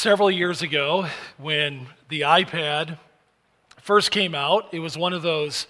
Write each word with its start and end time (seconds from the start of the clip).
several 0.00 0.30
years 0.30 0.62
ago 0.62 1.06
when 1.36 1.86
the 2.08 2.22
iPad 2.22 2.96
first 3.82 4.10
came 4.10 4.34
out. 4.34 4.66
It 4.72 4.78
was 4.78 4.96
one 4.96 5.12
of 5.12 5.20
those 5.20 5.66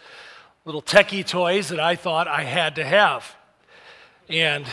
little 0.64 0.80
techie 0.80 1.26
toys 1.26 1.70
that 1.70 1.80
I 1.80 1.96
thought 1.96 2.28
I 2.28 2.44
had 2.44 2.76
to 2.76 2.84
have. 2.84 3.34
And 4.28 4.66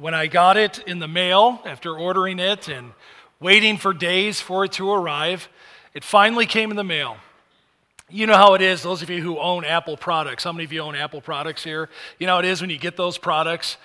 when 0.00 0.14
I 0.14 0.26
got 0.26 0.56
it 0.56 0.80
in 0.80 0.98
the 0.98 1.06
mail 1.06 1.62
after 1.64 1.96
ordering 1.96 2.40
it 2.40 2.66
and 2.66 2.90
waiting 3.38 3.76
for 3.76 3.92
days 3.92 4.40
for 4.40 4.64
it 4.64 4.72
to 4.72 4.90
arrive, 4.90 5.48
it 5.94 6.02
finally 6.02 6.44
came 6.44 6.72
in 6.72 6.76
the 6.76 6.82
mail. 6.82 7.18
You 8.10 8.26
know 8.26 8.34
how 8.34 8.54
it 8.54 8.62
is, 8.62 8.82
those 8.82 9.00
of 9.00 9.10
you 9.10 9.22
who 9.22 9.38
own 9.38 9.64
Apple 9.64 9.96
products. 9.96 10.42
How 10.42 10.50
many 10.50 10.64
of 10.64 10.72
you 10.72 10.80
own 10.80 10.96
Apple 10.96 11.20
products 11.20 11.62
here? 11.62 11.88
You 12.18 12.26
know 12.26 12.32
how 12.32 12.38
it 12.40 12.46
is 12.46 12.60
when 12.60 12.70
you 12.70 12.78
get 12.78 12.96
those 12.96 13.16
products, 13.16 13.76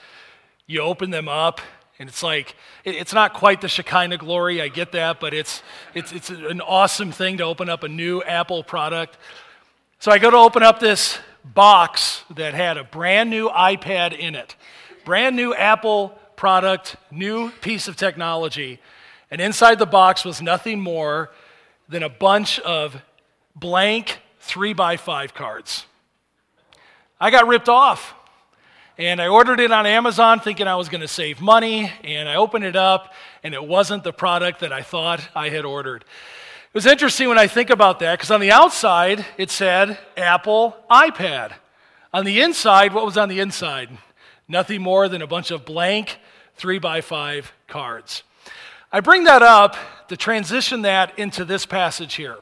you 0.66 0.82
open 0.82 1.12
them 1.12 1.30
up, 1.30 1.62
and 2.00 2.10
it's 2.10 2.24
like, 2.24 2.56
it's 2.84 3.14
not 3.14 3.34
quite 3.34 3.62
the 3.62 3.68
Shekinah 3.68 4.18
glory, 4.18 4.62
I 4.62 4.68
get 4.68 4.92
that, 4.94 5.20
but 5.20 5.34
it's, 5.34 5.62
it's, 5.94 6.12
it's 6.12 6.30
an 6.30 6.60
awesome 6.60 7.12
thing 7.12 7.38
to 7.38 7.44
open 7.44 7.70
up 7.70 7.84
a 7.84 7.88
new 7.88 8.24
Apple 8.24 8.64
product. 8.64 9.18
So 10.00 10.12
I 10.12 10.18
go 10.18 10.32
to 10.32 10.38
open 10.38 10.64
up 10.64 10.80
this 10.80 11.20
box 11.46 12.24
that 12.36 12.54
had 12.54 12.78
a 12.78 12.84
brand 12.84 13.30
new 13.30 13.50
iPad 13.50 14.18
in 14.18 14.36
it, 14.36 14.56
brand 15.06 15.36
new 15.36 15.54
Apple 15.54 16.20
product, 16.36 16.96
new 17.12 17.52
piece 17.62 17.88
of 17.88 17.96
technology. 17.96 18.80
And 19.30 19.40
inside 19.40 19.80
the 19.80 19.86
box 19.86 20.26
was 20.26 20.42
nothing 20.42 20.80
more 20.80 21.32
than 21.88 22.04
a 22.04 22.10
bunch 22.10 22.60
of 22.60 23.02
blank 23.56 24.20
three 24.40 24.74
by 24.74 24.98
five 24.98 25.34
cards. 25.34 25.86
I 27.20 27.30
got 27.30 27.48
ripped 27.48 27.70
off. 27.70 28.14
And 28.98 29.20
I 29.20 29.28
ordered 29.28 29.60
it 29.60 29.72
on 29.72 29.88
Amazon 29.88 30.40
thinking 30.40 30.68
I 30.68 30.76
was 30.76 30.88
going 30.88 31.02
to 31.02 31.08
save 31.08 31.42
money. 31.42 31.92
And 32.04 32.30
I 32.30 32.36
opened 32.36 32.64
it 32.64 32.76
up, 32.76 33.14
and 33.44 33.54
it 33.54 33.64
wasn't 33.66 34.04
the 34.04 34.14
product 34.14 34.60
that 34.60 34.72
I 34.72 34.84
thought 34.84 35.28
I 35.36 35.50
had 35.50 35.66
ordered. 35.66 36.04
It 36.04 36.76
was 36.76 36.86
interesting 36.86 37.28
when 37.28 37.40
I 37.40 37.48
think 37.48 37.70
about 37.70 38.00
that 38.00 38.18
because 38.18 38.32
on 38.32 38.40
the 38.40 38.52
outside 38.52 39.26
it 39.38 39.52
said 39.52 39.98
Apple 40.18 40.76
iPad. 40.90 41.54
On 42.14 42.26
the 42.26 42.42
inside, 42.42 42.94
what 42.94 43.06
was 43.06 43.18
on 43.18 43.30
the 43.30 43.40
inside? 43.40 43.90
Nothing 44.48 44.82
more 44.82 45.08
than 45.08 45.22
a 45.22 45.28
bunch 45.28 45.50
of 45.50 45.66
blank 45.66 46.20
three 46.56 46.78
by 46.78 47.02
five 47.02 47.52
cards. 47.68 48.24
I 48.92 49.00
bring 49.00 49.24
that 49.24 49.42
up 49.42 49.76
to 50.10 50.18
transition 50.18 50.84
that 50.84 51.18
into 51.18 51.46
this 51.46 51.66
passage 51.66 52.14
here. 52.14 52.38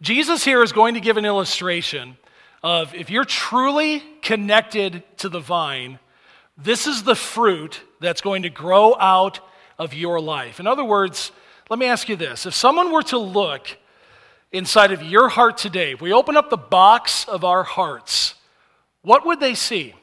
Jesus 0.00 0.44
here 0.44 0.62
is 0.62 0.72
going 0.72 0.94
to 0.94 1.00
give 1.00 1.16
an 1.16 1.24
illustration 1.24 2.16
of 2.62 2.94
if 2.94 3.10
you're 3.10 3.24
truly 3.24 4.02
connected 4.22 5.02
to 5.18 5.28
the 5.28 5.40
vine, 5.40 5.98
this 6.56 6.86
is 6.86 7.02
the 7.02 7.14
fruit 7.14 7.80
that's 8.00 8.20
going 8.20 8.42
to 8.42 8.50
grow 8.50 8.94
out 8.98 9.40
of 9.78 9.94
your 9.94 10.20
life. 10.20 10.60
In 10.60 10.66
other 10.66 10.84
words, 10.84 11.32
let 11.70 11.78
me 11.78 11.86
ask 11.86 12.08
you 12.08 12.16
this 12.16 12.46
if 12.46 12.54
someone 12.54 12.92
were 12.92 13.02
to 13.04 13.18
look 13.18 13.76
inside 14.52 14.92
of 14.92 15.02
your 15.02 15.28
heart 15.28 15.56
today, 15.56 15.92
if 15.92 16.00
we 16.00 16.12
open 16.12 16.36
up 16.36 16.50
the 16.50 16.56
box 16.56 17.26
of 17.26 17.44
our 17.44 17.62
hearts, 17.62 18.34
what 19.02 19.26
would 19.26 19.40
they 19.40 19.54
see? 19.54 19.94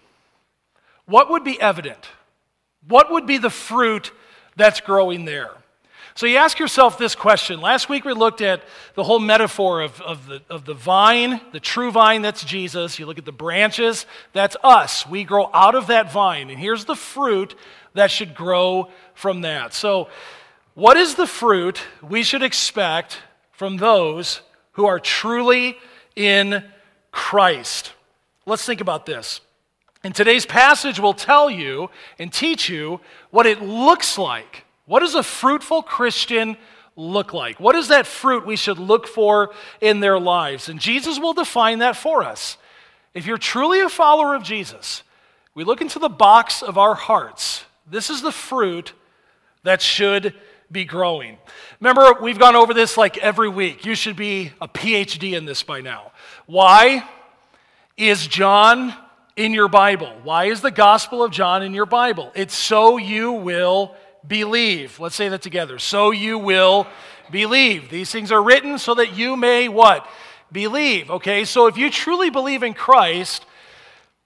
What 1.05 1.29
would 1.29 1.43
be 1.43 1.59
evident? 1.61 2.09
What 2.87 3.11
would 3.11 3.25
be 3.25 3.37
the 3.37 3.49
fruit 3.49 4.11
that's 4.55 4.81
growing 4.81 5.25
there? 5.25 5.51
So 6.19 6.25
you 6.25 6.35
ask 6.35 6.59
yourself 6.59 6.97
this 6.97 7.15
question. 7.15 7.61
Last 7.61 7.87
week 7.87 8.03
we 8.03 8.11
looked 8.11 8.41
at 8.41 8.61
the 8.95 9.05
whole 9.05 9.19
metaphor 9.19 9.79
of, 9.79 10.01
of, 10.01 10.27
the, 10.27 10.41
of 10.49 10.65
the 10.65 10.73
vine, 10.73 11.39
the 11.53 11.61
true 11.61 11.91
vine, 11.91 12.23
that's 12.23 12.43
Jesus. 12.43 12.99
You 12.99 13.05
look 13.05 13.17
at 13.17 13.23
the 13.23 13.31
branches, 13.31 14.05
that's 14.33 14.57
us. 14.61 15.07
We 15.07 15.23
grow 15.23 15.49
out 15.53 15.75
of 15.75 15.87
that 15.87 16.11
vine. 16.11 16.49
And 16.49 16.59
here's 16.59 16.83
the 16.83 16.97
fruit 16.97 17.55
that 17.93 18.11
should 18.11 18.35
grow 18.35 18.89
from 19.13 19.39
that. 19.43 19.73
So, 19.73 20.09
what 20.73 20.97
is 20.97 21.15
the 21.15 21.25
fruit 21.25 21.81
we 22.01 22.21
should 22.23 22.43
expect 22.43 23.19
from 23.53 23.77
those 23.77 24.41
who 24.73 24.87
are 24.87 24.99
truly 24.99 25.77
in 26.17 26.65
Christ? 27.11 27.93
Let's 28.45 28.65
think 28.65 28.81
about 28.81 29.05
this. 29.05 29.39
And 30.03 30.13
today's 30.13 30.45
passage 30.45 30.99
will 30.99 31.13
tell 31.13 31.49
you 31.49 31.89
and 32.17 32.33
teach 32.33 32.67
you 32.67 32.99
what 33.31 33.45
it 33.45 33.61
looks 33.61 34.17
like 34.17 34.65
what 34.89 35.01
does 35.01 35.13
a 35.13 35.21
fruitful 35.21 35.83
Christian 35.83 36.57
look 36.95 37.31
like? 37.31 37.59
What 37.59 37.75
is 37.75 37.89
that 37.89 38.07
fruit 38.07 38.43
we 38.43 38.55
should 38.55 38.79
look 38.79 39.05
for 39.05 39.51
in 39.81 39.99
their 39.99 40.19
lives? 40.19 40.67
And 40.67 40.79
Jesus 40.79 41.19
will 41.19 41.33
define 41.33 41.77
that 41.79 41.95
for 41.95 42.23
us. 42.23 42.57
If 43.13 43.27
you're 43.27 43.37
truly 43.37 43.81
a 43.81 43.89
follower 43.89 44.33
of 44.33 44.41
Jesus, 44.41 45.03
we 45.53 45.63
look 45.63 45.81
into 45.81 45.99
the 45.99 46.09
box 46.09 46.63
of 46.63 46.79
our 46.79 46.95
hearts. 46.95 47.65
This 47.85 48.09
is 48.09 48.23
the 48.23 48.31
fruit 48.31 48.93
that 49.61 49.79
should 49.79 50.33
be 50.71 50.85
growing. 50.85 51.37
Remember, 51.79 52.19
we've 52.19 52.39
gone 52.39 52.55
over 52.55 52.73
this 52.73 52.97
like 52.97 53.19
every 53.19 53.47
week. 53.47 53.85
You 53.85 53.93
should 53.93 54.15
be 54.15 54.53
a 54.59 54.67
PhD 54.67 55.37
in 55.37 55.45
this 55.45 55.61
by 55.61 55.81
now. 55.81 56.13
Why 56.47 57.07
is 57.95 58.25
John 58.25 58.95
in 59.35 59.53
your 59.53 59.67
Bible? 59.67 60.11
Why 60.23 60.45
is 60.45 60.61
the 60.61 60.71
Gospel 60.71 61.23
of 61.23 61.29
John 61.29 61.61
in 61.61 61.75
your 61.75 61.85
Bible? 61.85 62.31
It's 62.33 62.55
so 62.55 62.97
you 62.97 63.33
will 63.33 63.95
believe. 64.27 64.99
Let's 64.99 65.15
say 65.15 65.29
that 65.29 65.41
together. 65.41 65.79
So 65.79 66.11
you 66.11 66.37
will 66.37 66.87
believe. 67.31 67.89
These 67.89 68.11
things 68.11 68.31
are 68.31 68.41
written 68.41 68.77
so 68.77 68.95
that 68.95 69.15
you 69.17 69.35
may 69.35 69.67
what? 69.67 70.07
Believe. 70.51 71.11
Okay, 71.11 71.45
so 71.45 71.67
if 71.67 71.77
you 71.77 71.89
truly 71.89 72.29
believe 72.29 72.63
in 72.63 72.73
Christ, 72.73 73.45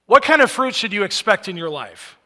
what 0.05 0.23
kind 0.23 0.41
of 0.41 0.51
fruit 0.51 0.75
should 0.75 0.93
you 0.93 1.03
expect 1.03 1.47
in 1.47 1.57
your 1.57 1.69
life? 1.69 2.17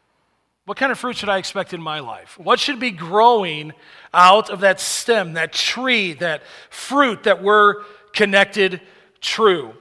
What 0.65 0.77
kind 0.77 0.91
of 0.91 0.99
fruit 0.99 1.15
should 1.15 1.29
I 1.29 1.37
expect 1.37 1.73
in 1.73 1.81
my 1.81 2.01
life? 2.01 2.37
What 2.37 2.59
should 2.59 2.79
be 2.79 2.91
growing 2.91 3.71
out 4.13 4.49
of 4.49 4.59
that 4.59 4.81
stem, 4.81 5.33
that 5.33 5.53
tree, 5.53 6.13
that 6.13 6.43
fruit 6.69 7.23
that 7.23 7.41
we're 7.41 7.83
connected 8.13 8.81
true? 9.21 9.73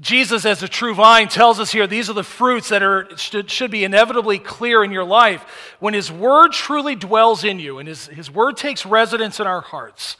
Jesus, 0.00 0.44
as 0.44 0.62
a 0.62 0.68
true 0.68 0.94
vine, 0.94 1.28
tells 1.28 1.58
us 1.58 1.72
here 1.72 1.86
these 1.86 2.08
are 2.08 2.14
the 2.14 2.22
fruits 2.22 2.68
that 2.68 2.82
are, 2.82 3.08
should, 3.16 3.50
should 3.50 3.70
be 3.70 3.84
inevitably 3.84 4.38
clear 4.38 4.84
in 4.84 4.92
your 4.92 5.04
life. 5.04 5.42
When 5.80 5.94
His 5.94 6.12
Word 6.12 6.52
truly 6.52 6.94
dwells 6.94 7.42
in 7.42 7.58
you 7.58 7.78
and 7.78 7.88
His, 7.88 8.06
His 8.06 8.30
Word 8.30 8.56
takes 8.56 8.86
residence 8.86 9.40
in 9.40 9.46
our 9.46 9.60
hearts, 9.60 10.16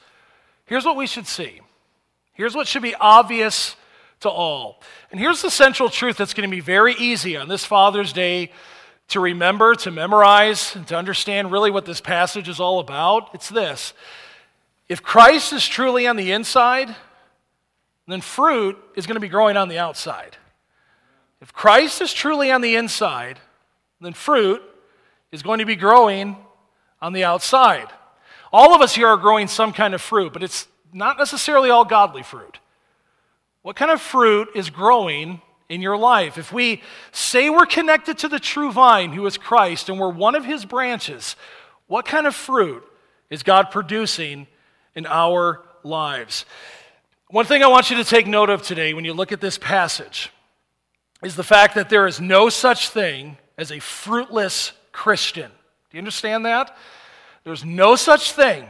here's 0.65 0.85
what 0.85 0.97
we 0.97 1.07
should 1.07 1.27
see. 1.27 1.61
Here's 2.33 2.55
what 2.55 2.67
should 2.67 2.81
be 2.81 2.95
obvious 2.95 3.75
to 4.21 4.29
all. 4.29 4.81
And 5.11 5.19
here's 5.19 5.41
the 5.41 5.51
central 5.51 5.89
truth 5.89 6.17
that's 6.17 6.33
going 6.33 6.49
to 6.49 6.55
be 6.55 6.61
very 6.61 6.93
easy 6.95 7.37
on 7.37 7.47
this 7.47 7.63
Father's 7.63 8.11
Day 8.11 8.51
to 9.09 9.19
remember, 9.19 9.75
to 9.75 9.91
memorize, 9.91 10.75
and 10.75 10.87
to 10.87 10.95
understand 10.95 11.51
really 11.51 11.71
what 11.71 11.85
this 11.85 12.01
passage 12.01 12.47
is 12.47 12.59
all 12.59 12.79
about. 12.79 13.29
It's 13.33 13.49
this 13.49 13.93
if 14.87 15.03
Christ 15.03 15.53
is 15.53 15.67
truly 15.67 16.07
on 16.07 16.15
the 16.15 16.31
inside, 16.31 16.95
then 18.11 18.21
fruit 18.21 18.77
is 18.95 19.05
going 19.05 19.15
to 19.15 19.21
be 19.21 19.27
growing 19.27 19.57
on 19.57 19.69
the 19.69 19.77
outside. 19.77 20.37
If 21.41 21.53
Christ 21.53 22.01
is 22.01 22.13
truly 22.13 22.51
on 22.51 22.61
the 22.61 22.75
inside, 22.75 23.39
then 24.01 24.13
fruit 24.13 24.61
is 25.31 25.41
going 25.43 25.59
to 25.59 25.65
be 25.65 25.75
growing 25.75 26.37
on 27.01 27.13
the 27.13 27.23
outside. 27.23 27.87
All 28.51 28.73
of 28.73 28.81
us 28.81 28.95
here 28.95 29.07
are 29.07 29.17
growing 29.17 29.47
some 29.47 29.73
kind 29.73 29.93
of 29.93 30.01
fruit, 30.01 30.33
but 30.33 30.43
it's 30.43 30.67
not 30.91 31.17
necessarily 31.17 31.69
all 31.69 31.85
godly 31.85 32.23
fruit. 32.23 32.59
What 33.61 33.75
kind 33.75 33.91
of 33.91 34.01
fruit 34.01 34.49
is 34.55 34.69
growing 34.69 35.41
in 35.67 35.81
your 35.81 35.97
life? 35.97 36.37
If 36.37 36.51
we 36.51 36.81
say 37.11 37.49
we're 37.49 37.65
connected 37.65 38.17
to 38.19 38.27
the 38.27 38.39
true 38.39 38.71
vine, 38.71 39.11
who 39.13 39.25
is 39.25 39.37
Christ, 39.37 39.89
and 39.89 39.99
we're 39.99 40.09
one 40.09 40.35
of 40.35 40.45
his 40.45 40.65
branches, 40.65 41.35
what 41.87 42.05
kind 42.05 42.25
of 42.25 42.35
fruit 42.35 42.83
is 43.29 43.43
God 43.43 43.69
producing 43.69 44.47
in 44.95 45.05
our 45.05 45.63
lives? 45.83 46.45
One 47.31 47.45
thing 47.45 47.61
I 47.61 47.67
want 47.67 47.91
you 47.91 47.97
to 47.97 48.03
take 48.03 48.25
note 48.25 48.49
of 48.49 48.63
today 48.63 48.95
when 48.95 49.05
you 49.05 49.13
look 49.13 49.31
at 49.31 49.39
this 49.39 49.59
passage 49.59 50.31
is 51.23 51.35
the 51.35 51.43
fact 51.43 51.75
that 51.75 51.87
there 51.87 52.07
is 52.07 52.19
no 52.19 52.49
such 52.49 52.89
thing 52.89 53.37
as 53.55 53.71
a 53.71 53.77
fruitless 53.77 54.71
Christian. 54.91 55.51
Do 55.91 55.97
you 55.97 55.99
understand 55.99 56.47
that? 56.47 56.75
There's 57.43 57.63
no 57.63 57.95
such 57.95 58.31
thing 58.31 58.65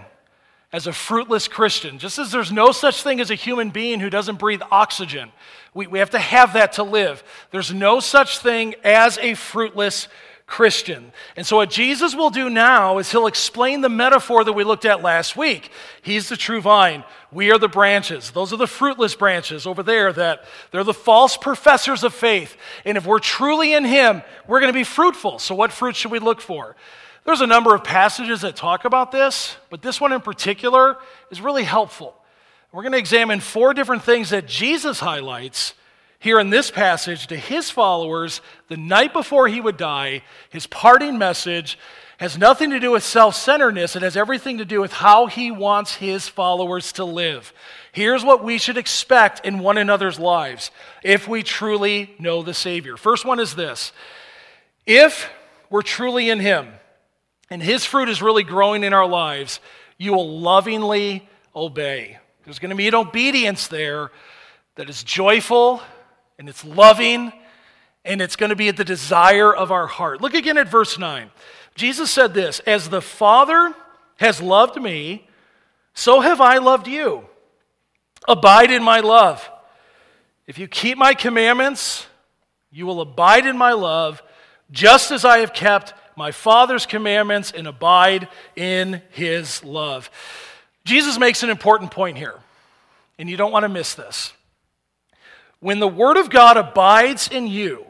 as 0.74 0.88
a 0.88 0.94
fruitless 0.94 1.48
Christian, 1.48 2.00
just 2.00 2.20
as 2.20 2.34
there's 2.34 2.52
no 2.52 2.74
such 2.74 3.02
thing 3.02 3.22
as 3.22 3.32
a 3.32 3.36
human 3.36 3.70
being 3.70 4.02
who 4.02 4.10
doesn't 4.10 4.40
breathe 4.40 4.62
oxygen. 4.72 5.32
We, 5.74 5.88
we 5.88 6.00
have 6.00 6.10
to 6.10 6.20
have 6.20 6.52
that 6.54 6.74
to 6.74 6.84
live. 6.84 7.24
There's 7.52 7.74
no 7.74 8.02
such 8.02 8.40
thing 8.40 8.76
as 8.84 9.18
a 9.20 9.36
fruitless 9.36 10.10
Christian. 10.50 11.14
And 11.38 11.46
so, 11.46 11.58
what 11.58 11.70
Jesus 11.70 12.16
will 12.16 12.32
do 12.32 12.50
now 12.50 12.98
is 12.98 13.12
he'll 13.12 13.28
explain 13.28 13.82
the 13.82 13.90
metaphor 13.90 14.44
that 14.44 14.54
we 14.54 14.64
looked 14.64 14.84
at 14.84 15.02
last 15.02 15.38
week. 15.38 15.70
He's 16.02 16.28
the 16.28 16.36
true 16.36 16.60
vine. 16.60 17.04
We 17.32 17.52
are 17.52 17.60
the 17.60 17.68
branches. 17.68 18.32
Those 18.32 18.52
are 18.54 18.58
the 18.58 18.68
fruitless 18.68 19.16
branches 19.16 19.68
over 19.68 19.84
there 19.84 20.12
that 20.14 20.46
they're 20.72 20.84
the 20.84 20.94
false 20.94 21.38
professors 21.38 22.04
of 22.04 22.14
faith. 22.14 22.58
And 22.86 22.98
if 22.98 23.06
we're 23.06 23.20
truly 23.20 23.74
in 23.74 23.86
him, 23.86 24.24
we're 24.48 24.60
going 24.60 24.74
to 24.74 24.78
be 24.78 24.84
fruitful. 24.84 25.38
So, 25.38 25.54
what 25.54 25.72
fruit 25.72 25.96
should 25.96 26.12
we 26.12 26.20
look 26.20 26.42
for? 26.42 26.76
There's 27.26 27.42
a 27.42 27.48
number 27.48 27.76
of 27.76 27.84
passages 27.84 28.42
that 28.42 28.56
talk 28.56 28.86
about 28.86 29.12
this, 29.12 29.56
but 29.70 29.82
this 29.84 30.02
one 30.02 30.12
in 30.12 30.22
particular 30.22 30.98
is 31.30 31.42
really 31.42 31.64
helpful. 31.64 32.16
We're 32.72 32.82
going 32.82 32.94
to 32.94 33.00
examine 33.00 33.40
four 33.40 33.74
different 33.74 34.04
things 34.04 34.32
that 34.32 34.48
Jesus 34.48 35.00
highlights 35.00 35.74
here 36.20 36.40
in 36.40 36.50
this 36.50 36.70
passage 36.70 37.28
to 37.28 37.38
his 37.38 37.70
followers 37.70 38.42
the 38.68 38.78
night 38.78 39.14
before 39.14 39.48
he 39.48 39.62
would 39.62 39.78
die, 39.78 40.22
his 40.50 40.68
parting 40.68 41.18
message, 41.18 41.78
has 42.20 42.38
nothing 42.38 42.72
to 42.72 42.82
do 42.82 42.92
with 42.92 43.04
self 43.04 43.34
centeredness. 43.36 43.96
It 43.96 44.02
has 44.02 44.18
everything 44.18 44.58
to 44.58 44.66
do 44.66 44.82
with 44.82 44.92
how 44.92 45.28
he 45.28 45.52
wants 45.52 45.96
his 45.96 46.28
followers 46.28 46.92
to 46.94 47.06
live. 47.06 47.54
Here's 47.94 48.26
what 48.26 48.44
we 48.44 48.58
should 48.58 48.78
expect 48.78 49.46
in 49.46 49.60
one 49.60 49.78
another's 49.78 50.20
lives 50.20 50.70
if 51.02 51.30
we 51.30 51.44
truly 51.44 52.14
know 52.20 52.44
the 52.44 52.54
Savior. 52.54 52.98
First 52.98 53.24
one 53.24 53.40
is 53.40 53.56
this 53.56 53.94
if 54.86 55.30
we're 55.70 55.82
truly 55.82 56.30
in 56.30 56.40
him 56.40 56.68
and 57.50 57.64
his 57.64 57.86
fruit 57.86 58.10
is 58.10 58.22
really 58.22 58.44
growing 58.44 58.84
in 58.84 58.94
our 58.94 59.08
lives, 59.08 59.62
you 59.98 60.12
will 60.12 60.40
lovingly 60.40 61.28
obey. 61.56 62.18
There's 62.44 62.60
going 62.60 62.72
to 62.72 62.76
be 62.76 62.90
an 62.90 62.96
obedience 62.96 63.68
there 63.68 64.12
that 64.76 64.90
is 64.90 65.04
joyful 65.04 65.82
and 66.38 66.50
it's 66.50 66.66
loving 66.66 67.32
and 68.06 68.22
it's 68.22 68.36
going 68.36 68.50
to 68.50 68.56
be 68.56 68.70
at 68.70 68.78
the 68.78 68.86
desire 68.86 69.54
of 69.54 69.72
our 69.72 69.88
heart. 69.88 70.22
Look 70.22 70.34
again 70.34 70.58
at 70.58 70.70
verse 70.70 70.98
9. 70.98 71.32
Jesus 71.76 72.12
said 72.12 72.34
this 72.34 72.60
As 72.62 72.90
the 72.90 73.02
Father 73.02 73.74
has 74.18 74.42
loved 74.42 74.82
me, 74.82 75.28
so 75.94 76.22
have 76.22 76.42
I 76.42 76.58
loved 76.58 76.88
you. 76.88 77.26
Abide 78.28 78.72
in 78.72 78.84
my 78.84 79.00
love. 79.00 79.50
If 80.48 80.58
you 80.58 80.68
keep 80.68 80.98
my 80.98 81.14
commandments, 81.14 82.08
you 82.72 82.86
will 82.86 83.02
abide 83.02 83.46
in 83.46 83.58
my 83.58 83.74
love, 83.74 84.22
just 84.72 85.12
as 85.12 85.26
I 85.26 85.40
have 85.40 85.54
kept 85.54 85.94
my 86.16 86.32
Father's 86.32 86.86
commandments 86.86 87.52
and 87.52 87.68
abide 87.68 88.28
in 88.56 89.02
his 89.12 89.64
love. 89.64 90.10
Jesus 90.86 91.18
makes 91.18 91.44
an 91.44 91.50
important 91.50 91.92
point 91.92 92.18
here, 92.18 92.36
and 93.18 93.30
you 93.30 93.38
don't 93.38 93.52
want 93.52 93.64
to 93.64 93.70
miss 93.70 93.94
this. 93.94 94.34
When 95.60 95.80
the 95.80 95.88
Word 95.88 96.18
of 96.18 96.30
God 96.30 96.58
abides 96.58 97.28
in 97.28 97.48
you, 97.48 97.86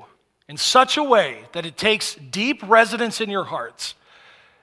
in 0.50 0.58
such 0.58 0.98
a 0.98 1.04
way 1.04 1.44
that 1.54 1.66
it 1.68 1.78
takes 1.78 2.16
deep 2.16 2.62
residence 2.68 3.22
in 3.22 3.30
your 3.30 3.44
hearts, 3.44 3.94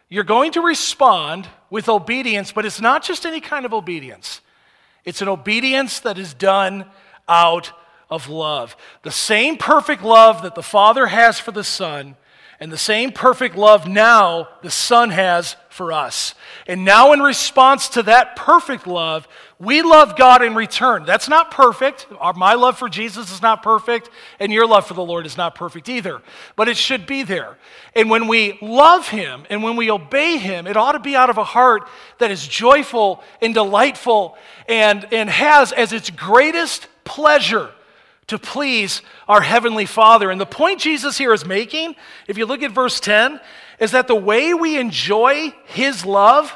you're 0.09 0.25
going 0.25 0.51
to 0.53 0.61
respond 0.61 1.49
with 1.71 1.89
obedience, 1.89 2.51
but 2.51 2.67
it's 2.67 2.81
not 2.81 3.05
just 3.05 3.25
any 3.25 3.41
kind 3.41 3.65
of 3.65 3.73
obedience. 3.73 4.41
It's 5.05 5.23
an 5.23 5.29
obedience 5.29 6.01
that 6.01 6.19
is 6.19 6.35
done 6.35 6.87
out 7.29 7.71
of 8.11 8.29
love. 8.29 8.77
The 9.03 9.13
same 9.13 9.57
perfect 9.57 10.03
love 10.03 10.43
that 10.43 10.57
the 10.57 10.63
Father 10.63 11.07
has 11.07 11.39
for 11.39 11.53
the 11.53 11.65
Son 11.65 12.17
and 12.59 12.73
the 12.73 12.79
same 12.79 13.13
perfect 13.13 13.55
love 13.57 13.87
now 13.87 14.49
the 14.63 14.71
Son 14.71 15.11
has 15.11 15.57
for 15.69 15.93
us. 15.93 16.35
And 16.67 16.85
now, 16.85 17.13
in 17.13 17.21
response 17.21 17.89
to 17.91 18.03
that 18.05 18.35
perfect 18.35 18.87
love, 18.87 19.29
we 19.59 19.81
love 19.81 20.17
God 20.17 20.43
in 20.43 20.55
return. 20.55 21.07
That's 21.07 21.31
not 21.31 21.51
perfect. 21.51 22.07
My 22.35 22.55
love 22.55 22.79
for 22.79 22.91
Jesus 22.91 23.33
is 23.33 23.41
not 23.41 23.63
perfect, 23.63 24.11
and 24.39 24.53
your 24.53 24.67
love 24.67 24.87
for 24.87 24.93
the 24.93 25.05
Lord 25.05 25.25
is 25.25 25.39
not 25.39 25.55
perfect 25.55 25.89
either. 25.89 26.21
But 26.57 26.69
it 26.69 26.77
should 26.77 27.07
be 27.07 27.23
there. 27.23 27.57
And 27.95 28.11
when 28.11 28.29
we 28.29 28.59
love 28.61 29.09
Him 29.09 29.47
and 29.49 29.63
when 29.63 29.77
we 29.77 29.91
obey 29.91 30.37
Him, 30.37 30.67
it 30.67 30.77
ought 30.77 30.93
to 30.93 30.99
be 30.99 31.17
out 31.17 31.31
of 31.31 31.39
a 31.39 31.45
heart 31.45 31.89
that 32.19 32.31
is 32.31 32.47
joyful 32.47 33.23
and 33.41 33.55
delightful 33.55 34.37
and, 34.69 35.07
and 35.11 35.31
has 35.31 35.73
as 35.73 35.95
its 35.95 36.11
greatest 36.11 36.89
pleasure 37.05 37.71
to 38.27 38.39
please 38.39 39.01
our 39.27 39.41
Heavenly 39.41 39.87
Father. 39.87 40.31
And 40.31 40.39
the 40.39 40.45
point 40.45 40.81
Jesus 40.81 41.17
here 41.17 41.33
is 41.33 41.47
making, 41.47 41.97
if 42.29 42.37
you 42.37 42.45
look 42.45 42.63
at 42.63 42.73
verse 42.73 43.01
10, 43.01 43.41
is 43.79 43.93
that 43.93 44.07
the 44.07 44.15
way 44.15 44.53
we 44.53 44.79
enjoy 44.79 45.55
His 45.67 46.05
love, 46.05 46.55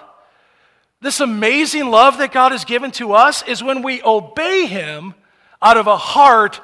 this 1.01 1.21
amazing 1.21 1.91
love 1.91 2.19
that 2.19 2.33
God 2.33 2.53
has 2.53 2.65
given 2.65 2.91
to 2.93 3.13
us, 3.13 3.43
is 3.43 3.63
when 3.63 3.83
we 3.83 4.03
obey 4.03 4.67
Him 4.67 5.15
out 5.63 5.77
of 5.77 5.87
a 5.87 5.97
heart 5.97 6.61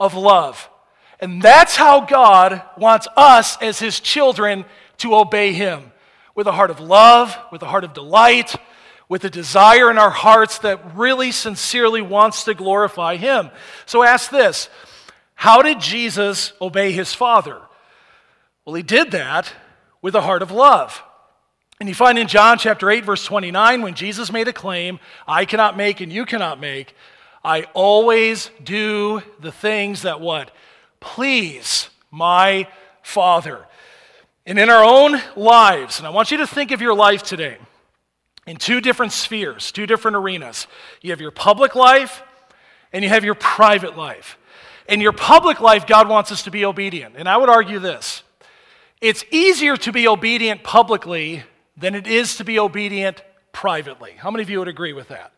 of 0.00 0.14
love. 0.14 0.68
And 1.20 1.40
that's 1.40 1.76
how 1.76 2.00
God 2.00 2.62
wants 2.76 3.08
us 3.16 3.56
as 3.60 3.78
His 3.78 4.00
children 4.00 4.64
to 4.98 5.14
obey 5.14 5.52
Him 5.52 5.92
with 6.34 6.46
a 6.46 6.52
heart 6.52 6.70
of 6.70 6.80
love, 6.80 7.36
with 7.52 7.62
a 7.62 7.66
heart 7.66 7.84
of 7.84 7.92
delight, 7.92 8.54
with 9.08 9.24
a 9.24 9.30
desire 9.30 9.90
in 9.90 9.98
our 9.98 10.10
hearts 10.10 10.58
that 10.60 10.96
really 10.96 11.30
sincerely 11.30 12.02
wants 12.02 12.44
to 12.44 12.54
glorify 12.54 13.16
Him. 13.16 13.50
So 13.86 14.02
ask 14.02 14.30
this 14.30 14.68
How 15.34 15.62
did 15.62 15.80
Jesus 15.80 16.52
obey 16.60 16.92
His 16.92 17.12
Father? 17.12 17.60
Well, 18.64 18.74
He 18.74 18.82
did 18.82 19.10
that 19.10 19.52
with 20.00 20.14
a 20.14 20.22
heart 20.22 20.42
of 20.42 20.50
love. 20.50 21.02
And 21.84 21.88
you 21.90 21.94
find 21.94 22.18
in 22.18 22.28
John 22.28 22.56
chapter 22.56 22.90
8, 22.90 23.04
verse 23.04 23.26
29, 23.26 23.82
when 23.82 23.92
Jesus 23.92 24.32
made 24.32 24.48
a 24.48 24.54
claim, 24.54 24.98
I 25.28 25.44
cannot 25.44 25.76
make 25.76 26.00
and 26.00 26.10
you 26.10 26.24
cannot 26.24 26.58
make, 26.58 26.96
I 27.44 27.64
always 27.74 28.50
do 28.64 29.22
the 29.38 29.52
things 29.52 30.00
that 30.00 30.18
what? 30.18 30.50
Please 30.98 31.90
my 32.10 32.68
Father. 33.02 33.66
And 34.46 34.58
in 34.58 34.70
our 34.70 34.82
own 34.82 35.20
lives, 35.36 35.98
and 35.98 36.06
I 36.06 36.10
want 36.10 36.30
you 36.30 36.38
to 36.38 36.46
think 36.46 36.70
of 36.70 36.80
your 36.80 36.94
life 36.94 37.22
today 37.22 37.58
in 38.46 38.56
two 38.56 38.80
different 38.80 39.12
spheres, 39.12 39.70
two 39.70 39.86
different 39.86 40.16
arenas. 40.16 40.66
You 41.02 41.10
have 41.10 41.20
your 41.20 41.32
public 41.32 41.74
life 41.74 42.22
and 42.94 43.04
you 43.04 43.10
have 43.10 43.26
your 43.26 43.34
private 43.34 43.94
life. 43.94 44.38
In 44.88 45.02
your 45.02 45.12
public 45.12 45.60
life, 45.60 45.86
God 45.86 46.08
wants 46.08 46.32
us 46.32 46.44
to 46.44 46.50
be 46.50 46.64
obedient. 46.64 47.16
And 47.18 47.28
I 47.28 47.36
would 47.36 47.50
argue 47.50 47.78
this 47.78 48.22
it's 49.02 49.22
easier 49.30 49.76
to 49.76 49.92
be 49.92 50.08
obedient 50.08 50.62
publicly 50.62 51.42
than 51.76 51.94
it 51.94 52.06
is 52.06 52.36
to 52.36 52.44
be 52.44 52.58
obedient 52.58 53.22
privately. 53.52 54.12
How 54.16 54.30
many 54.30 54.42
of 54.42 54.50
you 54.50 54.58
would 54.58 54.68
agree 54.68 54.92
with 54.92 55.08
that? 55.08 55.32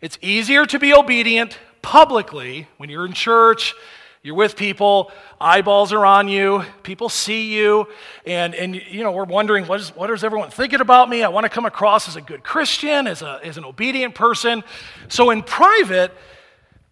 It's 0.00 0.18
easier 0.22 0.66
to 0.66 0.78
be 0.78 0.94
obedient 0.94 1.58
publicly 1.82 2.68
when 2.76 2.90
you're 2.90 3.06
in 3.06 3.12
church 3.12 3.74
you're 4.22 4.34
with 4.34 4.56
people, 4.56 5.12
eyeballs 5.40 5.92
are 5.92 6.04
on 6.04 6.28
you, 6.28 6.64
people 6.82 7.08
see 7.08 7.54
you, 7.54 7.86
and, 8.26 8.54
and 8.54 8.74
you 8.74 9.04
know, 9.04 9.12
we're 9.12 9.24
wondering, 9.24 9.66
what 9.66 9.80
is, 9.80 9.94
what 9.94 10.10
is 10.10 10.24
everyone 10.24 10.50
thinking 10.50 10.80
about 10.80 11.08
me? 11.08 11.22
I 11.22 11.28
want 11.28 11.44
to 11.44 11.48
come 11.48 11.64
across 11.64 12.08
as 12.08 12.16
a 12.16 12.20
good 12.20 12.42
Christian, 12.42 13.06
as, 13.06 13.22
a, 13.22 13.40
as 13.44 13.56
an 13.56 13.64
obedient 13.64 14.16
person. 14.16 14.64
So 15.08 15.30
in 15.30 15.42
private, 15.42 16.12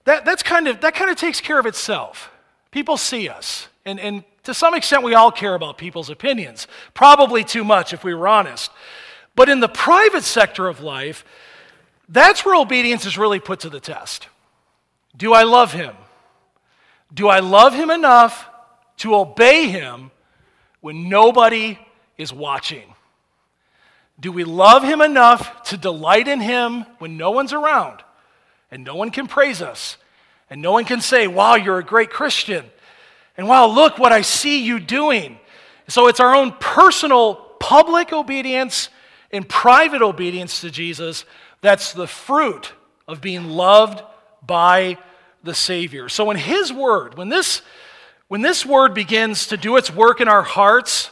that, 0.05 0.25
that's 0.25 0.45
kind 0.45 0.69
of, 0.69 0.81
that 0.83 0.95
kind 0.95 1.11
of 1.11 1.17
takes 1.17 1.41
care 1.41 1.59
of 1.59 1.67
itself. 1.67 2.31
People 2.71 2.97
see 2.97 3.29
us. 3.29 3.69
And, 3.85 3.99
and 3.99 4.25
to 4.47 4.55
some 4.55 4.75
extent, 4.75 5.03
we 5.03 5.15
all 5.15 5.33
care 5.33 5.57
about 5.57 5.77
people's 5.77 6.09
opinions. 6.09 6.69
Probably 6.95 7.43
too 7.43 7.65
much, 7.65 7.93
if 7.93 8.05
we 8.05 8.15
were 8.15 8.29
honest. 8.29 8.71
But 9.35 9.49
in 9.49 9.59
the 9.59 9.69
private 9.69 10.23
sector 10.23 10.69
of 10.69 10.81
life, 10.81 11.25
that's 12.09 12.45
where 12.45 12.55
obedience 12.55 13.05
is 13.07 13.19
really 13.19 13.41
put 13.41 13.61
to 13.61 13.69
the 13.69 13.81
test. 13.81 14.29
Do 15.17 15.33
I 15.33 15.43
love 15.43 15.73
him? 15.73 15.97
Do 17.13 17.27
I 17.27 17.41
love 17.41 17.75
him 17.75 17.91
enough 17.91 18.49
to 18.99 19.17
obey 19.17 19.67
him 19.67 20.13
when 20.81 21.09
nobody 21.09 21.79
is 22.17 22.33
watching? 22.33 22.95
Do 24.21 24.31
we 24.31 24.45
love 24.45 24.85
him 24.85 25.01
enough 25.01 25.65
to 25.65 25.77
delight 25.77 26.29
in 26.29 26.41
him 26.41 26.87
when 26.99 27.17
no 27.17 27.33
one's 27.33 27.53
around 27.53 28.05
and 28.71 28.85
no 28.85 28.95
one 28.95 29.11
can 29.11 29.27
praise 29.27 29.61
us 29.61 29.97
and 30.49 30.63
no 30.63 30.71
one 30.71 30.85
can 30.85 31.01
say, 31.01 31.27
Wow, 31.27 31.57
you're 31.57 31.79
a 31.79 31.85
great 31.85 32.11
Christian? 32.11 32.65
And 33.37 33.49
wow, 33.49 33.67
look 33.67 33.99
what 33.99 34.13
I 34.13 34.23
see 34.23 34.65
you 34.65 34.81
doing. 34.81 35.39
So 35.89 36.09
it's 36.09 36.21
our 36.21 36.35
own 36.35 36.53
personal 36.59 37.35
public 37.61 38.13
obedience 38.13 38.89
and 39.31 39.49
private 39.49 40.03
obedience 40.03 40.61
to 40.61 40.71
Jesus 40.71 41.25
that's 41.61 41.93
the 41.93 42.07
fruit 42.07 42.73
of 43.09 43.21
being 43.21 43.51
loved 43.51 44.03
by 44.47 44.99
the 45.43 45.55
Savior. 45.55 46.09
So 46.09 46.25
when 46.25 46.37
His 46.37 46.73
Word, 46.73 47.17
when 47.17 47.29
this, 47.29 47.63
when 48.29 48.41
this 48.41 48.65
Word 48.65 48.95
begins 48.95 49.49
to 49.49 49.57
do 49.57 49.77
its 49.77 49.93
work 49.93 50.21
in 50.21 50.29
our 50.29 50.43
hearts, 50.43 51.11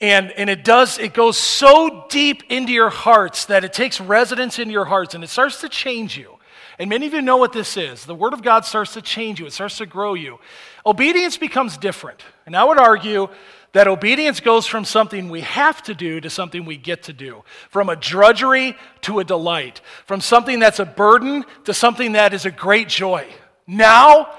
and, 0.00 0.30
and 0.32 0.48
it 0.48 0.64
does, 0.64 0.98
it 0.98 1.12
goes 1.12 1.36
so 1.36 2.06
deep 2.08 2.44
into 2.50 2.72
your 2.72 2.90
hearts 2.90 3.46
that 3.46 3.64
it 3.64 3.72
takes 3.72 4.00
residence 4.00 4.58
in 4.58 4.70
your 4.70 4.84
hearts 4.84 5.14
and 5.14 5.24
it 5.24 5.28
starts 5.28 5.60
to 5.62 5.68
change 5.68 6.16
you. 6.16 6.37
And 6.78 6.88
many 6.88 7.06
of 7.06 7.12
you 7.12 7.22
know 7.22 7.36
what 7.36 7.52
this 7.52 7.76
is. 7.76 8.04
The 8.04 8.14
Word 8.14 8.32
of 8.32 8.42
God 8.42 8.64
starts 8.64 8.94
to 8.94 9.02
change 9.02 9.40
you, 9.40 9.46
it 9.46 9.52
starts 9.52 9.78
to 9.78 9.86
grow 9.86 10.14
you. 10.14 10.38
Obedience 10.86 11.36
becomes 11.36 11.76
different. 11.76 12.22
And 12.46 12.56
I 12.56 12.64
would 12.64 12.78
argue 12.78 13.28
that 13.72 13.88
obedience 13.88 14.40
goes 14.40 14.66
from 14.66 14.84
something 14.84 15.28
we 15.28 15.42
have 15.42 15.82
to 15.82 15.94
do 15.94 16.20
to 16.20 16.30
something 16.30 16.64
we 16.64 16.76
get 16.76 17.02
to 17.04 17.12
do, 17.12 17.44
from 17.68 17.88
a 17.88 17.96
drudgery 17.96 18.76
to 19.02 19.18
a 19.18 19.24
delight, 19.24 19.80
from 20.06 20.20
something 20.20 20.58
that's 20.58 20.78
a 20.78 20.86
burden 20.86 21.44
to 21.64 21.74
something 21.74 22.12
that 22.12 22.32
is 22.32 22.46
a 22.46 22.50
great 22.50 22.88
joy. 22.88 23.26
Now, 23.66 24.32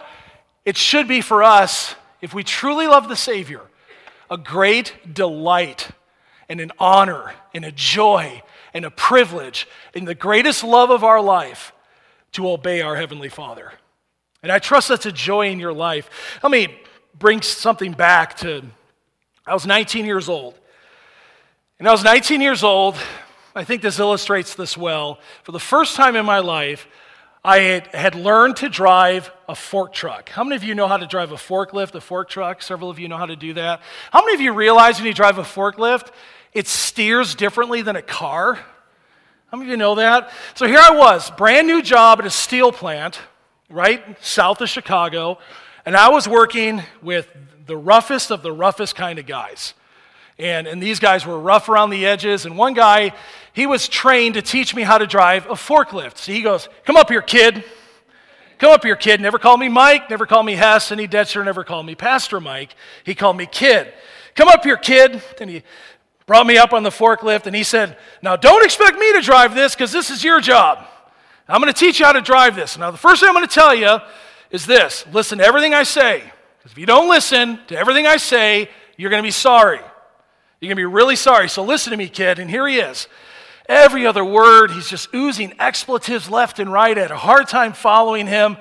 it 0.65 0.77
should 0.77 1.07
be 1.07 1.21
for 1.21 1.43
us, 1.43 1.95
if 2.21 2.33
we 2.33 2.43
truly 2.43 2.87
love 2.87 3.07
the 3.07 3.15
Savior, 3.15 3.61
a 4.29 4.37
great 4.37 5.13
delight 5.13 5.89
and 6.47 6.59
an 6.59 6.71
honor 6.79 7.33
and 7.53 7.63
a 7.63 7.71
joy 7.71 8.41
and 8.73 8.85
a 8.85 8.91
privilege 8.91 9.67
and 9.93 10.07
the 10.07 10.15
greatest 10.15 10.63
love 10.63 10.89
of 10.89 11.03
our 11.03 11.21
life 11.21 11.71
to 12.33 12.49
obey 12.49 12.81
our 12.81 12.95
Heavenly 12.95 13.29
Father. 13.29 13.71
And 14.41 14.51
I 14.51 14.59
trust 14.59 14.87
that's 14.87 15.05
a 15.05 15.11
joy 15.11 15.49
in 15.49 15.59
your 15.59 15.73
life. 15.73 16.09
Let 16.41 16.51
me 16.51 16.79
bring 17.17 17.41
something 17.41 17.91
back 17.91 18.37
to 18.37 18.63
I 19.45 19.53
was 19.53 19.65
19 19.65 20.05
years 20.05 20.29
old. 20.29 20.53
And 21.79 21.87
I 21.87 21.91
was 21.91 22.03
19 22.03 22.39
years 22.39 22.63
old. 22.63 22.95
I 23.55 23.63
think 23.63 23.81
this 23.81 23.97
illustrates 23.97 24.53
this 24.53 24.77
well. 24.77 25.19
For 25.43 25.51
the 25.51 25.59
first 25.59 25.95
time 25.95 26.15
in 26.15 26.25
my 26.25 26.39
life, 26.39 26.87
I 27.43 27.83
had, 27.93 28.15
learned 28.15 28.57
to 28.57 28.69
drive 28.69 29.31
a 29.47 29.55
fork 29.55 29.93
truck. 29.93 30.29
How 30.29 30.43
many 30.43 30.55
of 30.55 30.63
you 30.63 30.75
know 30.75 30.87
how 30.87 30.97
to 30.97 31.07
drive 31.07 31.31
a 31.31 31.35
forklift, 31.35 31.95
a 31.95 32.01
fork 32.01 32.29
truck? 32.29 32.61
Several 32.61 32.89
of 32.89 32.99
you 32.99 33.07
know 33.07 33.17
how 33.17 33.25
to 33.25 33.35
do 33.35 33.53
that. 33.53 33.81
How 34.11 34.21
many 34.21 34.35
of 34.35 34.41
you 34.41 34.53
realize 34.53 34.97
when 34.97 35.07
you 35.07 35.13
drive 35.13 35.37
a 35.37 35.43
forklift, 35.43 36.09
it 36.53 36.67
steers 36.67 37.33
differently 37.33 37.81
than 37.81 37.95
a 37.95 38.01
car. 38.01 38.59
How 39.51 39.57
many 39.57 39.69
of 39.69 39.71
you 39.71 39.77
know 39.77 39.95
that? 39.95 40.29
So 40.53 40.67
here 40.67 40.77
I 40.79 40.95
was, 40.95 41.31
brand 41.31 41.65
new 41.65 41.81
job 41.81 42.19
at 42.19 42.25
a 42.27 42.29
steel 42.29 42.71
plant, 42.71 43.19
right 43.67 44.03
south 44.23 44.61
of 44.61 44.69
Chicago, 44.69 45.39
and 45.87 45.97
I 45.97 46.09
was 46.09 46.27
working 46.27 46.83
with 47.01 47.27
the 47.65 47.75
roughest 47.75 48.29
of 48.29 48.43
the 48.43 48.51
roughest 48.51 48.95
kind 48.95 49.17
of 49.17 49.25
guys. 49.25 49.73
And, 50.37 50.67
and 50.67 50.81
these 50.81 50.99
guys 50.99 51.25
were 51.25 51.39
rough 51.39 51.67
around 51.67 51.89
the 51.89 52.05
edges. 52.05 52.45
And 52.45 52.59
one 52.59 52.75
guy, 52.75 53.11
he 53.51 53.65
was 53.65 53.87
trained 53.87 54.35
to 54.35 54.43
teach 54.43 54.75
me 54.75 54.83
how 54.83 54.99
to 54.99 55.07
drive 55.07 55.47
a 55.47 55.55
forklift. 55.55 56.17
So 56.17 56.31
he 56.31 56.43
goes, 56.43 56.69
Come 56.85 56.95
up 56.95 57.09
here, 57.09 57.23
kid. 57.23 57.63
Come 58.59 58.71
up 58.71 58.83
here, 58.83 58.95
kid. 58.95 59.19
Never 59.19 59.39
call 59.39 59.57
me 59.57 59.67
Mike, 59.67 60.11
never 60.11 60.27
call 60.27 60.43
me 60.43 60.53
Hess, 60.53 60.91
and 60.91 61.01
he 61.01 61.07
never 61.07 61.63
called 61.63 61.87
me 61.87 61.95
Pastor 61.95 62.39
Mike. 62.39 62.75
He 63.03 63.15
called 63.15 63.35
me 63.35 63.47
kid. 63.47 63.93
Come 64.35 64.47
up 64.47 64.63
here, 64.63 64.77
kid. 64.77 65.23
And 65.41 65.49
he 65.49 65.63
brought 66.29 66.45
me 66.45 66.59
up 66.59 66.73
on 66.73 66.83
the 66.83 66.91
forklift 66.91 67.47
and 67.47 67.55
he 67.55 67.63
said, 67.63 67.97
Now 68.21 68.35
don't 68.35 68.63
expect 68.63 68.99
me 68.99 69.13
to 69.13 69.21
drive 69.21 69.55
this 69.55 69.73
because 69.73 69.91
this 69.91 70.11
is 70.11 70.23
your 70.23 70.39
job. 70.39 70.85
I'm 71.47 71.59
going 71.59 71.73
to 71.73 71.79
teach 71.79 71.99
you 71.99 72.05
how 72.05 72.11
to 72.11 72.21
drive 72.21 72.55
this. 72.55 72.77
Now, 72.77 72.91
the 72.91 72.97
first 72.99 73.19
thing 73.19 73.29
I'm 73.29 73.33
going 73.33 73.47
to 73.47 73.51
tell 73.51 73.73
you 73.73 73.97
is 74.51 74.67
this 74.67 75.07
listen 75.11 75.39
to 75.39 75.43
everything 75.43 75.73
I 75.73 75.81
say. 75.81 76.21
Because 76.59 76.73
if 76.73 76.77
you 76.77 76.85
don't 76.85 77.09
listen 77.09 77.59
to 77.69 77.75
everything 77.75 78.05
I 78.05 78.17
say, 78.17 78.69
you're 78.95 79.09
going 79.09 79.23
to 79.23 79.27
be 79.27 79.31
sorry. 79.31 79.79
You're 79.79 80.67
going 80.67 80.75
to 80.75 80.75
be 80.75 80.85
really 80.85 81.15
sorry. 81.15 81.49
So 81.49 81.63
listen 81.63 81.89
to 81.89 81.97
me, 81.97 82.07
kid. 82.07 82.37
And 82.37 82.47
here 82.47 82.67
he 82.67 82.77
is. 82.77 83.07
Every 83.67 84.05
other 84.05 84.23
word, 84.23 84.69
he's 84.69 84.87
just 84.87 85.11
oozing 85.15 85.55
expletives 85.57 86.29
left 86.29 86.59
and 86.59 86.71
right. 86.71 86.95
I 86.95 87.01
had 87.01 87.11
a 87.11 87.17
hard 87.17 87.47
time 87.47 87.73
following 87.73 88.27
him. 88.27 88.55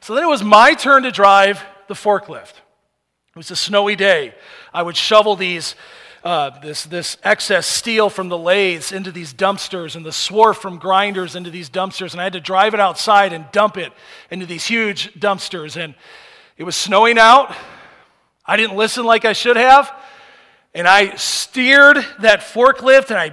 So 0.00 0.16
then 0.16 0.24
it 0.24 0.28
was 0.28 0.42
my 0.42 0.74
turn 0.74 1.04
to 1.04 1.12
drive 1.12 1.64
the 1.86 1.94
forklift. 1.94 2.54
It 3.28 3.36
was 3.36 3.52
a 3.52 3.56
snowy 3.56 3.94
day. 3.94 4.34
I 4.74 4.82
would 4.82 4.96
shovel 4.96 5.36
these, 5.36 5.76
uh, 6.24 6.50
this, 6.60 6.84
this 6.84 7.16
excess 7.24 7.66
steel 7.66 8.08
from 8.08 8.28
the 8.28 8.38
lathes 8.38 8.92
into 8.92 9.10
these 9.10 9.34
dumpsters 9.34 9.96
and 9.96 10.06
the 10.06 10.10
swarf 10.10 10.56
from 10.56 10.78
grinders 10.78 11.34
into 11.34 11.50
these 11.50 11.68
dumpsters. 11.68 12.12
And 12.12 12.20
I 12.20 12.24
had 12.24 12.34
to 12.34 12.40
drive 12.40 12.74
it 12.74 12.80
outside 12.80 13.32
and 13.32 13.44
dump 13.52 13.76
it 13.76 13.92
into 14.30 14.46
these 14.46 14.64
huge 14.64 15.12
dumpsters. 15.14 15.76
And 15.76 15.94
it 16.56 16.64
was 16.64 16.76
snowing 16.76 17.18
out. 17.18 17.54
I 18.46 18.56
didn't 18.56 18.76
listen 18.76 19.04
like 19.04 19.24
I 19.24 19.32
should 19.32 19.56
have 19.56 19.92
and 20.74 20.88
I 20.88 21.16
steered 21.16 21.98
that 22.20 22.40
forklift 22.40 23.10
and 23.10 23.18
I 23.18 23.32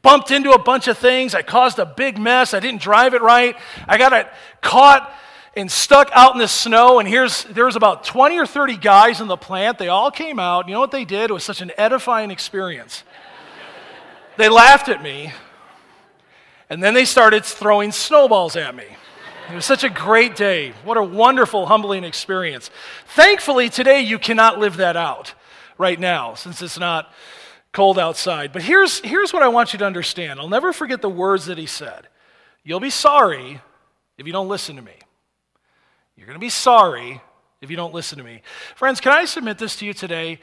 bumped 0.00 0.30
into 0.30 0.52
a 0.52 0.58
bunch 0.58 0.88
of 0.88 0.98
things. 0.98 1.34
I 1.34 1.42
caused 1.42 1.78
a 1.78 1.86
big 1.86 2.18
mess. 2.18 2.54
I 2.54 2.60
didn't 2.60 2.80
drive 2.80 3.14
it 3.14 3.22
right. 3.22 3.56
I 3.86 3.98
got 3.98 4.12
it 4.12 4.26
caught 4.62 5.12
and 5.54 5.70
stuck 5.70 6.10
out 6.12 6.32
in 6.32 6.38
the 6.38 6.48
snow. 6.48 6.98
And 6.98 7.08
here's 7.08 7.44
there 7.44 7.66
was 7.66 7.76
about 7.76 8.04
20 8.04 8.38
or 8.38 8.46
30 8.46 8.76
guys 8.76 9.20
in 9.20 9.28
the 9.28 9.36
plant. 9.36 9.78
They 9.78 9.88
all 9.88 10.10
came 10.10 10.38
out. 10.38 10.68
You 10.68 10.74
know 10.74 10.80
what 10.80 10.90
they 10.90 11.04
did? 11.04 11.30
It 11.30 11.32
was 11.32 11.44
such 11.44 11.60
an 11.60 11.72
edifying 11.76 12.30
experience. 12.30 13.04
they 14.36 14.48
laughed 14.48 14.88
at 14.88 15.02
me, 15.02 15.32
and 16.70 16.82
then 16.82 16.94
they 16.94 17.04
started 17.04 17.44
throwing 17.44 17.92
snowballs 17.92 18.56
at 18.56 18.74
me. 18.74 18.86
It 19.50 19.54
was 19.54 19.64
such 19.64 19.84
a 19.84 19.90
great 19.90 20.36
day. 20.36 20.72
What 20.84 20.96
a 20.96 21.02
wonderful, 21.02 21.66
humbling 21.66 22.04
experience. 22.04 22.70
Thankfully, 23.08 23.68
today 23.68 24.00
you 24.00 24.18
cannot 24.18 24.58
live 24.58 24.76
that 24.78 24.96
out 24.96 25.34
right 25.76 25.98
now 25.98 26.34
since 26.34 26.62
it's 26.62 26.78
not 26.78 27.12
cold 27.72 27.98
outside. 27.98 28.52
But 28.52 28.62
here's, 28.62 29.00
here's 29.00 29.32
what 29.32 29.42
I 29.42 29.48
want 29.48 29.72
you 29.72 29.78
to 29.80 29.84
understand 29.84 30.38
I'll 30.38 30.48
never 30.48 30.72
forget 30.72 31.02
the 31.02 31.10
words 31.10 31.46
that 31.46 31.58
he 31.58 31.66
said. 31.66 32.08
You'll 32.64 32.80
be 32.80 32.90
sorry 32.90 33.60
if 34.16 34.26
you 34.26 34.32
don't 34.32 34.48
listen 34.48 34.76
to 34.76 34.82
me. 34.82 34.94
You're 36.16 36.26
going 36.26 36.36
to 36.36 36.40
be 36.40 36.50
sorry 36.50 37.20
if 37.60 37.70
you 37.70 37.76
don't 37.76 37.94
listen 37.94 38.18
to 38.18 38.24
me. 38.24 38.42
Friends, 38.76 39.00
can 39.00 39.12
I 39.12 39.24
submit 39.24 39.58
this 39.58 39.76
to 39.76 39.86
you 39.86 39.94
today? 39.94 40.40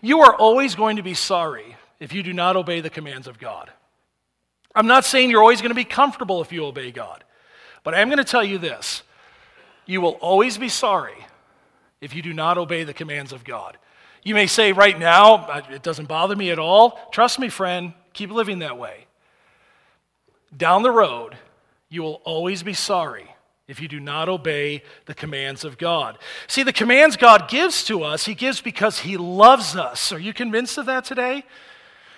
You 0.00 0.20
are 0.20 0.34
always 0.34 0.74
going 0.74 0.96
to 0.96 1.02
be 1.02 1.14
sorry 1.14 1.76
if 1.98 2.12
you 2.12 2.22
do 2.22 2.32
not 2.32 2.56
obey 2.56 2.80
the 2.80 2.90
commands 2.90 3.26
of 3.26 3.38
God. 3.38 3.70
I'm 4.74 4.86
not 4.86 5.04
saying 5.04 5.30
you're 5.30 5.42
always 5.42 5.60
going 5.60 5.70
to 5.70 5.74
be 5.74 5.84
comfortable 5.84 6.40
if 6.40 6.52
you 6.52 6.64
obey 6.64 6.90
God, 6.90 7.24
but 7.82 7.94
I 7.94 8.00
am 8.00 8.08
going 8.08 8.18
to 8.18 8.24
tell 8.24 8.44
you 8.44 8.58
this. 8.58 9.02
You 9.86 10.00
will 10.00 10.18
always 10.20 10.58
be 10.58 10.68
sorry 10.68 11.26
if 12.00 12.14
you 12.14 12.22
do 12.22 12.32
not 12.32 12.58
obey 12.58 12.84
the 12.84 12.94
commands 12.94 13.32
of 13.32 13.44
God. 13.44 13.76
You 14.22 14.34
may 14.34 14.46
say, 14.46 14.72
right 14.72 14.98
now, 14.98 15.62
it 15.70 15.82
doesn't 15.82 16.06
bother 16.06 16.36
me 16.36 16.50
at 16.50 16.58
all. 16.58 17.00
Trust 17.10 17.38
me, 17.38 17.48
friend, 17.48 17.94
keep 18.12 18.30
living 18.30 18.60
that 18.60 18.78
way. 18.78 19.06
Down 20.56 20.82
the 20.82 20.90
road, 20.90 21.36
you 21.88 22.02
will 22.02 22.20
always 22.24 22.62
be 22.62 22.74
sorry 22.74 23.29
if 23.70 23.80
you 23.80 23.88
do 23.88 24.00
not 24.00 24.28
obey 24.28 24.82
the 25.06 25.14
commands 25.14 25.64
of 25.64 25.78
God. 25.78 26.18
See, 26.46 26.62
the 26.62 26.72
commands 26.72 27.16
God 27.16 27.48
gives 27.48 27.84
to 27.84 28.02
us, 28.02 28.26
He 28.26 28.34
gives 28.34 28.60
because 28.60 29.00
He 29.00 29.16
loves 29.16 29.76
us. 29.76 30.12
Are 30.12 30.18
you 30.18 30.32
convinced 30.32 30.76
of 30.78 30.86
that 30.86 31.04
today? 31.04 31.44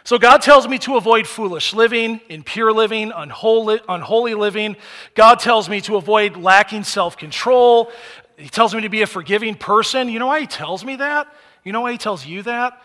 So, 0.05 0.19
God 0.19 0.43
tells 0.43 0.67
me 0.67 0.79
to 0.79 0.97
avoid 0.97 1.29
foolish 1.29 1.73
living, 1.73 2.21
impure 2.29 2.73
living, 2.73 3.13
unholy, 3.15 3.81
unholy 3.89 4.35
living. 4.35 4.77
God 5.15 5.39
tells 5.39 5.69
me 5.69 5.81
to 5.83 5.97
avoid 5.97 6.37
lacking 6.37 6.83
self 6.83 7.17
control. 7.17 7.93
He 8.37 8.49
tells 8.49 8.75
me 8.75 8.81
to 8.81 8.89
be 8.89 9.03
a 9.03 9.07
forgiving 9.07 9.55
person. 9.55 10.09
You 10.09 10.19
know 10.19 10.27
why 10.27 10.41
He 10.41 10.47
tells 10.49 10.85
me 10.85 10.97
that? 10.97 11.33
You 11.65 11.73
know 11.73 11.83
why 11.83 11.93
he 11.93 11.99
tells 11.99 12.27
you 12.27 12.43
that? 12.43 12.83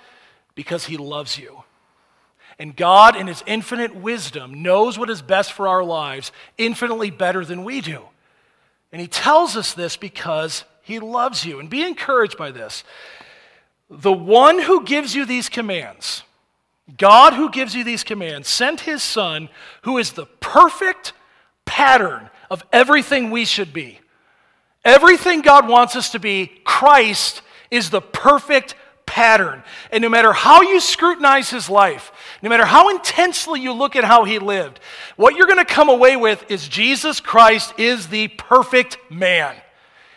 Because 0.55 0.85
he 0.85 0.97
loves 0.97 1.37
you. 1.37 1.63
And 2.59 2.75
God, 2.75 3.15
in 3.15 3.27
his 3.27 3.43
infinite 3.45 3.95
wisdom, 3.95 4.63
knows 4.63 4.97
what 4.97 5.09
is 5.09 5.21
best 5.21 5.53
for 5.53 5.67
our 5.67 5.83
lives 5.83 6.31
infinitely 6.57 7.11
better 7.11 7.45
than 7.45 7.63
we 7.63 7.81
do. 7.81 8.03
And 8.91 9.01
he 9.01 9.07
tells 9.07 9.57
us 9.57 9.73
this 9.73 9.97
because 9.97 10.63
he 10.81 10.99
loves 10.99 11.45
you. 11.45 11.59
And 11.59 11.69
be 11.69 11.83
encouraged 11.83 12.37
by 12.37 12.51
this. 12.51 12.83
The 13.89 14.13
one 14.13 14.59
who 14.59 14.83
gives 14.83 15.15
you 15.15 15.25
these 15.25 15.49
commands, 15.49 16.23
God 16.97 17.33
who 17.33 17.49
gives 17.49 17.75
you 17.75 17.83
these 17.83 18.03
commands, 18.03 18.47
sent 18.47 18.81
his 18.81 19.03
son, 19.03 19.49
who 19.83 19.97
is 19.97 20.13
the 20.13 20.25
perfect 20.25 21.13
pattern 21.65 22.29
of 22.49 22.63
everything 22.71 23.31
we 23.31 23.45
should 23.45 23.73
be. 23.73 23.99
Everything 24.83 25.41
God 25.41 25.67
wants 25.67 25.95
us 25.95 26.11
to 26.11 26.19
be, 26.19 26.47
Christ 26.63 27.41
is 27.69 27.89
the 27.89 28.01
perfect 28.01 28.75
pattern. 29.17 29.63
And 29.91 30.03
no 30.03 30.09
matter 30.09 30.31
how 30.31 30.61
you 30.61 30.79
scrutinize 30.79 31.49
his 31.49 31.71
life, 31.71 32.11
no 32.43 32.49
matter 32.49 32.65
how 32.65 32.89
intensely 32.89 33.59
you 33.59 33.73
look 33.73 33.95
at 33.95 34.03
how 34.03 34.25
he 34.25 34.37
lived, 34.37 34.79
what 35.15 35.35
you're 35.35 35.47
going 35.47 35.57
to 35.57 35.65
come 35.65 35.89
away 35.89 36.15
with 36.15 36.45
is 36.51 36.67
Jesus 36.67 37.19
Christ 37.19 37.73
is 37.79 38.09
the 38.09 38.27
perfect 38.27 38.99
man. 39.09 39.55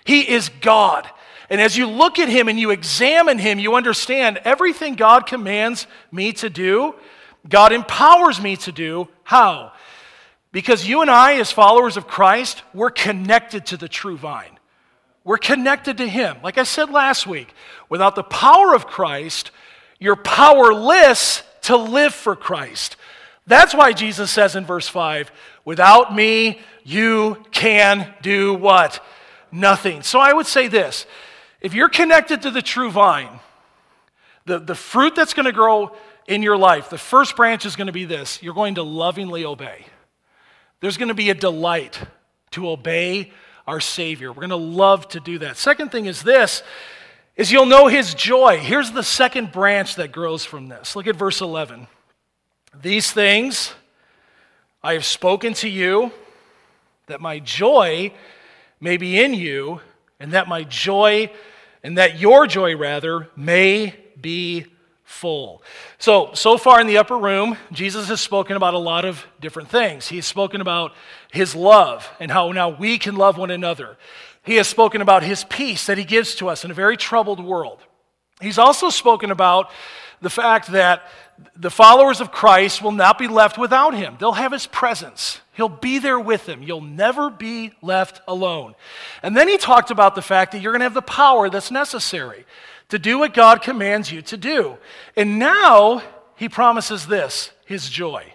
He 0.04 0.30
is 0.30 0.50
God. 0.60 1.08
And 1.48 1.62
as 1.62 1.78
you 1.78 1.86
look 1.88 2.18
at 2.18 2.28
him 2.28 2.48
and 2.48 2.60
you 2.60 2.72
examine 2.72 3.38
him, 3.38 3.58
you 3.58 3.74
understand 3.74 4.38
everything 4.44 4.96
God 4.96 5.26
commands 5.26 5.86
me 6.12 6.34
to 6.34 6.50
do, 6.50 6.94
God 7.48 7.72
empowers 7.72 8.38
me 8.38 8.56
to 8.58 8.70
do. 8.70 9.08
How? 9.22 9.72
Because 10.52 10.86
you 10.86 11.00
and 11.00 11.10
I, 11.10 11.38
as 11.38 11.50
followers 11.50 11.96
of 11.96 12.06
Christ, 12.06 12.64
we're 12.74 12.90
connected 12.90 13.64
to 13.66 13.78
the 13.78 13.88
true 13.88 14.18
vine. 14.18 14.59
We're 15.30 15.38
connected 15.38 15.98
to 15.98 16.08
Him. 16.08 16.38
Like 16.42 16.58
I 16.58 16.64
said 16.64 16.90
last 16.90 17.24
week, 17.24 17.54
without 17.88 18.16
the 18.16 18.24
power 18.24 18.74
of 18.74 18.88
Christ, 18.88 19.52
you're 20.00 20.16
powerless 20.16 21.44
to 21.62 21.76
live 21.76 22.12
for 22.12 22.34
Christ. 22.34 22.96
That's 23.46 23.72
why 23.72 23.92
Jesus 23.92 24.28
says 24.32 24.56
in 24.56 24.66
verse 24.66 24.88
5 24.88 25.30
without 25.64 26.12
me, 26.12 26.58
you 26.82 27.44
can 27.52 28.12
do 28.22 28.54
what? 28.54 29.04
Nothing. 29.52 30.02
So 30.02 30.18
I 30.18 30.32
would 30.32 30.48
say 30.48 30.66
this 30.66 31.06
if 31.60 31.74
you're 31.74 31.88
connected 31.88 32.42
to 32.42 32.50
the 32.50 32.60
true 32.60 32.90
vine, 32.90 33.38
the, 34.46 34.58
the 34.58 34.74
fruit 34.74 35.14
that's 35.14 35.34
going 35.34 35.46
to 35.46 35.52
grow 35.52 35.94
in 36.26 36.42
your 36.42 36.56
life, 36.56 36.90
the 36.90 36.98
first 36.98 37.36
branch 37.36 37.64
is 37.64 37.76
going 37.76 37.86
to 37.86 37.92
be 37.92 38.04
this 38.04 38.42
you're 38.42 38.52
going 38.52 38.74
to 38.74 38.82
lovingly 38.82 39.44
obey. 39.44 39.86
There's 40.80 40.96
going 40.96 41.06
to 41.06 41.14
be 41.14 41.30
a 41.30 41.34
delight 41.34 42.00
to 42.50 42.68
obey 42.68 43.30
our 43.66 43.80
Savior. 43.80 44.32
We're 44.32 44.46
going 44.46 44.50
to 44.50 44.56
love 44.56 45.08
to 45.08 45.20
do 45.20 45.38
that. 45.38 45.56
Second 45.56 45.90
thing 45.92 46.06
is 46.06 46.22
this 46.22 46.62
is 47.36 47.50
you'll 47.50 47.66
know 47.66 47.86
his 47.86 48.14
joy. 48.14 48.58
Here's 48.58 48.90
the 48.90 49.02
second 49.02 49.52
branch 49.52 49.94
that 49.96 50.12
grows 50.12 50.44
from 50.44 50.68
this. 50.68 50.94
Look 50.94 51.06
at 51.06 51.16
verse 51.16 51.40
11. 51.40 51.86
These 52.82 53.12
things 53.12 53.72
I 54.82 54.92
have 54.94 55.04
spoken 55.04 55.54
to 55.54 55.68
you 55.68 56.12
that 57.06 57.20
my 57.20 57.38
joy 57.38 58.12
may 58.80 58.96
be 58.96 59.20
in 59.20 59.34
you 59.34 59.80
and 60.18 60.32
that 60.32 60.48
my 60.48 60.64
joy 60.64 61.30
and 61.82 61.98
that 61.98 62.18
your 62.18 62.46
joy 62.46 62.76
rather 62.76 63.28
may 63.36 63.94
be 64.20 64.66
full. 65.10 65.60
So, 65.98 66.30
so 66.34 66.56
far 66.56 66.80
in 66.80 66.86
the 66.86 66.98
upper 66.98 67.18
room, 67.18 67.58
Jesus 67.72 68.08
has 68.08 68.20
spoken 68.20 68.56
about 68.56 68.74
a 68.74 68.78
lot 68.78 69.04
of 69.04 69.26
different 69.40 69.68
things. 69.68 70.08
He's 70.08 70.24
spoken 70.24 70.60
about 70.60 70.92
his 71.32 71.54
love 71.54 72.08
and 72.20 72.30
how 72.30 72.52
now 72.52 72.70
we 72.70 72.96
can 72.96 73.16
love 73.16 73.36
one 73.36 73.50
another. 73.50 73.98
He 74.44 74.54
has 74.54 74.68
spoken 74.68 75.02
about 75.02 75.24
his 75.24 75.42
peace 75.44 75.86
that 75.86 75.98
he 75.98 76.04
gives 76.04 76.36
to 76.36 76.48
us 76.48 76.64
in 76.64 76.70
a 76.70 76.74
very 76.74 76.96
troubled 76.96 77.44
world. 77.44 77.80
He's 78.40 78.56
also 78.56 78.88
spoken 78.88 79.30
about 79.30 79.70
the 80.22 80.30
fact 80.30 80.68
that 80.68 81.02
the 81.56 81.70
followers 81.70 82.20
of 82.20 82.30
Christ 82.30 82.80
will 82.80 82.92
not 82.92 83.18
be 83.18 83.26
left 83.26 83.58
without 83.58 83.94
him. 83.94 84.16
They'll 84.18 84.32
have 84.32 84.52
his 84.52 84.66
presence. 84.66 85.40
He'll 85.54 85.68
be 85.68 85.98
there 85.98 86.20
with 86.20 86.46
them. 86.46 86.62
You'll 86.62 86.80
never 86.80 87.30
be 87.30 87.72
left 87.82 88.20
alone. 88.28 88.74
And 89.22 89.36
then 89.36 89.48
he 89.48 89.58
talked 89.58 89.90
about 89.90 90.14
the 90.14 90.22
fact 90.22 90.52
that 90.52 90.62
you're 90.62 90.72
going 90.72 90.80
to 90.80 90.84
have 90.84 90.94
the 90.94 91.02
power 91.02 91.50
that's 91.50 91.70
necessary 91.70 92.46
to 92.90 92.98
do 92.98 93.18
what 93.18 93.34
God 93.34 93.62
commands 93.62 94.12
you 94.12 94.22
to 94.22 94.36
do. 94.36 94.76
And 95.16 95.38
now 95.38 96.02
he 96.36 96.48
promises 96.48 97.06
this 97.06 97.50
his 97.64 97.88
joy. 97.88 98.34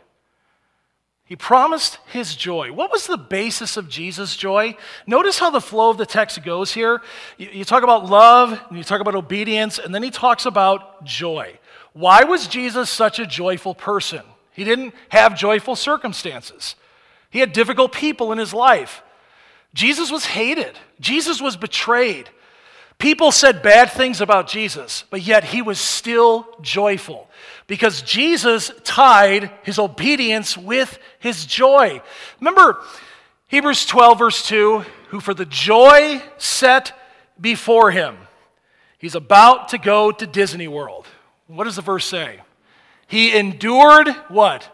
He 1.26 1.36
promised 1.36 1.98
his 2.12 2.36
joy. 2.36 2.72
What 2.72 2.92
was 2.92 3.08
the 3.08 3.18
basis 3.18 3.78
of 3.78 3.90
Jesus' 3.90 4.36
joy? 4.36 4.78
Notice 5.08 5.40
how 5.40 5.50
the 5.50 5.60
flow 5.60 5.90
of 5.90 5.98
the 5.98 6.06
text 6.06 6.44
goes 6.44 6.72
here. 6.72 7.02
You, 7.38 7.50
you, 7.52 7.66
talk 7.66 7.82
about 7.82 8.06
love, 8.06 8.52
and 8.70 8.78
you 8.78 8.84
talk 8.84 9.02
about 9.02 9.16
obedience, 9.16 9.80
and 9.80 9.94
then 9.94 10.04
he 10.04 10.12
talks 10.12 10.46
about 10.46 11.04
joy. 11.04 11.58
Why 11.94 12.26
was 12.26 12.48
Jesus 12.48 12.92
such 12.92 13.18
a 13.18 13.26
joyful 13.26 13.74
person? 13.74 14.22
He 14.52 14.64
didn't 14.64 14.94
have 15.10 15.36
joyful 15.36 15.76
circumstances, 15.76 16.76
he 17.32 17.40
had 17.40 17.54
difficult 17.54 17.92
people 17.92 18.32
in 18.32 18.38
his 18.38 18.54
life. 18.54 19.02
Jesus 19.74 20.12
was 20.12 20.26
hated, 20.26 20.78
Jesus 21.00 21.42
was 21.42 21.58
betrayed. 21.58 22.30
People 22.98 23.32
said 23.32 23.62
bad 23.62 23.92
things 23.92 24.22
about 24.22 24.48
Jesus, 24.48 25.04
but 25.10 25.22
yet 25.22 25.44
he 25.44 25.62
was 25.62 25.80
still 25.80 26.48
joyful 26.62 27.30
because 27.68 28.02
Jesus 28.02 28.72
tied 28.84 29.52
his 29.64 29.80
obedience 29.80 30.58
with 30.58 30.98
his 31.20 31.46
joy. 31.46 32.02
Remember 32.40 32.80
Hebrews 33.48 33.86
12, 33.86 34.20
verse 34.20 34.48
2 34.48 34.86
who 35.10 35.20
for 35.20 35.34
the 35.34 35.46
joy 35.46 36.22
set 36.38 36.98
before 37.40 37.92
him, 37.92 38.18
he's 38.98 39.16
about 39.16 39.70
to 39.70 39.78
go 39.78 40.12
to 40.12 40.28
Disney 40.28 40.68
World. 40.68 41.06
What 41.48 41.66
does 41.66 41.76
the 41.76 41.82
verse 41.82 42.06
say? 42.06 42.42
He 43.08 43.38
endured 43.38 44.10
what? 44.30 44.70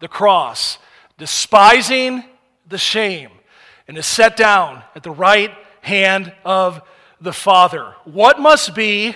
The 0.00 0.08
cross, 0.08 0.78
despising 1.18 2.24
the 2.68 2.78
shame, 2.78 3.30
and 3.88 3.98
is 3.98 4.06
set 4.06 4.36
down 4.36 4.82
at 4.94 5.02
the 5.02 5.10
right 5.10 5.52
hand 5.80 6.32
of 6.44 6.80
the 7.22 7.32
Father. 7.32 7.94
What 8.04 8.40
must 8.40 8.74
be 8.74 9.14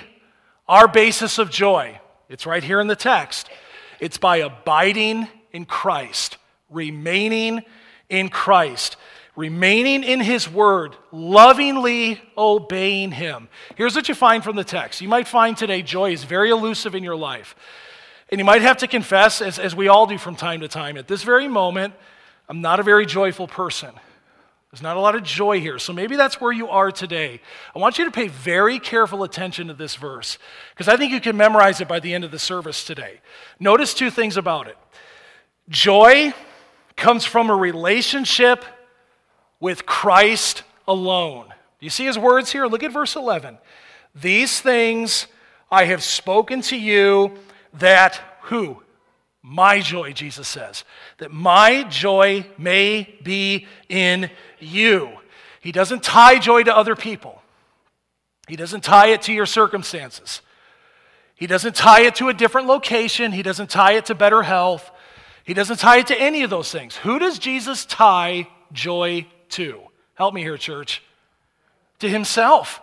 our 0.68 0.86
basis 0.86 1.38
of 1.38 1.50
joy? 1.50 2.00
It's 2.28 2.46
right 2.46 2.62
here 2.62 2.80
in 2.80 2.86
the 2.86 2.96
text. 2.96 3.50
It's 4.00 4.18
by 4.18 4.38
abiding 4.38 5.28
in 5.52 5.64
Christ, 5.64 6.36
remaining 6.70 7.62
in 8.08 8.28
Christ, 8.28 8.96
remaining 9.34 10.04
in 10.04 10.20
His 10.20 10.48
Word, 10.48 10.96
lovingly 11.10 12.20
obeying 12.38 13.10
Him. 13.10 13.48
Here's 13.74 13.96
what 13.96 14.08
you 14.08 14.14
find 14.14 14.44
from 14.44 14.56
the 14.56 14.64
text. 14.64 15.00
You 15.00 15.08
might 15.08 15.26
find 15.26 15.56
today 15.56 15.82
joy 15.82 16.12
is 16.12 16.24
very 16.24 16.50
elusive 16.50 16.94
in 16.94 17.02
your 17.02 17.16
life. 17.16 17.56
And 18.30 18.38
you 18.38 18.44
might 18.44 18.62
have 18.62 18.78
to 18.78 18.88
confess, 18.88 19.40
as, 19.40 19.58
as 19.58 19.74
we 19.74 19.88
all 19.88 20.06
do 20.06 20.18
from 20.18 20.34
time 20.34 20.60
to 20.60 20.68
time, 20.68 20.96
at 20.96 21.06
this 21.06 21.22
very 21.22 21.48
moment, 21.48 21.94
I'm 22.48 22.60
not 22.60 22.80
a 22.80 22.82
very 22.82 23.06
joyful 23.06 23.46
person. 23.46 23.90
There's 24.70 24.82
not 24.82 24.96
a 24.96 25.00
lot 25.00 25.14
of 25.14 25.22
joy 25.22 25.60
here. 25.60 25.78
So 25.78 25.92
maybe 25.92 26.16
that's 26.16 26.40
where 26.40 26.52
you 26.52 26.68
are 26.68 26.90
today. 26.90 27.40
I 27.74 27.78
want 27.78 27.98
you 27.98 28.04
to 28.04 28.10
pay 28.10 28.28
very 28.28 28.78
careful 28.78 29.22
attention 29.22 29.68
to 29.68 29.74
this 29.74 29.94
verse 29.94 30.38
because 30.74 30.88
I 30.88 30.96
think 30.96 31.12
you 31.12 31.20
can 31.20 31.36
memorize 31.36 31.80
it 31.80 31.88
by 31.88 32.00
the 32.00 32.12
end 32.12 32.24
of 32.24 32.30
the 32.30 32.38
service 32.38 32.84
today. 32.84 33.20
Notice 33.60 33.94
two 33.94 34.10
things 34.10 34.36
about 34.36 34.66
it 34.66 34.76
joy 35.68 36.32
comes 36.96 37.24
from 37.24 37.50
a 37.50 37.54
relationship 37.54 38.64
with 39.60 39.86
Christ 39.86 40.62
alone. 40.86 41.46
Do 41.48 41.86
you 41.86 41.90
see 41.90 42.06
his 42.06 42.18
words 42.18 42.52
here? 42.52 42.66
Look 42.66 42.82
at 42.82 42.92
verse 42.92 43.16
11. 43.16 43.58
These 44.14 44.60
things 44.60 45.26
I 45.70 45.84
have 45.84 46.02
spoken 46.02 46.62
to 46.62 46.76
you 46.76 47.34
that 47.74 48.20
who? 48.42 48.82
My 49.48 49.78
joy, 49.78 50.12
Jesus 50.12 50.48
says, 50.48 50.82
that 51.18 51.30
my 51.30 51.84
joy 51.84 52.44
may 52.58 53.16
be 53.22 53.68
in 53.88 54.28
you. 54.58 55.10
He 55.60 55.70
doesn't 55.70 56.02
tie 56.02 56.40
joy 56.40 56.64
to 56.64 56.76
other 56.76 56.96
people, 56.96 57.40
He 58.48 58.56
doesn't 58.56 58.82
tie 58.82 59.08
it 59.08 59.22
to 59.22 59.32
your 59.32 59.46
circumstances. 59.46 60.40
He 61.36 61.46
doesn't 61.46 61.76
tie 61.76 62.00
it 62.00 62.14
to 62.16 62.28
a 62.30 62.34
different 62.34 62.66
location. 62.66 63.30
He 63.30 63.42
doesn't 63.42 63.68
tie 63.68 63.92
it 63.92 64.06
to 64.06 64.14
better 64.14 64.42
health. 64.42 64.90
He 65.44 65.52
doesn't 65.52 65.76
tie 65.76 65.98
it 65.98 66.06
to 66.06 66.18
any 66.18 66.42
of 66.42 66.50
those 66.50 66.72
things. 66.72 66.96
Who 66.96 67.18
does 67.18 67.38
Jesus 67.38 67.84
tie 67.84 68.48
joy 68.72 69.26
to? 69.50 69.82
Help 70.14 70.32
me 70.32 70.40
here, 70.40 70.56
church. 70.56 71.02
To 71.98 72.08
himself. 72.08 72.80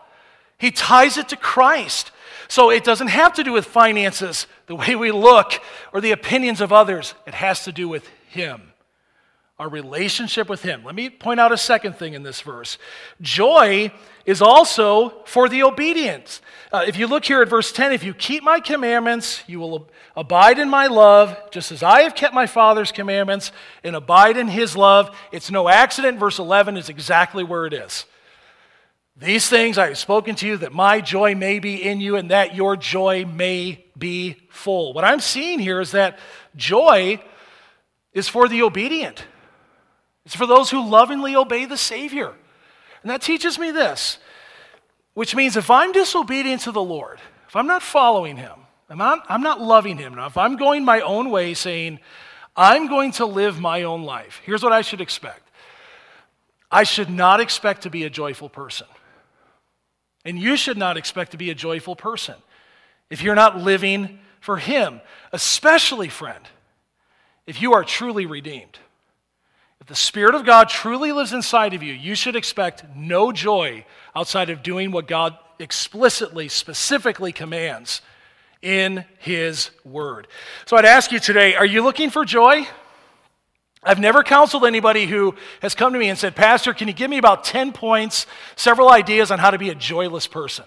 He 0.59 0.69
ties 0.69 1.17
it 1.17 1.29
to 1.29 1.35
Christ. 1.35 2.11
So 2.47 2.69
it 2.69 2.83
doesn't 2.83 3.07
have 3.07 3.33
to 3.33 3.43
do 3.43 3.51
with 3.51 3.65
finances, 3.65 4.45
the 4.67 4.75
way 4.75 4.95
we 4.95 5.11
look, 5.11 5.61
or 5.93 6.01
the 6.01 6.11
opinions 6.11 6.61
of 6.61 6.71
others. 6.71 7.13
It 7.25 7.33
has 7.33 7.63
to 7.65 7.71
do 7.71 7.87
with 7.87 8.07
Him, 8.29 8.73
our 9.59 9.69
relationship 9.69 10.49
with 10.49 10.61
Him. 10.61 10.83
Let 10.83 10.95
me 10.95 11.09
point 11.09 11.39
out 11.39 11.51
a 11.51 11.57
second 11.57 11.97
thing 11.97 12.13
in 12.13 12.23
this 12.23 12.41
verse. 12.41 12.77
Joy 13.21 13.91
is 14.25 14.41
also 14.41 15.23
for 15.25 15.49
the 15.49 15.63
obedience. 15.63 16.41
Uh, 16.71 16.85
if 16.87 16.97
you 16.97 17.07
look 17.07 17.25
here 17.25 17.41
at 17.41 17.49
verse 17.49 17.71
10, 17.71 17.91
if 17.91 18.03
you 18.03 18.13
keep 18.13 18.41
my 18.41 18.59
commandments, 18.59 19.43
you 19.47 19.59
will 19.59 19.89
abide 20.15 20.59
in 20.59 20.69
my 20.69 20.87
love, 20.87 21.37
just 21.51 21.71
as 21.71 21.83
I 21.83 22.03
have 22.03 22.15
kept 22.15 22.33
my 22.33 22.45
Father's 22.45 22.91
commandments 22.91 23.51
and 23.83 23.95
abide 23.95 24.37
in 24.37 24.47
His 24.47 24.77
love. 24.77 25.15
It's 25.31 25.51
no 25.51 25.67
accident. 25.67 26.19
Verse 26.19 26.39
11 26.39 26.77
is 26.77 26.89
exactly 26.89 27.43
where 27.43 27.65
it 27.65 27.73
is. 27.73 28.05
These 29.15 29.47
things 29.47 29.77
I 29.77 29.87
have 29.87 29.97
spoken 29.97 30.35
to 30.35 30.47
you 30.47 30.57
that 30.57 30.73
my 30.73 30.99
joy 30.99 31.35
may 31.35 31.59
be 31.59 31.83
in 31.83 32.01
you 32.01 32.15
and 32.15 32.31
that 32.31 32.55
your 32.55 32.75
joy 32.75 33.25
may 33.25 33.82
be 33.97 34.37
full. 34.49 34.93
What 34.93 35.03
I'm 35.03 35.19
seeing 35.19 35.59
here 35.59 35.79
is 35.79 35.91
that 35.91 36.19
joy 36.55 37.21
is 38.13 38.27
for 38.27 38.47
the 38.47 38.61
obedient, 38.63 39.25
it's 40.25 40.35
for 40.35 40.45
those 40.45 40.69
who 40.69 40.87
lovingly 40.87 41.35
obey 41.35 41.65
the 41.65 41.77
Savior. 41.77 42.33
And 43.01 43.09
that 43.09 43.21
teaches 43.21 43.59
me 43.59 43.71
this, 43.71 44.17
which 45.13 45.35
means 45.35 45.57
if 45.57 45.69
I'm 45.69 45.91
disobedient 45.91 46.61
to 46.61 46.71
the 46.71 46.81
Lord, 46.81 47.19
if 47.49 47.55
I'm 47.55 47.67
not 47.67 47.83
following 47.83 48.37
Him, 48.37 48.53
I'm 48.89 48.97
not, 48.97 49.25
I'm 49.27 49.41
not 49.41 49.59
loving 49.59 49.97
Him, 49.97 50.15
now 50.15 50.27
if 50.27 50.37
I'm 50.37 50.55
going 50.55 50.85
my 50.85 51.01
own 51.01 51.29
way 51.29 51.53
saying, 51.53 51.99
I'm 52.55 52.87
going 52.87 53.11
to 53.13 53.25
live 53.25 53.59
my 53.59 53.83
own 53.83 54.03
life, 54.03 54.41
here's 54.45 54.63
what 54.63 54.71
I 54.71 54.81
should 54.81 55.01
expect. 55.01 55.49
I 56.71 56.83
should 56.83 57.09
not 57.09 57.39
expect 57.41 57.83
to 57.83 57.89
be 57.89 58.03
a 58.03 58.09
joyful 58.09 58.49
person. 58.49 58.87
And 60.25 60.39
you 60.39 60.55
should 60.55 60.77
not 60.77 60.97
expect 60.97 61.31
to 61.31 61.37
be 61.37 61.49
a 61.49 61.55
joyful 61.55 61.95
person 61.95 62.35
if 63.09 63.21
you're 63.21 63.35
not 63.35 63.57
living 63.57 64.19
for 64.39 64.57
Him, 64.57 65.01
especially, 65.31 66.09
friend, 66.09 66.43
if 67.45 67.61
you 67.61 67.73
are 67.73 67.83
truly 67.83 68.25
redeemed. 68.25 68.79
If 69.81 69.87
the 69.87 69.95
Spirit 69.95 70.33
of 70.33 70.45
God 70.45 70.69
truly 70.69 71.11
lives 71.11 71.33
inside 71.33 71.73
of 71.73 71.83
you, 71.83 71.93
you 71.93 72.15
should 72.15 72.37
expect 72.37 72.85
no 72.95 73.33
joy 73.33 73.85
outside 74.15 74.49
of 74.49 74.63
doing 74.63 74.91
what 74.91 75.07
God 75.07 75.37
explicitly, 75.59 76.47
specifically 76.47 77.33
commands 77.33 78.01
in 78.61 79.03
His 79.19 79.71
Word. 79.83 80.27
So 80.65 80.77
I'd 80.77 80.85
ask 80.85 81.11
you 81.11 81.19
today 81.19 81.55
are 81.55 81.65
you 81.65 81.83
looking 81.83 82.09
for 82.09 82.23
joy? 82.23 82.65
I've 83.85 83.99
never 83.99 84.23
counseled 84.23 84.63
anybody 84.63 85.05
who 85.05 85.35
has 85.61 85.75
come 85.75 85.91
to 85.91 85.99
me 85.99 86.07
and 86.07 86.17
said, 86.17 86.35
Pastor, 86.35 86.73
can 86.73 86.87
you 86.87 86.93
give 86.93 87.09
me 87.09 87.17
about 87.17 87.43
10 87.43 87.73
points, 87.73 88.25
several 88.55 88.89
ideas 88.89 89.29
on 89.29 89.39
how 89.39 89.51
to 89.51 89.57
be 89.57 89.69
a 89.69 89.75
joyless 89.75 90.25
person? 90.25 90.63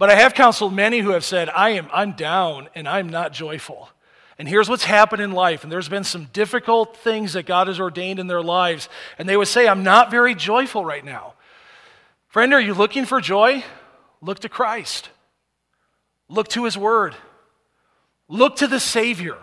But 0.00 0.08
I 0.08 0.14
have 0.14 0.32
counseled 0.32 0.72
many 0.72 1.00
who 1.00 1.10
have 1.10 1.26
said, 1.26 1.50
I 1.50 1.72
am, 1.72 1.86
I'm 1.92 2.12
down 2.12 2.70
and 2.74 2.88
I'm 2.88 3.10
not 3.10 3.34
joyful. 3.34 3.90
And 4.38 4.48
here's 4.48 4.66
what's 4.66 4.84
happened 4.84 5.20
in 5.20 5.32
life. 5.32 5.62
And 5.62 5.70
there's 5.70 5.90
been 5.90 6.04
some 6.04 6.24
difficult 6.32 6.96
things 6.96 7.34
that 7.34 7.44
God 7.44 7.66
has 7.66 7.78
ordained 7.78 8.18
in 8.18 8.26
their 8.26 8.40
lives. 8.40 8.88
And 9.18 9.28
they 9.28 9.36
would 9.36 9.46
say, 9.48 9.68
I'm 9.68 9.82
not 9.82 10.10
very 10.10 10.34
joyful 10.34 10.86
right 10.86 11.04
now. 11.04 11.34
Friend, 12.28 12.50
are 12.54 12.60
you 12.62 12.72
looking 12.72 13.04
for 13.04 13.20
joy? 13.20 13.62
Look 14.22 14.38
to 14.38 14.48
Christ. 14.48 15.10
Look 16.30 16.48
to 16.48 16.64
His 16.64 16.78
Word. 16.78 17.14
Look 18.26 18.56
to 18.56 18.66
the 18.66 18.80
Savior. 18.80 19.36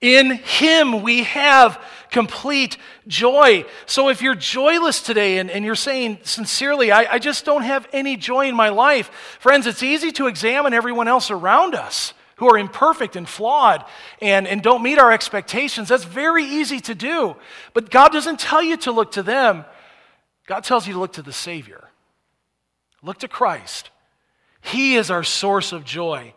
In 0.00 0.30
Him 0.30 1.02
we 1.02 1.24
have 1.24 1.82
complete 2.10 2.76
joy. 3.06 3.64
So 3.86 4.08
if 4.08 4.22
you're 4.22 4.34
joyless 4.34 5.02
today 5.02 5.38
and, 5.38 5.50
and 5.50 5.64
you're 5.64 5.74
saying 5.74 6.20
sincerely, 6.22 6.90
I, 6.90 7.14
I 7.14 7.18
just 7.18 7.44
don't 7.44 7.62
have 7.62 7.86
any 7.92 8.16
joy 8.16 8.48
in 8.48 8.54
my 8.54 8.70
life, 8.70 9.08
friends, 9.40 9.66
it's 9.66 9.82
easy 9.82 10.10
to 10.12 10.26
examine 10.26 10.74
everyone 10.74 11.08
else 11.08 11.30
around 11.30 11.74
us 11.74 12.14
who 12.36 12.48
are 12.48 12.58
imperfect 12.58 13.16
and 13.16 13.28
flawed 13.28 13.84
and, 14.22 14.48
and 14.48 14.62
don't 14.62 14.82
meet 14.82 14.98
our 14.98 15.12
expectations. 15.12 15.88
That's 15.88 16.04
very 16.04 16.44
easy 16.44 16.80
to 16.80 16.94
do. 16.94 17.36
But 17.74 17.90
God 17.90 18.12
doesn't 18.12 18.40
tell 18.40 18.62
you 18.62 18.78
to 18.78 18.92
look 18.92 19.12
to 19.12 19.22
them, 19.22 19.64
God 20.46 20.64
tells 20.64 20.86
you 20.86 20.94
to 20.94 20.98
look 20.98 21.12
to 21.12 21.22
the 21.22 21.32
Savior. 21.32 21.88
Look 23.02 23.18
to 23.18 23.28
Christ. 23.28 23.90
He 24.62 24.96
is 24.96 25.10
our 25.10 25.22
source 25.22 25.72
of 25.72 25.84
joy. 25.84 26.34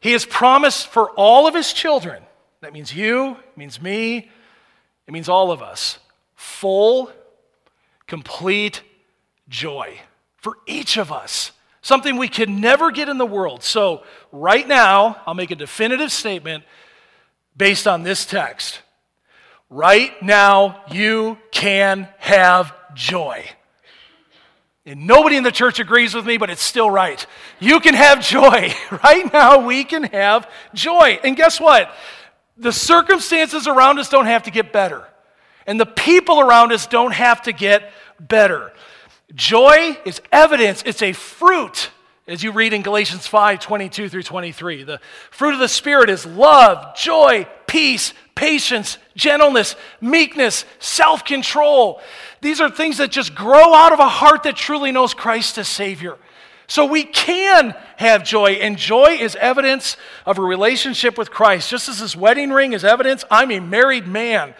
He 0.00 0.12
has 0.12 0.24
promised 0.24 0.86
for 0.86 1.10
all 1.10 1.46
of 1.46 1.54
His 1.54 1.72
children 1.72 2.22
that 2.60 2.72
means 2.72 2.94
you, 2.94 3.32
it 3.32 3.56
means 3.56 3.80
me, 3.80 4.30
it 5.06 5.12
means 5.12 5.28
all 5.28 5.50
of 5.50 5.62
us. 5.62 5.98
Full, 6.34 7.10
complete 8.06 8.82
joy 9.48 9.98
for 10.36 10.58
each 10.66 10.96
of 10.96 11.12
us. 11.12 11.52
Something 11.80 12.16
we 12.16 12.28
can 12.28 12.60
never 12.60 12.90
get 12.90 13.08
in 13.08 13.18
the 13.18 13.26
world. 13.26 13.62
So, 13.62 14.02
right 14.32 14.66
now, 14.66 15.22
I'll 15.26 15.34
make 15.34 15.50
a 15.50 15.56
definitive 15.56 16.12
statement 16.12 16.64
based 17.56 17.86
on 17.86 18.02
this 18.02 18.26
text. 18.26 18.80
Right 19.70 20.20
now, 20.22 20.82
you 20.90 21.38
can 21.50 22.08
have 22.18 22.74
joy. 22.94 23.44
And 24.84 25.06
nobody 25.06 25.36
in 25.36 25.44
the 25.44 25.52
church 25.52 25.80
agrees 25.80 26.14
with 26.14 26.24
me, 26.24 26.38
but 26.38 26.48
it's 26.48 26.62
still 26.62 26.90
right. 26.90 27.24
You 27.60 27.78
can 27.78 27.94
have 27.94 28.20
joy. 28.20 28.72
Right 29.04 29.30
now, 29.32 29.66
we 29.66 29.84
can 29.84 30.04
have 30.04 30.50
joy. 30.72 31.20
And 31.22 31.36
guess 31.36 31.60
what? 31.60 31.90
The 32.58 32.72
circumstances 32.72 33.66
around 33.66 33.98
us 33.98 34.08
don't 34.08 34.26
have 34.26 34.44
to 34.44 34.50
get 34.50 34.72
better, 34.72 35.06
and 35.66 35.78
the 35.78 35.86
people 35.86 36.40
around 36.40 36.72
us 36.72 36.86
don't 36.86 37.12
have 37.12 37.42
to 37.42 37.52
get 37.52 37.92
better. 38.18 38.72
Joy 39.34 39.98
is 40.04 40.20
evidence, 40.32 40.82
it's 40.84 41.02
a 41.02 41.12
fruit 41.12 41.90
as 42.26 42.42
you 42.42 42.52
read 42.52 42.72
in 42.72 42.82
Galatians 42.82 43.26
5 43.26 43.60
22 43.60 44.08
through 44.08 44.22
23. 44.22 44.84
The 44.84 45.00
fruit 45.30 45.54
of 45.54 45.60
the 45.60 45.68
Spirit 45.68 46.10
is 46.10 46.26
love, 46.26 46.96
joy, 46.96 47.46
peace, 47.66 48.12
patience, 48.34 48.98
gentleness, 49.16 49.74
meekness, 50.00 50.64
self 50.78 51.24
control. 51.24 52.00
These 52.40 52.60
are 52.60 52.70
things 52.70 52.98
that 52.98 53.10
just 53.10 53.34
grow 53.34 53.74
out 53.74 53.92
of 53.92 53.98
a 53.98 54.08
heart 54.08 54.44
that 54.44 54.56
truly 54.56 54.92
knows 54.92 55.14
Christ 55.14 55.58
as 55.58 55.68
Savior. 55.68 56.18
So 56.68 56.84
we 56.84 57.02
can 57.02 57.74
have 57.96 58.22
joy, 58.22 58.52
and 58.52 58.76
joy 58.76 59.16
is 59.20 59.34
evidence 59.36 59.96
of 60.24 60.38
a 60.38 60.42
relationship 60.42 61.18
with 61.18 61.30
Christ. 61.30 61.70
Just 61.70 61.88
as 61.88 61.98
this 61.98 62.14
wedding 62.14 62.50
ring 62.50 62.72
is 62.72 62.84
evidence, 62.84 63.24
I'm 63.30 63.50
a 63.50 63.58
married 63.58 64.06
man 64.06 64.54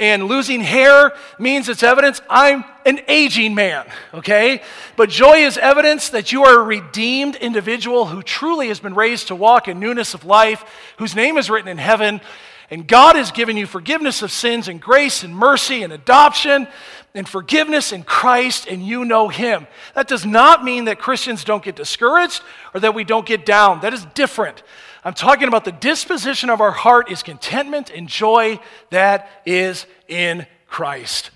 and 0.00 0.24
losing 0.24 0.62
hair 0.62 1.12
means 1.38 1.68
it's 1.68 1.82
evidence 1.82 2.22
I'm 2.28 2.64
an 2.86 3.00
aging 3.06 3.54
man, 3.54 3.86
okay? 4.14 4.62
But 4.96 5.10
joy 5.10 5.44
is 5.44 5.58
evidence 5.58 6.08
that 6.08 6.32
you 6.32 6.44
are 6.44 6.58
a 6.58 6.64
redeemed 6.64 7.36
individual 7.36 8.06
who 8.06 8.22
truly 8.22 8.68
has 8.68 8.80
been 8.80 8.94
raised 8.94 9.28
to 9.28 9.36
walk 9.36 9.68
in 9.68 9.78
newness 9.78 10.14
of 10.14 10.24
life, 10.24 10.64
whose 10.96 11.14
name 11.14 11.36
is 11.36 11.50
written 11.50 11.68
in 11.68 11.76
heaven, 11.76 12.22
and 12.70 12.86
God 12.86 13.14
has 13.16 13.30
given 13.30 13.58
you 13.58 13.66
forgiveness 13.66 14.22
of 14.22 14.32
sins 14.32 14.68
and 14.68 14.80
grace 14.80 15.22
and 15.22 15.36
mercy 15.36 15.82
and 15.82 15.92
adoption 15.92 16.66
and 17.14 17.28
forgiveness 17.28 17.92
in 17.92 18.02
Christ, 18.04 18.66
and 18.68 18.86
you 18.86 19.04
know 19.04 19.28
Him. 19.28 19.66
That 19.94 20.08
does 20.08 20.24
not 20.24 20.64
mean 20.64 20.84
that 20.84 20.98
Christians 20.98 21.44
don't 21.44 21.62
get 21.62 21.76
discouraged 21.76 22.42
or 22.72 22.80
that 22.80 22.94
we 22.94 23.04
don't 23.04 23.26
get 23.26 23.44
down. 23.44 23.80
That 23.80 23.94
is 23.94 24.04
different. 24.14 24.62
I'm 25.04 25.14
talking 25.14 25.48
about 25.48 25.64
the 25.64 25.72
disposition 25.72 26.50
of 26.50 26.60
our 26.60 26.70
heart 26.70 27.10
is 27.10 27.22
contentment 27.22 27.90
and 27.90 28.08
joy 28.08 28.60
that 28.90 29.28
is 29.44 29.86
in 30.08 30.46
Christ. 30.66 31.30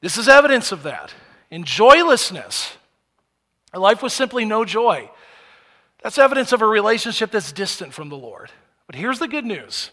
This 0.00 0.18
is 0.18 0.28
evidence 0.28 0.70
of 0.70 0.82
that. 0.82 1.14
In 1.50 1.64
joylessness, 1.64 2.76
our 3.72 3.80
life 3.80 4.02
was 4.02 4.12
simply 4.12 4.44
no 4.44 4.64
joy. 4.64 5.10
That's 6.02 6.18
evidence 6.18 6.52
of 6.52 6.60
a 6.60 6.66
relationship 6.66 7.30
that's 7.30 7.52
distant 7.52 7.94
from 7.94 8.10
the 8.10 8.16
Lord. 8.16 8.50
But 8.86 8.96
here's 8.96 9.18
the 9.18 9.28
good 9.28 9.46
news. 9.46 9.90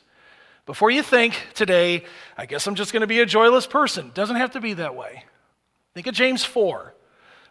Before 0.66 0.92
you 0.92 1.04
think 1.04 1.40
today, 1.54 2.06
I 2.38 2.46
guess 2.46 2.68
I'm 2.68 2.76
just 2.76 2.94
going 2.94 3.02
to 3.02 3.08
be 3.08 3.20
a 3.20 3.26
joyless 3.26 3.68
person, 3.68 4.12
doesn't 4.14 4.36
have 4.36 4.52
to 4.52 4.62
be 4.62 4.74
that 4.76 4.96
way. 4.96 5.26
Think 5.94 6.08
of 6.08 6.14
James 6.16 6.44
4, 6.44 6.94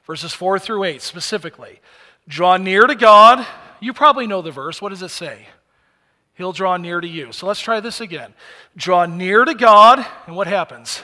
verses 0.07 0.33
4 0.33 0.59
through 0.59 0.85
8 0.85 1.03
specifically. 1.03 1.81
Draw 2.29 2.59
near 2.59 2.87
to 2.87 2.95
God 2.95 3.47
you 3.81 3.95
probably 3.95 4.27
know 4.27 4.43
the 4.43 4.51
verse. 4.51 4.81
What 4.81 4.91
does 4.91 5.03
it 5.03 5.09
say? 5.09 5.49
He'll 6.35 6.53
draw 6.53 6.77
near 6.77 7.01
to 7.01 7.09
you. 7.09 7.33
So 7.33 7.47
let's 7.47 7.61
try 7.61 7.81
this 7.81 8.01
again. 8.01 8.35
Draw 8.77 9.07
near 9.07 9.45
to 9.45 9.55
God, 9.55 10.07
and 10.27 10.37
what 10.37 10.47
happens? 10.47 11.03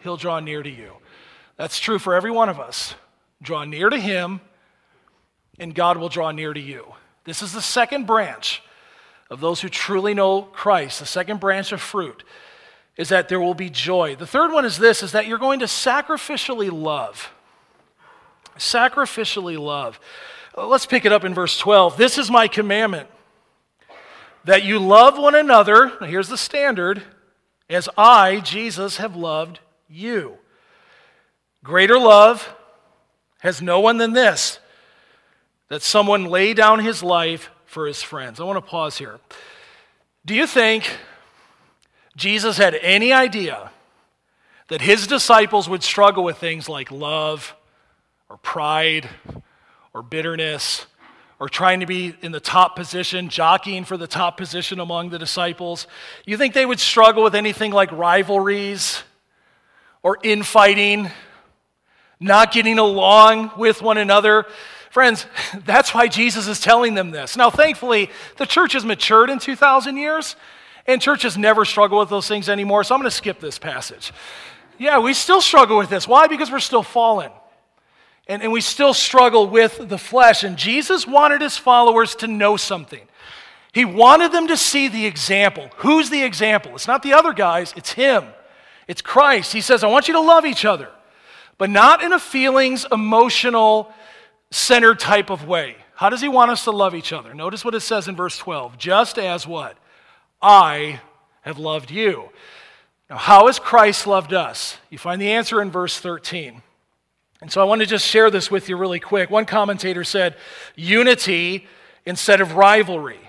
He'll 0.00 0.16
draw 0.16 0.40
near 0.40 0.62
to 0.62 0.70
you. 0.70 0.92
That's 1.56 1.78
true 1.78 1.98
for 1.98 2.14
every 2.14 2.30
one 2.30 2.48
of 2.48 2.58
us. 2.58 2.94
Draw 3.42 3.64
near 3.64 3.90
to 3.90 3.98
Him, 3.98 4.40
and 5.58 5.74
God 5.74 5.98
will 5.98 6.08
draw 6.08 6.30
near 6.30 6.52
to 6.52 6.60
you. 6.60 6.94
This 7.24 7.42
is 7.42 7.52
the 7.52 7.62
second 7.62 8.06
branch 8.06 8.62
of 9.30 9.40
those 9.40 9.60
who 9.60 9.68
truly 9.68 10.14
know 10.14 10.42
Christ, 10.42 11.00
the 11.00 11.06
second 11.06 11.40
branch 11.40 11.72
of 11.72 11.80
fruit 11.80 12.24
is 12.96 13.08
that 13.10 13.28
there 13.28 13.40
will 13.40 13.54
be 13.54 13.68
joy. 13.68 14.16
The 14.16 14.26
third 14.26 14.52
one 14.52 14.64
is 14.64 14.78
this 14.78 15.02
is 15.02 15.12
that 15.12 15.26
you're 15.26 15.38
going 15.38 15.60
to 15.60 15.66
sacrificially 15.66 16.70
love. 16.72 17.32
Sacrificially 18.56 19.58
love. 19.58 20.00
Uh, 20.56 20.66
let's 20.66 20.86
pick 20.86 21.04
it 21.04 21.12
up 21.12 21.24
in 21.24 21.34
verse 21.34 21.58
12. 21.58 21.96
This 21.96 22.16
is 22.16 22.30
my 22.30 22.48
commandment 22.48 23.08
that 24.44 24.64
you 24.64 24.78
love 24.78 25.18
one 25.18 25.34
another. 25.34 25.92
Here's 26.04 26.28
the 26.28 26.38
standard 26.38 27.02
as 27.68 27.88
I, 27.98 28.40
Jesus, 28.40 28.96
have 28.96 29.16
loved 29.16 29.58
you. 29.88 30.38
Greater 31.62 31.98
love 31.98 32.54
has 33.40 33.60
no 33.60 33.80
one 33.80 33.98
than 33.98 34.12
this 34.12 34.60
that 35.68 35.82
someone 35.82 36.26
lay 36.26 36.54
down 36.54 36.78
his 36.78 37.02
life 37.02 37.50
for 37.76 37.86
his 37.86 38.02
friends. 38.02 38.40
I 38.40 38.44
want 38.44 38.56
to 38.56 38.62
pause 38.62 38.96
here. 38.96 39.20
Do 40.24 40.34
you 40.34 40.46
think 40.46 40.96
Jesus 42.16 42.56
had 42.56 42.74
any 42.76 43.12
idea 43.12 43.70
that 44.68 44.80
his 44.80 45.06
disciples 45.06 45.68
would 45.68 45.82
struggle 45.82 46.24
with 46.24 46.38
things 46.38 46.70
like 46.70 46.90
love 46.90 47.54
or 48.30 48.38
pride 48.38 49.10
or 49.92 50.02
bitterness 50.02 50.86
or 51.38 51.50
trying 51.50 51.80
to 51.80 51.86
be 51.86 52.16
in 52.22 52.32
the 52.32 52.40
top 52.40 52.76
position, 52.76 53.28
jockeying 53.28 53.84
for 53.84 53.98
the 53.98 54.06
top 54.06 54.38
position 54.38 54.80
among 54.80 55.10
the 55.10 55.18
disciples? 55.18 55.86
You 56.24 56.38
think 56.38 56.54
they 56.54 56.64
would 56.64 56.80
struggle 56.80 57.22
with 57.22 57.34
anything 57.34 57.72
like 57.72 57.92
rivalries 57.92 59.02
or 60.02 60.16
infighting, 60.22 61.10
not 62.20 62.52
getting 62.52 62.78
along 62.78 63.50
with 63.58 63.82
one 63.82 63.98
another? 63.98 64.46
Friends, 64.96 65.26
that's 65.66 65.92
why 65.92 66.08
Jesus 66.08 66.48
is 66.48 66.58
telling 66.58 66.94
them 66.94 67.10
this. 67.10 67.36
Now, 67.36 67.50
thankfully, 67.50 68.08
the 68.38 68.46
church 68.46 68.72
has 68.72 68.82
matured 68.82 69.28
in 69.28 69.38
2,000 69.38 69.98
years, 69.98 70.36
and 70.86 71.02
churches 71.02 71.36
never 71.36 71.66
struggle 71.66 71.98
with 71.98 72.08
those 72.08 72.26
things 72.26 72.48
anymore, 72.48 72.82
so 72.82 72.94
I'm 72.94 73.02
going 73.02 73.10
to 73.10 73.14
skip 73.14 73.38
this 73.38 73.58
passage. 73.58 74.10
Yeah, 74.78 75.00
we 75.00 75.12
still 75.12 75.42
struggle 75.42 75.76
with 75.76 75.90
this. 75.90 76.08
Why? 76.08 76.28
Because 76.28 76.50
we're 76.50 76.60
still 76.60 76.82
fallen. 76.82 77.30
And, 78.26 78.42
and 78.42 78.50
we 78.50 78.62
still 78.62 78.94
struggle 78.94 79.46
with 79.46 79.86
the 79.86 79.98
flesh. 79.98 80.44
And 80.44 80.56
Jesus 80.56 81.06
wanted 81.06 81.42
his 81.42 81.58
followers 81.58 82.14
to 82.14 82.26
know 82.26 82.56
something. 82.56 83.06
He 83.74 83.84
wanted 83.84 84.32
them 84.32 84.48
to 84.48 84.56
see 84.56 84.88
the 84.88 85.04
example. 85.04 85.68
Who's 85.76 86.08
the 86.08 86.22
example? 86.22 86.74
It's 86.74 86.88
not 86.88 87.02
the 87.02 87.12
other 87.12 87.34
guys, 87.34 87.74
it's 87.76 87.92
him. 87.92 88.24
It's 88.88 89.02
Christ. 89.02 89.52
He 89.52 89.60
says, 89.60 89.84
I 89.84 89.88
want 89.88 90.08
you 90.08 90.14
to 90.14 90.20
love 90.20 90.46
each 90.46 90.64
other, 90.64 90.88
but 91.58 91.68
not 91.68 92.02
in 92.02 92.14
a 92.14 92.18
feelings, 92.18 92.86
emotional, 92.90 93.92
centered 94.50 94.98
type 94.98 95.30
of 95.30 95.46
way. 95.46 95.76
How 95.94 96.10
does 96.10 96.20
he 96.20 96.28
want 96.28 96.50
us 96.50 96.64
to 96.64 96.70
love 96.70 96.94
each 96.94 97.12
other? 97.12 97.34
Notice 97.34 97.64
what 97.64 97.74
it 97.74 97.80
says 97.80 98.08
in 98.08 98.16
verse 98.16 98.36
12 98.38 98.78
just 98.78 99.18
as 99.18 99.46
what? 99.46 99.76
I 100.40 101.00
have 101.42 101.58
loved 101.58 101.90
you. 101.90 102.30
Now, 103.08 103.16
how 103.16 103.46
has 103.46 103.58
Christ 103.58 104.06
loved 104.06 104.32
us? 104.32 104.76
You 104.90 104.98
find 104.98 105.20
the 105.20 105.32
answer 105.32 105.62
in 105.62 105.70
verse 105.70 105.98
13. 105.98 106.62
And 107.40 107.52
so 107.52 107.60
I 107.60 107.64
want 107.64 107.80
to 107.80 107.86
just 107.86 108.06
share 108.06 108.30
this 108.30 108.50
with 108.50 108.68
you 108.68 108.76
really 108.76 109.00
quick. 109.00 109.30
One 109.30 109.44
commentator 109.44 110.04
said, 110.04 110.36
unity 110.74 111.66
instead 112.04 112.40
of 112.40 112.54
rivalry, 112.54 113.20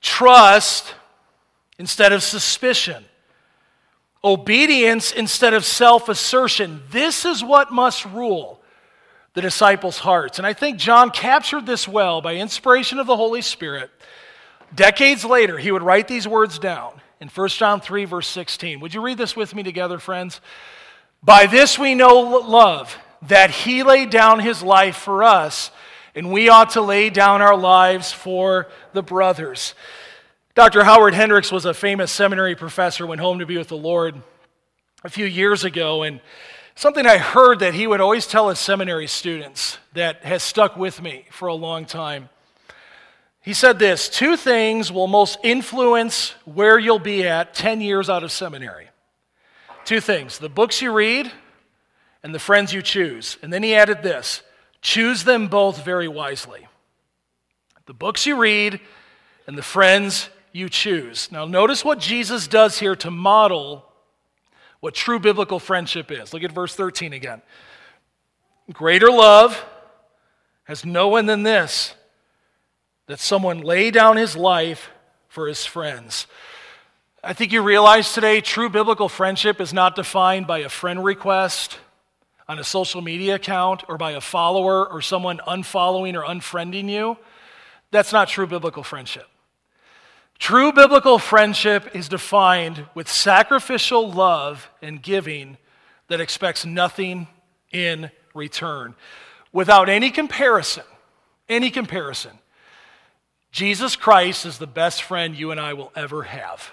trust 0.00 0.94
instead 1.78 2.12
of 2.12 2.22
suspicion, 2.22 3.04
obedience 4.24 5.12
instead 5.12 5.54
of 5.54 5.64
self 5.64 6.08
assertion. 6.08 6.82
This 6.90 7.24
is 7.24 7.44
what 7.44 7.72
must 7.72 8.04
rule 8.06 8.59
the 9.34 9.40
disciples' 9.40 9.98
hearts. 9.98 10.38
And 10.38 10.46
I 10.46 10.52
think 10.52 10.78
John 10.78 11.10
captured 11.10 11.66
this 11.66 11.86
well 11.86 12.20
by 12.20 12.36
inspiration 12.36 12.98
of 12.98 13.06
the 13.06 13.16
Holy 13.16 13.42
Spirit. 13.42 13.90
Decades 14.74 15.24
later, 15.24 15.58
he 15.58 15.72
would 15.72 15.82
write 15.82 16.08
these 16.08 16.26
words 16.26 16.58
down 16.58 17.00
in 17.20 17.28
1 17.28 17.48
John 17.48 17.80
3, 17.80 18.04
verse 18.04 18.28
16. 18.28 18.80
Would 18.80 18.94
you 18.94 19.00
read 19.00 19.18
this 19.18 19.36
with 19.36 19.54
me 19.54 19.62
together, 19.62 19.98
friends? 19.98 20.40
By 21.22 21.46
this 21.46 21.78
we 21.78 21.94
know 21.94 22.20
love, 22.20 22.96
that 23.22 23.50
he 23.50 23.82
laid 23.82 24.10
down 24.10 24.40
his 24.40 24.62
life 24.62 24.96
for 24.96 25.22
us, 25.22 25.70
and 26.14 26.32
we 26.32 26.48
ought 26.48 26.70
to 26.70 26.80
lay 26.80 27.10
down 27.10 27.42
our 27.42 27.56
lives 27.56 28.10
for 28.10 28.68
the 28.92 29.02
brothers. 29.02 29.74
Dr. 30.54 30.82
Howard 30.82 31.14
Hendricks 31.14 31.52
was 31.52 31.66
a 31.66 31.74
famous 31.74 32.10
seminary 32.10 32.56
professor, 32.56 33.06
went 33.06 33.20
home 33.20 33.38
to 33.38 33.46
be 33.46 33.58
with 33.58 33.68
the 33.68 33.76
Lord 33.76 34.20
a 35.04 35.10
few 35.10 35.26
years 35.26 35.64
ago, 35.64 36.02
and 36.02 36.20
something 36.74 37.06
I 37.06 37.18
heard 37.18 37.60
that 37.60 37.74
he 37.74 37.86
would 37.86 38.00
always 38.00 38.26
tell 38.26 38.48
his 38.48 38.58
seminary 38.58 39.06
students 39.06 39.78
that 39.92 40.24
has 40.24 40.42
stuck 40.42 40.76
with 40.76 41.02
me 41.02 41.26
for 41.30 41.48
a 41.48 41.54
long 41.54 41.84
time. 41.84 42.28
He 43.40 43.54
said 43.54 43.78
this 43.78 44.08
two 44.08 44.36
things 44.36 44.92
will 44.92 45.06
most 45.06 45.38
influence 45.42 46.34
where 46.44 46.78
you'll 46.78 46.98
be 46.98 47.26
at 47.26 47.54
10 47.54 47.80
years 47.80 48.10
out 48.10 48.22
of 48.22 48.32
seminary. 48.32 48.88
Two 49.84 50.00
things 50.00 50.38
the 50.38 50.48
books 50.48 50.82
you 50.82 50.92
read 50.92 51.30
and 52.22 52.34
the 52.34 52.38
friends 52.38 52.72
you 52.72 52.82
choose. 52.82 53.38
And 53.42 53.52
then 53.52 53.62
he 53.62 53.74
added 53.74 54.02
this 54.02 54.42
choose 54.82 55.24
them 55.24 55.48
both 55.48 55.84
very 55.84 56.08
wisely. 56.08 56.66
The 57.86 57.94
books 57.94 58.26
you 58.26 58.36
read 58.36 58.80
and 59.46 59.56
the 59.56 59.62
friends 59.62 60.28
you 60.52 60.68
choose. 60.68 61.32
Now, 61.32 61.44
notice 61.44 61.84
what 61.84 61.98
Jesus 61.98 62.46
does 62.46 62.78
here 62.78 62.96
to 62.96 63.10
model 63.10 63.89
what 64.80 64.94
true 64.94 65.18
biblical 65.18 65.58
friendship 65.58 66.10
is. 66.10 66.32
Look 66.32 66.42
at 66.42 66.52
verse 66.52 66.74
13 66.74 67.12
again. 67.12 67.42
Greater 68.72 69.10
love 69.10 69.64
has 70.64 70.84
no 70.84 71.08
one 71.08 71.26
than 71.26 71.42
this 71.42 71.94
that 73.06 73.18
someone 73.18 73.60
lay 73.60 73.90
down 73.90 74.16
his 74.16 74.36
life 74.36 74.90
for 75.28 75.48
his 75.48 75.66
friends. 75.66 76.26
I 77.22 77.32
think 77.32 77.52
you 77.52 77.62
realize 77.62 78.12
today 78.12 78.40
true 78.40 78.68
biblical 78.68 79.08
friendship 79.08 79.60
is 79.60 79.72
not 79.72 79.96
defined 79.96 80.46
by 80.46 80.58
a 80.58 80.68
friend 80.68 81.04
request, 81.04 81.78
on 82.50 82.58
a 82.58 82.64
social 82.64 83.00
media 83.00 83.36
account 83.36 83.84
or 83.86 83.96
by 83.96 84.10
a 84.10 84.20
follower 84.20 84.84
or 84.84 85.00
someone 85.00 85.40
unfollowing 85.46 86.20
or 86.20 86.24
unfriending 86.24 86.88
you, 86.88 87.16
that's 87.92 88.12
not 88.12 88.26
true 88.26 88.44
biblical 88.44 88.82
friendship. 88.82 89.28
True 90.40 90.72
biblical 90.72 91.18
friendship 91.18 91.94
is 91.94 92.08
defined 92.08 92.86
with 92.94 93.08
sacrificial 93.08 94.10
love 94.10 94.70
and 94.80 95.02
giving 95.02 95.58
that 96.08 96.20
expects 96.20 96.64
nothing 96.64 97.28
in 97.72 98.10
return. 98.34 98.94
Without 99.52 99.90
any 99.90 100.10
comparison, 100.10 100.84
any 101.48 101.70
comparison, 101.70 102.32
Jesus 103.52 103.96
Christ 103.96 104.46
is 104.46 104.56
the 104.56 104.66
best 104.66 105.02
friend 105.02 105.36
you 105.36 105.50
and 105.50 105.60
I 105.60 105.74
will 105.74 105.92
ever 105.94 106.22
have. 106.22 106.72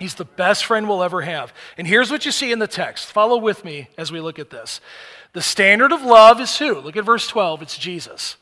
He's 0.00 0.16
the 0.16 0.24
best 0.24 0.64
friend 0.64 0.88
we'll 0.88 1.04
ever 1.04 1.22
have. 1.22 1.54
And 1.78 1.86
here's 1.86 2.10
what 2.10 2.26
you 2.26 2.32
see 2.32 2.50
in 2.50 2.58
the 2.58 2.66
text. 2.66 3.06
Follow 3.06 3.38
with 3.38 3.64
me 3.64 3.88
as 3.96 4.10
we 4.10 4.20
look 4.20 4.40
at 4.40 4.50
this. 4.50 4.80
The 5.34 5.40
standard 5.40 5.92
of 5.92 6.02
love 6.02 6.40
is 6.40 6.58
who? 6.58 6.80
Look 6.80 6.96
at 6.96 7.04
verse 7.04 7.28
12. 7.28 7.62
It's 7.62 7.78
Jesus. 7.78 8.36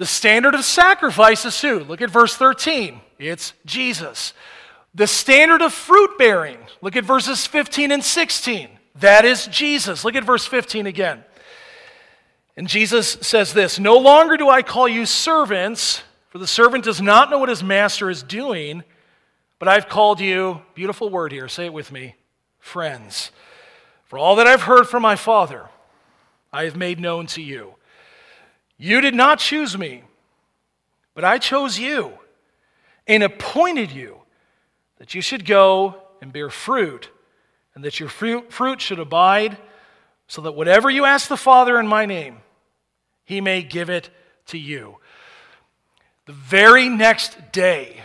The 0.00 0.06
standard 0.06 0.54
of 0.54 0.64
sacrifice 0.64 1.44
is 1.44 1.60
who? 1.60 1.80
Look 1.80 2.00
at 2.00 2.08
verse 2.08 2.34
13. 2.34 3.00
It's 3.18 3.52
Jesus. 3.66 4.32
The 4.94 5.06
standard 5.06 5.60
of 5.60 5.72
fruit 5.72 6.18
bearing. 6.18 6.58
Look 6.80 6.96
at 6.96 7.04
verses 7.04 7.46
15 7.46 7.92
and 7.92 8.02
16. 8.02 8.68
That 8.96 9.24
is 9.24 9.46
Jesus. 9.46 10.04
Look 10.04 10.16
at 10.16 10.24
verse 10.24 10.46
15 10.46 10.86
again. 10.86 11.22
And 12.56 12.66
Jesus 12.66 13.18
says 13.20 13.52
this 13.52 13.78
No 13.78 13.98
longer 13.98 14.36
do 14.36 14.48
I 14.48 14.62
call 14.62 14.88
you 14.88 15.06
servants, 15.06 16.02
for 16.30 16.38
the 16.38 16.46
servant 16.46 16.84
does 16.84 17.00
not 17.00 17.30
know 17.30 17.38
what 17.38 17.48
his 17.48 17.62
master 17.62 18.10
is 18.10 18.22
doing 18.22 18.82
but 19.60 19.68
I've 19.68 19.90
called 19.90 20.20
you, 20.20 20.62
beautiful 20.74 21.10
word 21.10 21.32
here, 21.32 21.46
say 21.46 21.66
it 21.66 21.72
with 21.72 21.92
me, 21.92 22.16
friends. 22.58 23.30
For 24.06 24.18
all 24.18 24.36
that 24.36 24.46
I've 24.46 24.62
heard 24.62 24.88
from 24.88 25.02
my 25.02 25.16
Father, 25.16 25.68
I 26.50 26.64
have 26.64 26.76
made 26.76 26.98
known 26.98 27.26
to 27.26 27.42
you. 27.42 27.74
You 28.82 29.02
did 29.02 29.14
not 29.14 29.38
choose 29.38 29.76
me, 29.76 30.04
but 31.14 31.22
I 31.22 31.36
chose 31.36 31.78
you 31.78 32.12
and 33.06 33.22
appointed 33.22 33.92
you 33.92 34.22
that 34.96 35.14
you 35.14 35.20
should 35.20 35.44
go 35.44 35.96
and 36.22 36.32
bear 36.32 36.48
fruit, 36.48 37.10
and 37.74 37.84
that 37.84 38.00
your 38.00 38.08
fruit, 38.08 38.80
should 38.80 38.98
abide, 38.98 39.58
so 40.28 40.40
that 40.42 40.52
whatever 40.52 40.88
you 40.88 41.04
ask 41.04 41.28
the 41.28 41.36
Father 41.36 41.78
in 41.78 41.86
my 41.86 42.06
name, 42.06 42.38
he 43.24 43.42
may 43.42 43.62
give 43.62 43.90
it 43.90 44.08
to 44.46 44.56
you. 44.56 44.96
The 46.24 46.32
very 46.32 46.88
next 46.88 47.52
day, 47.52 48.00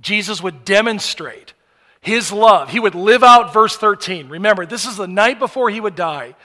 Jesus 0.00 0.40
would 0.40 0.64
demonstrate 0.64 1.54
his 2.00 2.32
love. 2.32 2.70
He 2.70 2.78
would 2.78 2.94
live 2.94 3.24
out 3.24 3.52
verse 3.52 3.76
13. 3.76 4.28
Remember, 4.28 4.64
this 4.64 4.86
is 4.86 4.96
the 4.96 5.08
night 5.08 5.40
before 5.40 5.70
he 5.70 5.80
would 5.80 5.96
die. 5.96 6.36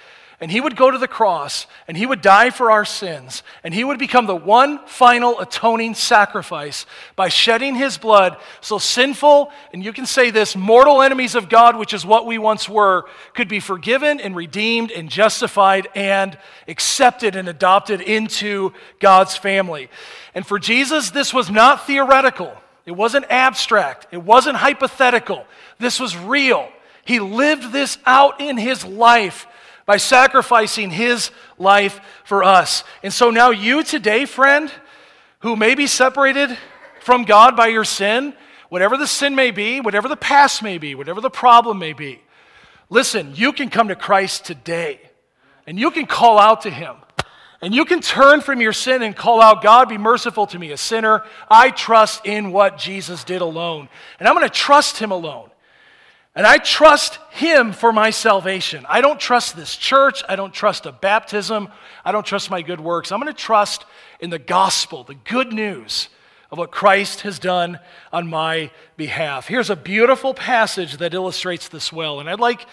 And 0.41 0.51
he 0.51 0.59
would 0.59 0.75
go 0.75 0.91
to 0.91 0.97
the 0.97 1.07
cross 1.07 1.65
and 1.87 1.95
he 1.95 2.05
would 2.05 2.21
die 2.21 2.49
for 2.49 2.69
our 2.69 2.83
sins. 2.83 3.41
And 3.63 3.73
he 3.73 3.85
would 3.85 3.97
become 3.97 4.25
the 4.25 4.35
one 4.35 4.85
final 4.85 5.39
atoning 5.39 5.95
sacrifice 5.95 6.85
by 7.15 7.29
shedding 7.29 7.75
his 7.75 7.97
blood 7.97 8.35
so 8.59 8.77
sinful, 8.77 9.51
and 9.73 9.83
you 9.83 9.93
can 9.93 10.05
say 10.05 10.31
this, 10.31 10.55
mortal 10.55 11.01
enemies 11.01 11.35
of 11.35 11.47
God, 11.47 11.77
which 11.77 11.93
is 11.93 12.05
what 12.05 12.25
we 12.25 12.37
once 12.37 12.67
were, 12.67 13.05
could 13.33 13.47
be 13.47 13.61
forgiven 13.61 14.19
and 14.19 14.35
redeemed 14.35 14.91
and 14.91 15.09
justified 15.09 15.87
and 15.95 16.37
accepted 16.67 17.35
and 17.37 17.47
adopted 17.47 18.01
into 18.01 18.73
God's 18.99 19.37
family. 19.37 19.89
And 20.33 20.45
for 20.45 20.59
Jesus, 20.59 21.11
this 21.11 21.33
was 21.33 21.49
not 21.49 21.87
theoretical. 21.87 22.53
It 22.85 22.91
wasn't 22.91 23.25
abstract. 23.29 24.07
It 24.11 24.21
wasn't 24.21 24.57
hypothetical. 24.57 25.45
This 25.79 25.99
was 25.99 26.15
real. 26.17 26.69
He 27.05 27.19
lived 27.19 27.71
this 27.71 27.97
out 28.05 28.41
in 28.41 28.57
his 28.57 28.83
life 28.83 29.47
by 29.85 29.97
sacrificing 29.97 30.89
his 30.89 31.31
life 31.57 31.99
for 32.23 32.43
us. 32.43 32.83
And 33.03 33.13
so 33.13 33.29
now, 33.29 33.51
you 33.51 33.83
today, 33.83 34.25
friend, 34.25 34.71
who 35.39 35.55
may 35.55 35.75
be 35.75 35.87
separated 35.87 36.57
from 37.01 37.23
God 37.23 37.55
by 37.55 37.67
your 37.67 37.83
sin, 37.83 38.33
whatever 38.69 38.97
the 38.97 39.07
sin 39.07 39.35
may 39.35 39.51
be, 39.51 39.79
whatever 39.79 40.07
the 40.07 40.17
past 40.17 40.63
may 40.63 40.77
be, 40.77 40.95
whatever 40.95 41.21
the 41.21 41.29
problem 41.29 41.77
may 41.77 41.93
be, 41.93 42.21
listen, 42.89 43.33
you 43.35 43.53
can 43.53 43.69
come 43.69 43.89
to 43.89 43.95
Christ 43.95 44.45
today 44.45 44.99
and 45.67 45.79
you 45.79 45.91
can 45.91 46.05
call 46.05 46.39
out 46.39 46.61
to 46.61 46.69
him. 46.69 46.95
And 47.61 47.73
you 47.73 47.85
can 47.85 48.01
turn 48.01 48.41
from 48.41 48.61
your 48.61 48.73
sin 48.73 49.01
and 49.01 49.15
call 49.15 49.41
out, 49.41 49.63
God, 49.63 49.89
be 49.89 49.97
merciful 49.97 50.45
to 50.47 50.59
me, 50.59 50.71
a 50.71 50.77
sinner. 50.77 51.23
I 51.49 51.71
trust 51.71 52.25
in 52.25 52.51
what 52.51 52.77
Jesus 52.77 53.23
did 53.23 53.41
alone. 53.41 53.89
And 54.19 54.27
I'm 54.27 54.35
going 54.35 54.47
to 54.47 54.53
trust 54.53 54.99
him 54.99 55.11
alone. 55.11 55.49
And 56.35 56.45
I 56.45 56.57
trust 56.57 57.17
him 57.31 57.71
for 57.71 57.93
my 57.93 58.09
salvation. 58.09 58.85
I 58.89 59.01
don't 59.01 59.19
trust 59.19 59.55
this 59.55 59.75
church. 59.75 60.21
I 60.27 60.35
don't 60.35 60.53
trust 60.53 60.85
a 60.85 60.91
baptism. 60.91 61.69
I 62.03 62.11
don't 62.11 62.25
trust 62.25 62.51
my 62.51 62.61
good 62.61 62.81
works. 62.81 63.11
I'm 63.11 63.21
going 63.21 63.33
to 63.33 63.39
trust 63.39 63.85
in 64.19 64.29
the 64.29 64.39
gospel, 64.39 65.03
the 65.03 65.15
good 65.15 65.53
news 65.53 66.09
of 66.51 66.57
what 66.57 66.71
Christ 66.71 67.21
has 67.21 67.39
done 67.39 67.79
on 68.11 68.27
my 68.27 68.69
behalf. 68.97 69.47
Here's 69.47 69.69
a 69.69 69.75
beautiful 69.75 70.33
passage 70.33 70.97
that 70.97 71.13
illustrates 71.13 71.69
this 71.69 71.93
well. 71.93 72.19
And 72.19 72.29
I'd 72.29 72.39
like 72.39 72.65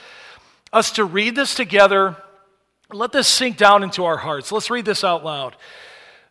us 0.72 0.90
to 0.92 1.04
read 1.04 1.36
this 1.36 1.54
together 1.54 2.16
let 2.94 3.12
this 3.12 3.28
sink 3.28 3.56
down 3.56 3.82
into 3.82 4.04
our 4.04 4.16
hearts. 4.16 4.52
Let's 4.52 4.70
read 4.70 4.84
this 4.84 5.04
out 5.04 5.24
loud. 5.24 5.56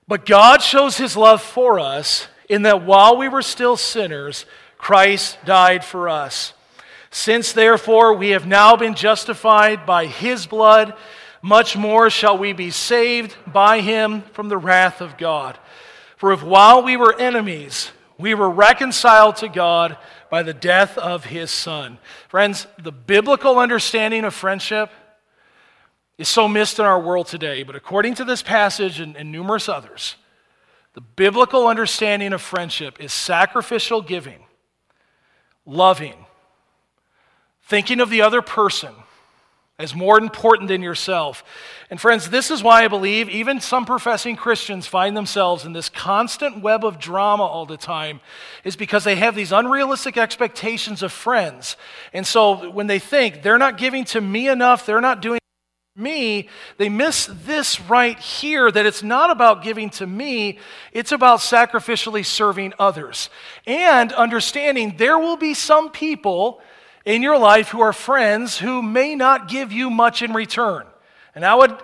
But 0.08 0.26
God 0.26 0.62
shows 0.62 0.98
his 0.98 1.18
love 1.18 1.42
for 1.42 1.80
us 1.80 2.28
in 2.50 2.64
that 2.64 2.84
while 2.84 3.18
we 3.18 3.28
were 3.28 3.42
still 3.42 3.78
sinners, 3.78 4.46
Christ 4.78 5.38
died 5.46 5.84
for 5.84 6.10
us. 6.10 6.54
Since 7.12 7.52
therefore 7.52 8.14
we 8.14 8.30
have 8.30 8.48
now 8.48 8.76
been 8.78 8.96
justified 8.96 9.86
by 9.86 10.06
his 10.06 10.48
blood, 10.48 10.94
much 11.42 11.76
more 11.76 12.10
shall 12.10 12.38
we 12.38 12.54
be 12.54 12.72
saved 12.72 13.36
by 13.46 13.82
him 13.82 14.22
from 14.34 14.48
the 14.48 14.58
wrath 14.58 15.02
of 15.02 15.18
God. 15.18 15.60
For 16.16 16.32
if 16.32 16.42
while 16.42 16.84
we 16.84 16.96
were 16.96 17.20
enemies, 17.20 17.92
we 18.18 18.34
were 18.34 18.50
reconciled 18.50 19.36
to 19.38 19.50
God 19.50 19.98
by 20.30 20.44
the 20.44 20.54
death 20.54 20.98
of 20.98 21.26
his 21.26 21.52
Son. 21.52 21.98
Friends, 22.30 22.66
the 22.82 22.92
biblical 22.92 23.60
understanding 23.60 24.24
of 24.24 24.34
friendship 24.34 24.90
is 26.18 26.30
so 26.30 26.48
missed 26.48 26.80
in 26.80 26.86
our 26.86 27.00
world 27.00 27.28
today. 27.28 27.64
But 27.64 27.76
according 27.76 28.14
to 28.16 28.24
this 28.24 28.44
passage 28.44 29.00
and, 29.00 29.18
and 29.18 29.32
numerous 29.32 29.68
others, 29.68 30.16
the 30.94 31.02
biblical 31.02 31.68
understanding 31.68 32.32
of 32.32 32.42
friendship 32.42 33.02
is 33.02 33.12
sacrificial 33.12 34.02
giving, 34.02 34.46
loving, 35.66 36.26
thinking 37.72 38.02
of 38.02 38.10
the 38.10 38.22
other 38.22 38.42
person 38.42 38.94
as 39.80 39.96
more 39.96 40.20
important 40.20 40.68
than 40.68 40.82
yourself. 40.82 41.42
And 41.90 42.02
friends, 42.02 42.30
this 42.30 42.52
is 42.52 42.62
why 42.62 42.84
I 42.84 42.90
believe 42.90 43.30
even 43.30 43.62
some 43.62 43.86
professing 43.86 44.36
Christians 44.36 44.88
find 44.88 45.16
themselves 45.16 45.64
in 45.64 45.72
this 45.72 45.88
constant 45.88 46.62
web 46.62 46.84
of 46.84 47.00
drama 47.00 47.44
all 47.44 47.66
the 47.66 47.78
time, 47.78 48.20
is 48.66 48.76
because 48.76 49.06
they 49.06 49.16
have 49.16 49.36
these 49.36 49.54
unrealistic 49.54 50.18
expectations 50.18 51.02
of 51.02 51.14
friends. 51.14 51.78
And 52.12 52.28
so 52.28 52.70
when 52.72 52.88
they 52.88 53.00
think 53.00 53.42
they're 53.42 53.58
not 53.58 53.78
giving 53.78 54.04
to 54.06 54.20
me 54.20 54.50
enough, 54.50 54.86
they're 54.86 55.00
not 55.00 55.22
doing 55.22 55.40
me, 55.96 56.50
they 56.78 56.90
miss 56.90 57.30
this 57.46 57.80
right 57.80 58.20
here 58.20 58.70
that 58.70 58.86
it's 58.86 59.02
not 59.02 59.32
about 59.32 59.64
giving 59.64 59.90
to 59.92 60.06
me, 60.06 60.60
it's 60.92 61.14
about 61.14 61.40
sacrificially 61.40 62.26
serving 62.26 62.74
others. 62.78 63.30
And 63.66 64.12
understanding 64.12 64.96
there 64.98 65.18
will 65.18 65.38
be 65.38 65.54
some 65.54 65.90
people 65.90 66.62
in 67.06 67.22
your 67.22 67.38
life 67.38 67.70
who 67.70 67.82
are 67.82 67.94
friends 67.94 68.58
who 68.58 68.82
may 68.82 69.16
not 69.16 69.48
give 69.48 69.72
you 69.72 69.90
much 69.90 70.22
in 70.22 70.34
return. 70.34 70.86
And 71.34 71.46
I 71.46 71.56
would 71.56 71.76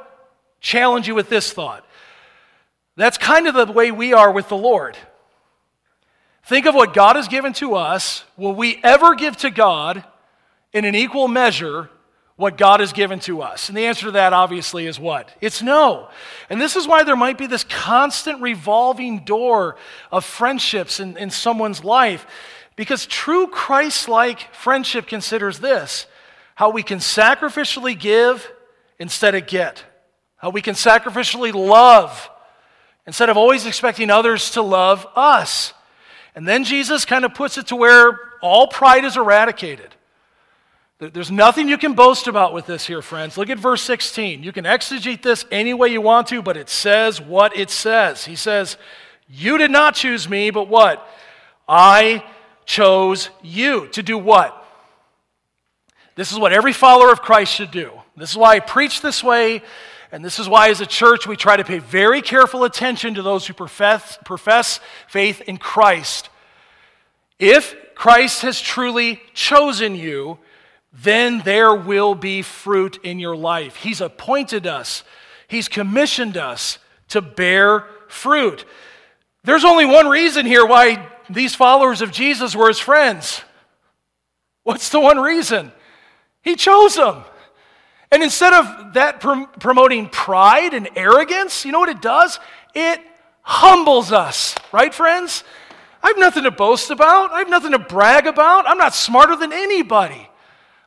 challenge 0.60 1.08
you 1.08 1.16
with 1.16 1.30
this 1.30 1.52
thought. 1.52 1.86
That's 2.96 3.18
kind 3.18 3.48
of 3.48 3.54
the 3.54 3.72
way 3.72 3.92
we 3.92 4.14
are 4.14 4.32
with 4.32 4.50
the 4.50 4.58
Lord. 4.58 4.98
Think 6.44 6.66
of 6.66 6.76
what 6.76 6.94
God 6.94 7.16
has 7.16 7.28
given 7.28 7.54
to 7.54 7.76
us. 7.76 8.24
Will 8.38 8.56
we 8.56 8.80
ever 8.84 9.16
give 9.16 9.38
to 9.38 9.50
God 9.50 10.04
in 10.74 10.86
an 10.86 10.96
equal 10.96 11.28
measure 11.28 11.90
what 12.38 12.58
God 12.58 12.80
has 12.80 12.94
given 12.94 13.20
to 13.22 13.42
us? 13.42 13.68
And 13.68 13.78
the 13.78 13.86
answer 13.86 14.06
to 14.08 14.12
that 14.12 14.34
obviously 14.34 14.88
is 14.88 15.00
what? 15.00 15.30
It's 15.42 15.62
no. 15.62 16.10
And 16.50 16.60
this 16.60 16.76
is 16.76 16.88
why 16.88 17.04
there 17.04 17.16
might 17.16 17.38
be 17.38 17.48
this 17.48 17.66
constant 17.66 18.42
revolving 18.42 19.26
door 19.26 19.76
of 20.12 20.24
friendships 20.24 21.00
in, 21.00 21.18
in 21.18 21.30
someone's 21.30 21.84
life. 21.84 22.26
Because 22.78 23.08
true 23.08 23.48
Christ 23.48 24.08
like 24.08 24.54
friendship 24.54 25.08
considers 25.08 25.60
this 25.60 26.06
how 26.56 26.70
we 26.70 26.82
can 26.82 27.00
sacrificially 27.00 28.00
give 28.00 28.50
instead 28.98 29.36
of 29.36 29.46
get, 29.46 29.84
how 30.38 30.50
we 30.50 30.62
can 30.62 30.74
sacrificially 30.74 31.54
love 31.54 32.30
instead 33.06 33.30
of 33.30 33.38
always 33.38 33.66
expecting 33.66 34.10
others 34.10 34.52
to 34.52 34.62
love 34.62 35.06
us. 35.16 35.74
And 36.36 36.48
then 36.48 36.64
Jesus 36.64 37.04
kind 37.04 37.26
of 37.26 37.34
puts 37.34 37.58
it 37.58 37.68
to 37.68 37.76
where 37.76 38.20
all 38.42 38.68
pride 38.68 39.06
is 39.06 39.18
eradicated. 39.18 39.96
There's 41.00 41.32
nothing 41.32 41.70
you 41.70 41.78
can 41.78 41.94
boast 41.94 42.28
about 42.28 42.54
with 42.54 42.66
this 42.66 42.86
here, 42.86 43.04
friends. 43.04 43.38
Look 43.38 43.52
at 43.52 43.60
verse 43.60 43.84
16. 43.84 44.44
You 44.44 44.52
can 44.52 44.66
exegete 44.66 45.22
this 45.22 45.46
any 45.52 45.74
way 45.74 45.90
you 45.90 46.02
want 46.02 46.28
to, 46.28 46.42
but 46.42 46.58
it 46.58 46.70
says 46.70 47.22
what 47.22 47.56
it 47.56 47.70
says. 47.70 48.26
He 48.26 48.36
says, 48.36 48.78
You 49.28 49.60
did 49.60 49.70
not 49.72 49.94
choose 49.94 50.28
me, 50.28 50.50
but 50.50 50.68
what? 50.68 51.08
I 51.68 52.24
chose 52.68 53.32
you. 53.42 53.88
To 53.88 54.04
do 54.04 54.20
what? 54.20 54.64
This 56.16 56.32
is 56.32 56.38
what 56.38 56.54
every 56.54 56.74
follower 56.74 57.12
of 57.12 57.22
Christ 57.22 57.54
should 57.54 57.72
do. 57.72 57.92
This 58.16 58.32
is 58.32 58.38
why 58.38 58.56
I 58.56 58.60
preach 58.60 59.02
this 59.02 59.24
way, 59.24 59.64
and 60.12 60.24
this 60.24 60.38
is 60.38 60.50
why, 60.50 60.70
as 60.70 60.82
a 60.82 60.86
church, 60.86 61.26
we 61.26 61.36
try 61.36 61.58
to 61.58 61.64
pay 61.64 61.80
very 61.80 62.22
careful 62.22 62.64
attention 62.64 63.16
to 63.16 63.22
those 63.24 63.48
who 63.48 63.54
profess, 63.54 64.18
profess 64.26 64.80
faith 65.08 65.42
in 65.42 65.58
Christ. 65.58 66.30
If 67.40 67.76
Christ 67.96 68.42
has 68.42 68.60
truly 68.60 69.22
chosen 69.34 69.96
you, 69.96 70.40
then 70.92 71.42
there 71.42 71.74
will 71.74 72.16
be 72.16 72.42
fruit 72.42 73.00
in 73.04 73.20
your 73.20 73.36
life. 73.36 73.78
He's 73.78 74.02
appointed 74.02 74.68
us, 74.68 75.04
He's 75.48 75.70
commissioned 75.70 76.36
us 76.36 76.80
to 77.10 77.22
bear 77.22 77.86
fruit. 78.08 78.66
There's 79.44 79.64
only 79.64 79.86
one 79.86 80.08
reason 80.08 80.46
here 80.46 80.66
why 80.66 81.08
these 81.30 81.56
followers 81.56 82.02
of 82.02 82.12
Jesus 82.12 82.56
were 82.56 82.68
his 82.68 82.80
friends. 82.80 83.42
What's 84.64 84.90
the 84.90 85.00
one 85.00 85.20
reason? 85.20 85.72
He 86.42 86.56
chose 86.56 86.96
them. 86.96 87.24
And 88.12 88.24
instead 88.24 88.54
of 88.54 88.94
that 88.94 89.20
prom- 89.20 89.48
promoting 89.60 90.10
pride 90.10 90.74
and 90.74 90.90
arrogance, 90.96 91.66
you 91.66 91.72
know 91.72 91.80
what 91.80 91.90
it 91.90 92.02
does? 92.02 92.40
It 92.74 93.02
humbles 93.42 94.12
us, 94.12 94.56
right, 94.72 94.94
friends? 94.94 95.44
I 96.02 96.08
have 96.08 96.18
nothing 96.18 96.44
to 96.44 96.52
boast 96.52 96.90
about. 96.90 97.32
I 97.32 97.40
have 97.40 97.50
nothing 97.50 97.72
to 97.72 97.80
brag 97.80 98.28
about. 98.28 98.68
I'm 98.68 98.78
not 98.78 98.94
smarter 98.94 99.36
than 99.36 99.52
anybody. 99.52 100.30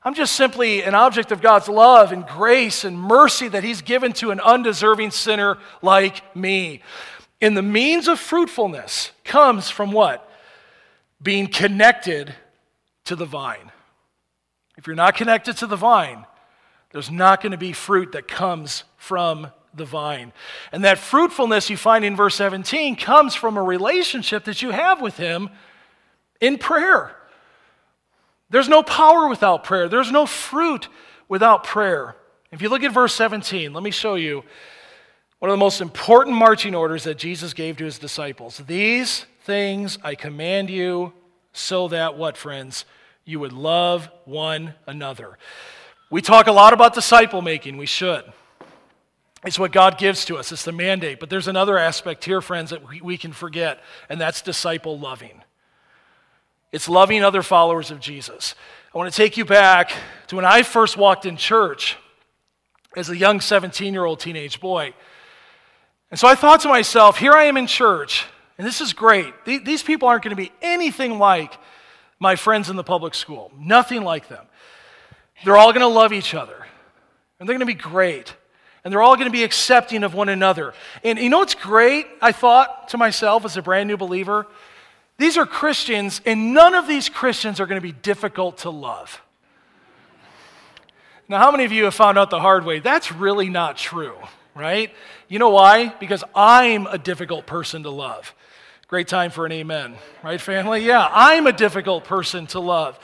I'm 0.03 0.15
just 0.15 0.35
simply 0.35 0.83
an 0.83 0.95
object 0.95 1.31
of 1.31 1.43
God's 1.43 1.69
love 1.69 2.13
and 2.13 2.27
grace 2.27 2.85
and 2.85 2.99
mercy 2.99 3.49
that 3.49 3.65
He's 3.65 3.83
given 3.83 4.15
to 4.15 4.31
an 4.31 4.41
undeserving 4.41 5.11
sinner 5.11 5.59
like 5.83 6.35
me. 6.35 6.81
And 7.43 7.57
the 7.57 7.63
means 7.63 8.09
of 8.09 8.19
fruitfulness 8.19 9.13
comes 9.25 9.69
from 9.69 9.93
what? 9.93 10.30
Being 11.23 11.49
connected 11.49 12.35
to 13.05 13.17
the 13.17 13.27
vine. 13.27 13.71
If 14.77 14.87
you're 14.87 14.97
not 14.97 15.15
connected 15.15 15.57
to 15.59 15.67
the 15.67 15.77
vine, 15.77 16.25
there's 16.93 17.11
not 17.11 17.43
going 17.43 17.53
to 17.53 17.59
be 17.59 17.73
fruit 17.73 18.13
that 18.13 18.27
comes 18.27 18.85
from 18.97 19.49
the 19.75 19.85
vine. 19.85 20.33
And 20.73 20.85
that 20.85 20.99
fruitfulness 20.99 21.71
you 21.71 21.77
find 21.77 22.05
in 22.05 22.17
verse 22.17 22.35
17 22.35 22.97
comes 22.97 23.35
from 23.35 23.57
a 23.57 23.63
relationship 23.63 24.45
that 24.45 24.63
you 24.63 24.71
have 24.71 25.01
with 25.01 25.17
Him 25.17 25.51
in 26.41 26.59
prayer. 26.59 27.15
There's 28.49 28.69
no 28.69 28.83
power 28.83 29.29
without 29.29 29.65
prayer, 29.65 29.89
there's 29.89 30.11
no 30.11 30.27
fruit 30.27 30.89
without 31.29 31.65
prayer. 31.65 32.17
If 32.51 32.63
you 32.63 32.69
look 32.69 32.83
at 32.83 32.93
verse 32.93 33.15
17, 33.15 33.73
let 33.73 33.83
me 33.83 33.93
show 33.93 34.17
you 34.17 34.43
one 35.39 35.51
of 35.51 35.55
the 35.55 35.61
most 35.61 35.81
important 35.81 36.37
marching 36.37 36.75
orders 36.75 37.05
that 37.05 37.17
Jesus 37.17 37.55
gave 37.55 37.77
to 37.77 37.85
his 37.85 37.99
disciples. 37.99 38.59
These 38.67 39.27
things 39.43 39.99
I 40.03 40.15
command 40.15 40.71
you 40.71 41.13
so 41.53 41.89
that, 41.89 42.17
what, 42.17 42.37
friends? 42.37 42.85
You 43.25 43.41
would 43.41 43.53
love 43.53 44.09
one 44.25 44.75
another. 44.87 45.39
We 46.11 46.23
talk 46.23 46.47
a 46.47 46.53
lot 46.53 46.73
about 46.73 46.95
disciple 46.95 47.43
making, 47.43 47.77
we 47.77 47.87
should. 47.87 48.25
It's 49.45 49.59
what 49.59 49.73
God 49.73 49.97
gives 49.97 50.25
to 50.27 50.37
us, 50.37 50.53
it's 50.53 50.65
the 50.65 50.73
mandate. 50.73 51.21
But 51.21 51.31
there's 51.31 51.49
another 51.49 51.79
aspect 51.79 52.25
here, 52.25 52.41
friends, 52.41 52.71
that 52.71 53.03
we, 53.03 53.17
can 53.17 53.33
forget, 53.33 53.81
and 54.09 54.21
that's 54.21 54.43
disciple 54.43 54.99
loving. 54.99 55.43
It's 56.73 56.89
loving 56.89 57.25
other 57.25 57.43
followers 57.43 57.91
of 57.91 58.01
Jesus. 58.01 58.55
I 58.95 58.99
want 58.99 59.13
to 59.13 59.17
take 59.17 59.37
you 59.37 59.45
back 59.45 59.93
to 60.29 60.37
when 60.37 60.45
I 60.45 60.63
first 60.63 60.97
walked 60.97 61.27
in 61.27 61.37
church 61.37 61.97
as 62.97 63.09
a 63.09 63.17
young 63.17 63.41
17 63.41 63.93
year 63.93 64.05
old 64.05 64.21
teenage 64.21 64.61
boy. 64.61 64.93
And 66.11 66.19
so 66.19 66.27
I 66.27 66.35
thought 66.35 66.61
to 66.63 66.69
myself, 66.69 67.19
here 67.19 67.33
I 67.33 67.45
am 67.45 67.57
in 67.57 67.67
church, 67.67 68.27
and 68.61 68.67
this 68.67 68.83
is 68.83 68.93
great. 68.93 69.33
These 69.47 69.83
people 69.83 70.07
aren't 70.07 70.23
going 70.23 70.37
to 70.37 70.43
be 70.43 70.53
anything 70.61 71.19
like 71.19 71.57
my 72.19 72.37
friends 72.37 72.69
in 72.69 72.77
the 72.77 72.85
public 72.85 73.15
school, 73.15 73.51
nothing 73.59 74.03
like 74.03 74.29
them. 74.29 74.45
They're 75.47 75.57
all 75.57 75.73
going 75.73 75.81
to 75.81 75.87
love 75.87 76.13
each 76.13 76.35
other, 76.35 76.67
and 77.39 77.49
they're 77.49 77.55
going 77.55 77.61
to 77.61 77.65
be 77.65 77.73
great. 77.73 78.35
And 78.85 78.93
they're 78.93 79.01
all 79.01 79.17
going 79.17 79.29
to 79.29 79.33
be 79.33 79.45
accepting 79.45 80.05
of 80.05 80.13
one 80.13 80.29
another. 80.29 80.75
And 81.03 81.19
you 81.19 81.31
know 81.31 81.39
what's 81.39 81.55
great? 81.55 82.07
I 82.21 82.33
thought 82.33 82.89
to 82.89 82.99
myself 82.99 83.47
as 83.47 83.57
a 83.57 83.63
brand 83.63 83.89
new 83.89 83.97
believer, 83.97 84.47
these 85.17 85.39
are 85.39 85.47
Christians, 85.47 86.21
and 86.27 86.53
none 86.53 86.75
of 86.75 86.87
these 86.87 87.09
Christians 87.09 87.61
are 87.61 87.67
going 87.67 87.81
to 87.81 87.87
be 87.87 87.93
difficult 87.93 88.59
to 88.59 88.69
love. 88.69 89.23
Now, 91.31 91.39
how 91.39 91.51
many 91.51 91.65
of 91.65 91.73
you 91.73 91.85
have 91.85 91.95
found 91.95 92.19
out 92.19 92.29
the 92.29 92.41
hard 92.41 92.67
way? 92.67 92.81
That's 92.81 93.11
really 93.11 93.49
not 93.49 93.79
true, 93.79 94.17
right? 94.55 94.93
You 95.29 95.39
know 95.39 95.49
why? 95.49 95.95
Because 95.99 96.23
I'm 96.35 96.87
a 96.87 96.99
difficult 96.99 97.47
person 97.47 97.85
to 97.85 97.91
love. 97.91 98.35
Great 98.91 99.07
time 99.07 99.31
for 99.31 99.47
an 99.47 99.53
amen, 99.53 99.95
right, 100.21 100.41
family? 100.41 100.85
Yeah, 100.85 101.09
I'm 101.13 101.47
a 101.47 101.53
difficult 101.53 102.03
person 102.03 102.49
to 102.49 102.59
love. 102.59 102.99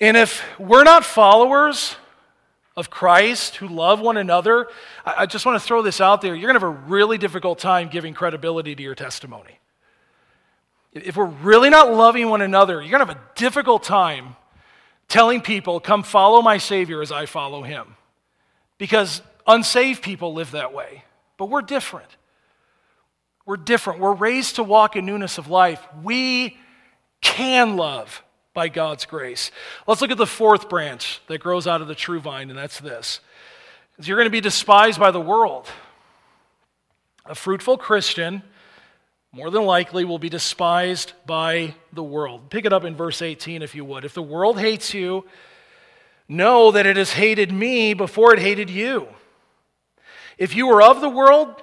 And 0.00 0.16
if 0.16 0.42
we're 0.58 0.82
not 0.82 1.04
followers 1.04 1.94
of 2.74 2.88
Christ 2.88 3.56
who 3.56 3.68
love 3.68 4.00
one 4.00 4.16
another, 4.16 4.68
I 5.04 5.26
just 5.26 5.44
want 5.44 5.60
to 5.60 5.66
throw 5.66 5.82
this 5.82 6.00
out 6.00 6.22
there. 6.22 6.34
You're 6.34 6.50
going 6.50 6.58
to 6.58 6.66
have 6.66 6.86
a 6.86 6.88
really 6.88 7.18
difficult 7.18 7.58
time 7.58 7.90
giving 7.90 8.14
credibility 8.14 8.74
to 8.74 8.82
your 8.82 8.94
testimony. 8.94 9.58
If 10.94 11.18
we're 11.18 11.26
really 11.26 11.68
not 11.68 11.92
loving 11.92 12.30
one 12.30 12.40
another, 12.40 12.80
you're 12.80 12.98
going 12.98 13.06
to 13.06 13.12
have 13.12 13.16
a 13.16 13.38
difficult 13.38 13.82
time 13.82 14.36
telling 15.06 15.42
people, 15.42 15.80
come 15.80 16.02
follow 16.02 16.40
my 16.40 16.56
Savior 16.56 17.02
as 17.02 17.12
I 17.12 17.26
follow 17.26 17.60
him. 17.60 17.96
Because 18.78 19.20
unsaved 19.46 20.02
people 20.02 20.32
live 20.32 20.52
that 20.52 20.72
way. 20.72 21.04
But 21.36 21.50
we're 21.50 21.60
different. 21.60 22.08
We're 23.44 23.56
different. 23.56 24.00
We're 24.00 24.14
raised 24.14 24.56
to 24.56 24.62
walk 24.62 24.96
in 24.96 25.04
newness 25.06 25.38
of 25.38 25.48
life. 25.48 25.86
We 26.02 26.58
can 27.20 27.76
love 27.76 28.22
by 28.54 28.68
God's 28.68 29.06
grace. 29.06 29.50
Let's 29.86 30.00
look 30.00 30.10
at 30.10 30.18
the 30.18 30.26
fourth 30.26 30.68
branch 30.68 31.20
that 31.26 31.38
grows 31.38 31.66
out 31.66 31.80
of 31.80 31.88
the 31.88 31.94
true 31.94 32.20
vine, 32.20 32.50
and 32.50 32.58
that's 32.58 32.78
this. 32.78 33.20
You're 33.98 34.16
going 34.16 34.26
to 34.26 34.30
be 34.30 34.40
despised 34.40 34.98
by 34.98 35.10
the 35.10 35.20
world. 35.20 35.68
A 37.24 37.34
fruitful 37.34 37.78
Christian, 37.78 38.42
more 39.32 39.50
than 39.50 39.64
likely, 39.64 40.04
will 40.04 40.18
be 40.18 40.28
despised 40.28 41.12
by 41.24 41.74
the 41.92 42.02
world. 42.02 42.50
Pick 42.50 42.64
it 42.64 42.72
up 42.72 42.84
in 42.84 42.96
verse 42.96 43.22
18, 43.22 43.62
if 43.62 43.74
you 43.74 43.84
would. 43.84 44.04
If 44.04 44.14
the 44.14 44.22
world 44.22 44.58
hates 44.58 44.92
you, 44.92 45.24
know 46.28 46.72
that 46.72 46.86
it 46.86 46.96
has 46.96 47.12
hated 47.12 47.52
me 47.52 47.94
before 47.94 48.32
it 48.34 48.40
hated 48.40 48.70
you. 48.70 49.08
If 50.36 50.56
you 50.56 50.66
were 50.66 50.82
of 50.82 51.00
the 51.00 51.08
world, 51.08 51.62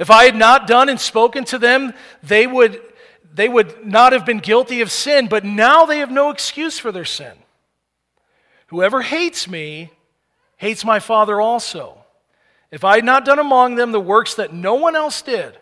If 0.00 0.10
I 0.10 0.24
had 0.24 0.34
not 0.34 0.66
done 0.66 0.88
and 0.88 0.98
spoken 0.98 1.44
to 1.44 1.58
them, 1.58 1.92
they 2.22 2.46
would, 2.46 2.80
they 3.34 3.50
would 3.50 3.86
not 3.86 4.14
have 4.14 4.24
been 4.24 4.38
guilty 4.38 4.80
of 4.80 4.90
sin, 4.90 5.28
but 5.28 5.44
now 5.44 5.84
they 5.84 5.98
have 5.98 6.10
no 6.10 6.30
excuse 6.30 6.78
for 6.78 6.90
their 6.90 7.04
sin. 7.04 7.34
Whoever 8.68 9.02
hates 9.02 9.46
me 9.46 9.90
hates 10.56 10.86
my 10.86 11.00
Father 11.00 11.38
also. 11.38 11.98
If 12.70 12.82
I 12.82 12.96
had 12.96 13.04
not 13.04 13.26
done 13.26 13.38
among 13.38 13.74
them 13.74 13.92
the 13.92 14.00
works 14.00 14.34
that 14.36 14.54
no 14.54 14.74
one 14.74 14.96
else 14.96 15.20
did, 15.20 15.58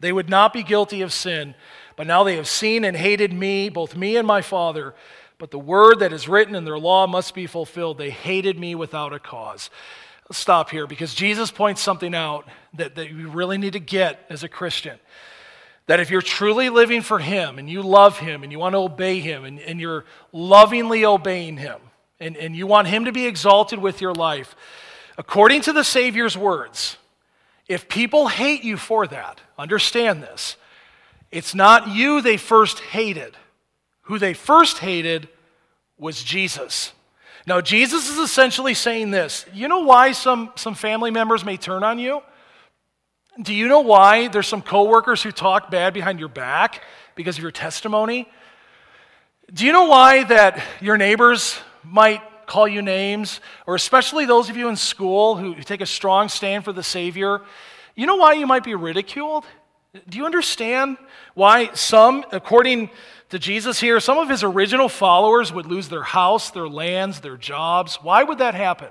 they 0.00 0.10
would 0.10 0.28
not 0.28 0.52
be 0.52 0.64
guilty 0.64 1.02
of 1.02 1.12
sin. 1.12 1.54
But 1.94 2.08
now 2.08 2.24
they 2.24 2.34
have 2.34 2.48
seen 2.48 2.84
and 2.84 2.96
hated 2.96 3.32
me, 3.32 3.68
both 3.68 3.94
me 3.94 4.16
and 4.16 4.26
my 4.26 4.42
Father. 4.42 4.96
But 5.38 5.52
the 5.52 5.60
word 5.60 6.00
that 6.00 6.12
is 6.12 6.28
written 6.28 6.56
in 6.56 6.64
their 6.64 6.78
law 6.78 7.06
must 7.06 7.36
be 7.36 7.46
fulfilled. 7.46 7.98
They 7.98 8.10
hated 8.10 8.58
me 8.58 8.74
without 8.74 9.12
a 9.12 9.20
cause. 9.20 9.70
Let's 10.28 10.38
stop 10.38 10.70
here 10.70 10.86
because 10.86 11.14
Jesus 11.14 11.50
points 11.50 11.80
something 11.80 12.14
out 12.14 12.48
that, 12.74 12.94
that 12.94 13.10
you 13.10 13.28
really 13.28 13.58
need 13.58 13.74
to 13.74 13.80
get 13.80 14.24
as 14.30 14.42
a 14.42 14.48
Christian. 14.48 14.98
That 15.86 16.00
if 16.00 16.10
you're 16.10 16.22
truly 16.22 16.70
living 16.70 17.02
for 17.02 17.18
Him 17.18 17.58
and 17.58 17.68
you 17.68 17.82
love 17.82 18.18
Him 18.18 18.42
and 18.42 18.50
you 18.50 18.58
want 18.58 18.72
to 18.72 18.78
obey 18.78 19.20
Him 19.20 19.44
and, 19.44 19.60
and 19.60 19.78
you're 19.78 20.06
lovingly 20.32 21.04
obeying 21.04 21.58
Him 21.58 21.78
and, 22.18 22.36
and 22.38 22.56
you 22.56 22.66
want 22.66 22.88
Him 22.88 23.04
to 23.04 23.12
be 23.12 23.26
exalted 23.26 23.78
with 23.78 24.00
your 24.00 24.14
life, 24.14 24.56
according 25.18 25.60
to 25.62 25.72
the 25.72 25.84
Savior's 25.84 26.38
words, 26.38 26.96
if 27.68 27.88
people 27.88 28.28
hate 28.28 28.62
you 28.64 28.76
for 28.76 29.06
that, 29.06 29.40
understand 29.58 30.22
this. 30.22 30.56
It's 31.30 31.54
not 31.54 31.88
you 31.88 32.22
they 32.22 32.36
first 32.36 32.78
hated. 32.78 33.36
Who 34.02 34.18
they 34.18 34.34
first 34.34 34.78
hated 34.78 35.28
was 35.98 36.22
Jesus. 36.22 36.92
Now, 37.46 37.60
Jesus 37.60 38.08
is 38.08 38.18
essentially 38.18 38.72
saying 38.72 39.10
this. 39.10 39.44
You 39.52 39.68
know 39.68 39.80
why 39.80 40.12
some, 40.12 40.52
some 40.56 40.74
family 40.74 41.10
members 41.10 41.44
may 41.44 41.58
turn 41.58 41.82
on 41.82 41.98
you? 41.98 42.22
Do 43.42 43.52
you 43.52 43.68
know 43.68 43.80
why 43.80 44.28
there's 44.28 44.46
some 44.46 44.62
coworkers 44.62 45.22
who 45.22 45.30
talk 45.30 45.70
bad 45.70 45.92
behind 45.92 46.20
your 46.20 46.28
back 46.28 46.82
because 47.14 47.36
of 47.36 47.42
your 47.42 47.50
testimony? 47.50 48.28
Do 49.52 49.66
you 49.66 49.72
know 49.72 49.86
why 49.86 50.24
that 50.24 50.62
your 50.80 50.96
neighbors 50.96 51.58
might 51.82 52.22
call 52.46 52.66
you 52.66 52.80
names, 52.80 53.40
or 53.66 53.74
especially 53.74 54.24
those 54.24 54.48
of 54.48 54.56
you 54.56 54.68
in 54.68 54.76
school 54.76 55.36
who, 55.36 55.54
take 55.54 55.80
a 55.80 55.86
strong 55.86 56.28
stand 56.28 56.64
for 56.64 56.72
the 56.72 56.82
Savior, 56.82 57.40
you 57.94 58.06
know 58.06 58.16
why 58.16 58.34
you 58.34 58.46
might 58.46 58.64
be 58.64 58.74
ridiculed? 58.74 59.44
Do 60.08 60.18
you 60.18 60.24
understand 60.24 60.96
why 61.34 61.70
some, 61.74 62.24
according 62.32 62.90
to 63.34 63.38
Jesus 63.40 63.80
here, 63.80 63.98
some 63.98 64.16
of 64.16 64.28
his 64.28 64.44
original 64.44 64.88
followers 64.88 65.52
would 65.52 65.66
lose 65.66 65.88
their 65.88 66.04
house, 66.04 66.52
their 66.52 66.68
lands, 66.68 67.18
their 67.18 67.36
jobs? 67.36 67.96
Why 67.96 68.22
would 68.22 68.38
that 68.38 68.54
happen? 68.54 68.90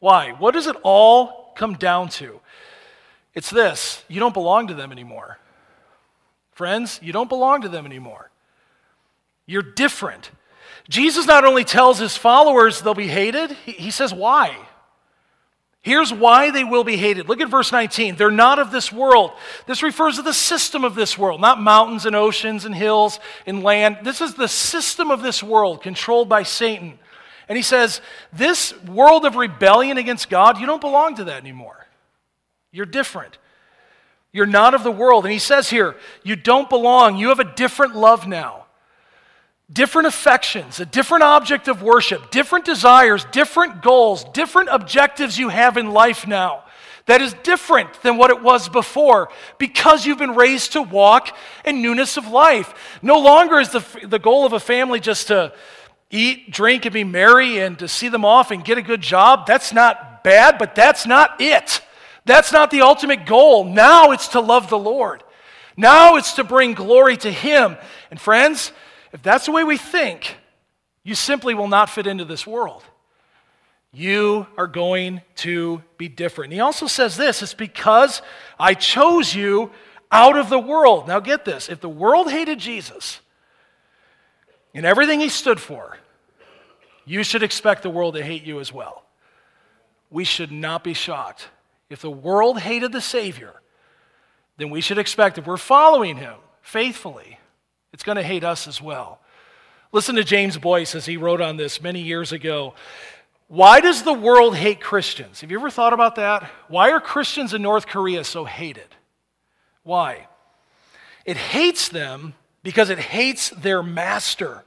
Why? 0.00 0.32
What 0.32 0.54
does 0.54 0.66
it 0.66 0.74
all 0.82 1.52
come 1.54 1.74
down 1.74 2.08
to? 2.08 2.40
It's 3.34 3.50
this 3.50 4.02
you 4.08 4.18
don't 4.18 4.34
belong 4.34 4.66
to 4.66 4.74
them 4.74 4.90
anymore. 4.90 5.38
Friends, 6.50 6.98
you 7.04 7.12
don't 7.12 7.28
belong 7.28 7.62
to 7.62 7.68
them 7.68 7.86
anymore. 7.86 8.32
You're 9.46 9.62
different. 9.62 10.32
Jesus 10.88 11.26
not 11.26 11.44
only 11.44 11.62
tells 11.62 12.00
his 12.00 12.16
followers 12.16 12.80
they'll 12.80 12.94
be 12.94 13.06
hated, 13.06 13.52
he 13.64 13.92
says 13.92 14.12
why. 14.12 14.56
Here's 15.80 16.12
why 16.12 16.50
they 16.50 16.64
will 16.64 16.84
be 16.84 16.96
hated. 16.96 17.28
Look 17.28 17.40
at 17.40 17.48
verse 17.48 17.70
19. 17.70 18.16
They're 18.16 18.30
not 18.30 18.58
of 18.58 18.72
this 18.72 18.92
world. 18.92 19.30
This 19.66 19.82
refers 19.82 20.16
to 20.16 20.22
the 20.22 20.32
system 20.32 20.84
of 20.84 20.94
this 20.94 21.16
world, 21.16 21.40
not 21.40 21.60
mountains 21.60 22.04
and 22.04 22.16
oceans 22.16 22.64
and 22.64 22.74
hills 22.74 23.20
and 23.46 23.62
land. 23.62 23.98
This 24.02 24.20
is 24.20 24.34
the 24.34 24.48
system 24.48 25.10
of 25.10 25.22
this 25.22 25.42
world 25.42 25.82
controlled 25.82 26.28
by 26.28 26.42
Satan. 26.42 26.98
And 27.48 27.56
he 27.56 27.62
says, 27.62 28.00
This 28.32 28.74
world 28.84 29.24
of 29.24 29.36
rebellion 29.36 29.98
against 29.98 30.28
God, 30.28 30.58
you 30.58 30.66
don't 30.66 30.80
belong 30.80 31.14
to 31.16 31.24
that 31.24 31.40
anymore. 31.40 31.86
You're 32.72 32.86
different. 32.86 33.38
You're 34.32 34.46
not 34.46 34.74
of 34.74 34.82
the 34.82 34.90
world. 34.90 35.24
And 35.24 35.32
he 35.32 35.38
says 35.38 35.70
here, 35.70 35.96
You 36.24 36.36
don't 36.36 36.68
belong. 36.68 37.16
You 37.16 37.28
have 37.28 37.40
a 37.40 37.54
different 37.54 37.94
love 37.94 38.26
now 38.26 38.66
different 39.72 40.08
affections, 40.08 40.80
a 40.80 40.86
different 40.86 41.24
object 41.24 41.68
of 41.68 41.82
worship, 41.82 42.30
different 42.30 42.64
desires, 42.64 43.24
different 43.32 43.82
goals, 43.82 44.24
different 44.24 44.68
objectives 44.70 45.38
you 45.38 45.48
have 45.48 45.76
in 45.76 45.90
life 45.90 46.26
now 46.26 46.64
that 47.08 47.22
is 47.22 47.34
different 47.42 48.02
than 48.02 48.18
what 48.18 48.30
it 48.30 48.42
was 48.42 48.68
before 48.68 49.30
because 49.56 50.04
you've 50.04 50.18
been 50.18 50.34
raised 50.34 50.74
to 50.74 50.82
walk 50.82 51.34
in 51.64 51.80
newness 51.80 52.18
of 52.18 52.28
life. 52.28 52.98
No 53.00 53.18
longer 53.18 53.58
is 53.58 53.70
the, 53.70 53.82
the 54.06 54.18
goal 54.18 54.44
of 54.44 54.52
a 54.52 54.60
family 54.60 55.00
just 55.00 55.28
to 55.28 55.54
eat, 56.10 56.50
drink, 56.50 56.84
and 56.84 56.92
be 56.92 57.04
merry 57.04 57.60
and 57.60 57.78
to 57.78 57.88
see 57.88 58.10
them 58.10 58.26
off 58.26 58.50
and 58.50 58.62
get 58.62 58.76
a 58.76 58.82
good 58.82 59.00
job. 59.00 59.46
That's 59.46 59.72
not 59.72 60.22
bad, 60.22 60.58
but 60.58 60.74
that's 60.74 61.06
not 61.06 61.40
it. 61.40 61.80
That's 62.26 62.52
not 62.52 62.70
the 62.70 62.82
ultimate 62.82 63.24
goal. 63.24 63.64
Now 63.64 64.10
it's 64.12 64.28
to 64.28 64.40
love 64.40 64.68
the 64.68 64.78
Lord. 64.78 65.24
Now 65.78 66.16
it's 66.16 66.34
to 66.34 66.44
bring 66.44 66.74
glory 66.74 67.16
to 67.18 67.32
Him. 67.32 67.78
And 68.10 68.20
friends, 68.20 68.70
if 69.12 69.22
that's 69.22 69.46
the 69.46 69.52
way 69.52 69.64
we 69.64 69.76
think, 69.76 70.36
you 71.02 71.14
simply 71.14 71.54
will 71.54 71.68
not 71.68 71.88
fit 71.88 72.06
into 72.06 72.24
this 72.24 72.46
world. 72.46 72.84
You 73.92 74.46
are 74.56 74.66
going 74.66 75.22
to 75.36 75.82
be 75.96 76.08
different. 76.08 76.52
And 76.52 76.54
he 76.54 76.60
also 76.60 76.86
says 76.86 77.16
this 77.16 77.42
it's 77.42 77.54
because 77.54 78.20
I 78.58 78.74
chose 78.74 79.34
you 79.34 79.70
out 80.10 80.36
of 80.36 80.50
the 80.50 80.58
world. 80.58 81.08
Now 81.08 81.20
get 81.20 81.44
this 81.44 81.68
if 81.68 81.80
the 81.80 81.88
world 81.88 82.30
hated 82.30 82.58
Jesus 82.58 83.20
and 84.74 84.84
everything 84.84 85.20
he 85.20 85.28
stood 85.28 85.60
for, 85.60 85.96
you 87.04 87.22
should 87.22 87.42
expect 87.42 87.82
the 87.82 87.90
world 87.90 88.14
to 88.14 88.22
hate 88.22 88.44
you 88.44 88.60
as 88.60 88.72
well. 88.72 89.04
We 90.10 90.24
should 90.24 90.52
not 90.52 90.84
be 90.84 90.94
shocked. 90.94 91.48
If 91.88 92.02
the 92.02 92.10
world 92.10 92.58
hated 92.58 92.92
the 92.92 93.00
Savior, 93.00 93.54
then 94.58 94.68
we 94.68 94.80
should 94.80 94.98
expect, 94.98 95.38
if 95.38 95.46
we're 95.46 95.56
following 95.56 96.16
him 96.16 96.34
faithfully, 96.60 97.38
it's 97.98 98.04
going 98.04 98.14
to 98.14 98.22
hate 98.22 98.44
us 98.44 98.68
as 98.68 98.80
well. 98.80 99.18
Listen 99.90 100.14
to 100.14 100.22
James 100.22 100.56
Boice 100.56 100.94
as 100.94 101.04
he 101.04 101.16
wrote 101.16 101.40
on 101.40 101.56
this 101.56 101.82
many 101.82 102.00
years 102.00 102.30
ago. 102.30 102.74
Why 103.48 103.80
does 103.80 104.04
the 104.04 104.12
world 104.12 104.54
hate 104.54 104.80
Christians? 104.80 105.40
Have 105.40 105.50
you 105.50 105.58
ever 105.58 105.68
thought 105.68 105.92
about 105.92 106.14
that? 106.14 106.48
Why 106.68 106.92
are 106.92 107.00
Christians 107.00 107.54
in 107.54 107.62
North 107.62 107.88
Korea 107.88 108.22
so 108.22 108.44
hated? 108.44 108.94
Why? 109.82 110.28
It 111.24 111.36
hates 111.36 111.88
them 111.88 112.34
because 112.62 112.88
it 112.88 113.00
hates 113.00 113.50
their 113.50 113.82
master. 113.82 114.62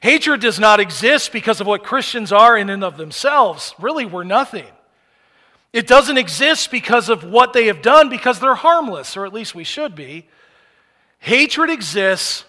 Hatred 0.00 0.40
does 0.40 0.58
not 0.58 0.80
exist 0.80 1.30
because 1.30 1.60
of 1.60 1.68
what 1.68 1.84
Christians 1.84 2.32
are 2.32 2.58
in 2.58 2.70
and 2.70 2.82
of 2.82 2.96
themselves. 2.96 3.72
Really, 3.78 4.04
we're 4.04 4.24
nothing. 4.24 4.66
It 5.72 5.86
doesn't 5.86 6.18
exist 6.18 6.72
because 6.72 7.08
of 7.08 7.22
what 7.22 7.52
they 7.52 7.66
have 7.66 7.82
done 7.82 8.08
because 8.08 8.40
they're 8.40 8.56
harmless, 8.56 9.16
or 9.16 9.24
at 9.26 9.32
least 9.32 9.54
we 9.54 9.62
should 9.62 9.94
be. 9.94 10.26
Hatred 11.20 11.70
exists 11.70 12.44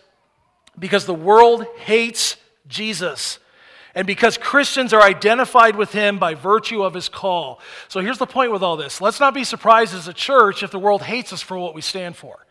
because 0.79 1.05
the 1.05 1.13
world 1.13 1.65
hates 1.77 2.37
Jesus 2.67 3.39
and 3.95 4.05
because 4.05 4.37
Christians 4.37 4.93
are 4.93 5.01
identified 5.01 5.75
with 5.75 5.91
him 5.91 6.19
by 6.19 6.35
virtue 6.35 6.83
of 6.83 6.93
his 6.93 7.09
call. 7.09 7.59
So 7.87 7.99
here's 7.99 8.17
the 8.17 8.27
point 8.27 8.51
with 8.51 8.63
all 8.63 8.77
this 8.77 9.01
let's 9.01 9.19
not 9.19 9.33
be 9.33 9.43
surprised 9.43 9.93
as 9.93 10.07
a 10.07 10.13
church 10.13 10.63
if 10.63 10.71
the 10.71 10.79
world 10.79 11.01
hates 11.01 11.33
us 11.33 11.41
for 11.41 11.57
what 11.57 11.73
we 11.73 11.81
stand 11.81 12.15
for. 12.15 12.45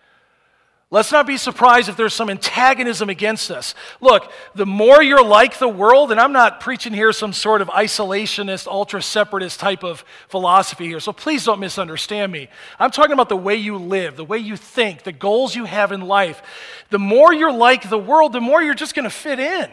Let's 0.90 1.12
not 1.12 1.26
be 1.26 1.36
surprised 1.36 1.90
if 1.90 1.98
there's 1.98 2.14
some 2.14 2.30
antagonism 2.30 3.10
against 3.10 3.50
us. 3.50 3.74
Look, 4.00 4.32
the 4.54 4.64
more 4.64 5.02
you're 5.02 5.22
like 5.22 5.58
the 5.58 5.68
world, 5.68 6.10
and 6.10 6.18
I'm 6.18 6.32
not 6.32 6.60
preaching 6.60 6.94
here 6.94 7.12
some 7.12 7.34
sort 7.34 7.60
of 7.60 7.68
isolationist, 7.68 8.66
ultra 8.66 9.02
separatist 9.02 9.60
type 9.60 9.84
of 9.84 10.02
philosophy 10.28 10.86
here, 10.86 10.98
so 10.98 11.12
please 11.12 11.44
don't 11.44 11.60
misunderstand 11.60 12.32
me. 12.32 12.48
I'm 12.78 12.90
talking 12.90 13.12
about 13.12 13.28
the 13.28 13.36
way 13.36 13.56
you 13.56 13.76
live, 13.76 14.16
the 14.16 14.24
way 14.24 14.38
you 14.38 14.56
think, 14.56 15.02
the 15.02 15.12
goals 15.12 15.54
you 15.54 15.66
have 15.66 15.92
in 15.92 16.00
life. 16.00 16.40
The 16.88 16.98
more 16.98 17.34
you're 17.34 17.52
like 17.52 17.90
the 17.90 17.98
world, 17.98 18.32
the 18.32 18.40
more 18.40 18.62
you're 18.62 18.72
just 18.72 18.94
going 18.94 19.04
to 19.04 19.10
fit 19.10 19.38
in. 19.38 19.70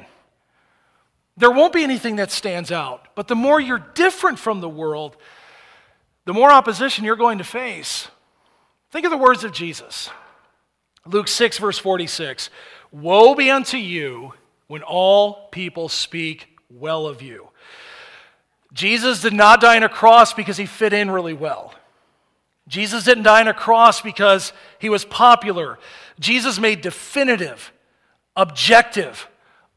There 1.38 1.52
won't 1.52 1.72
be 1.72 1.84
anything 1.84 2.18
that 2.18 2.32
stands 2.32 2.74
out. 2.74 3.08
But 3.16 3.30
the 3.30 3.36
more 3.36 3.60
you're 3.62 3.86
different 3.94 4.38
from 4.38 4.60
the 4.60 4.70
world, 4.70 5.16
the 6.26 6.34
more 6.34 6.52
opposition 6.52 7.06
you're 7.06 7.16
going 7.16 7.38
to 7.38 7.46
face. 7.46 8.10
Think 8.92 9.06
of 9.06 9.12
the 9.12 9.18
words 9.18 9.46
of 9.46 9.54
Jesus. 9.54 10.10
Luke 11.08 11.28
6, 11.28 11.58
verse 11.60 11.78
46 11.78 12.50
Woe 12.92 13.36
be 13.36 13.50
unto 13.50 13.78
you 13.78 14.34
when 14.68 14.82
all 14.82 15.48
people 15.50 15.90
speak 15.90 16.58
well 16.70 17.08
of 17.08 17.22
you. 17.22 17.50
Jesus 18.74 19.22
did 19.22 19.34
not 19.34 19.62
die 19.62 19.78
on 19.78 19.84
a 19.84 19.90
cross 19.90 20.34
because 20.34 20.58
he 20.58 20.66
fit 20.66 20.94
in 20.94 21.10
really 21.10 21.34
well. 21.34 21.74
Jesus 22.68 23.04
didn't 23.04 23.24
die 23.24 23.42
on 23.42 23.48
a 23.48 23.54
cross 23.54 24.02
because 24.02 24.52
he 24.80 24.90
was 24.90 25.06
popular. 25.06 25.78
Jesus 26.20 26.60
made 26.60 26.82
definitive, 26.82 27.72
objective, 28.36 29.28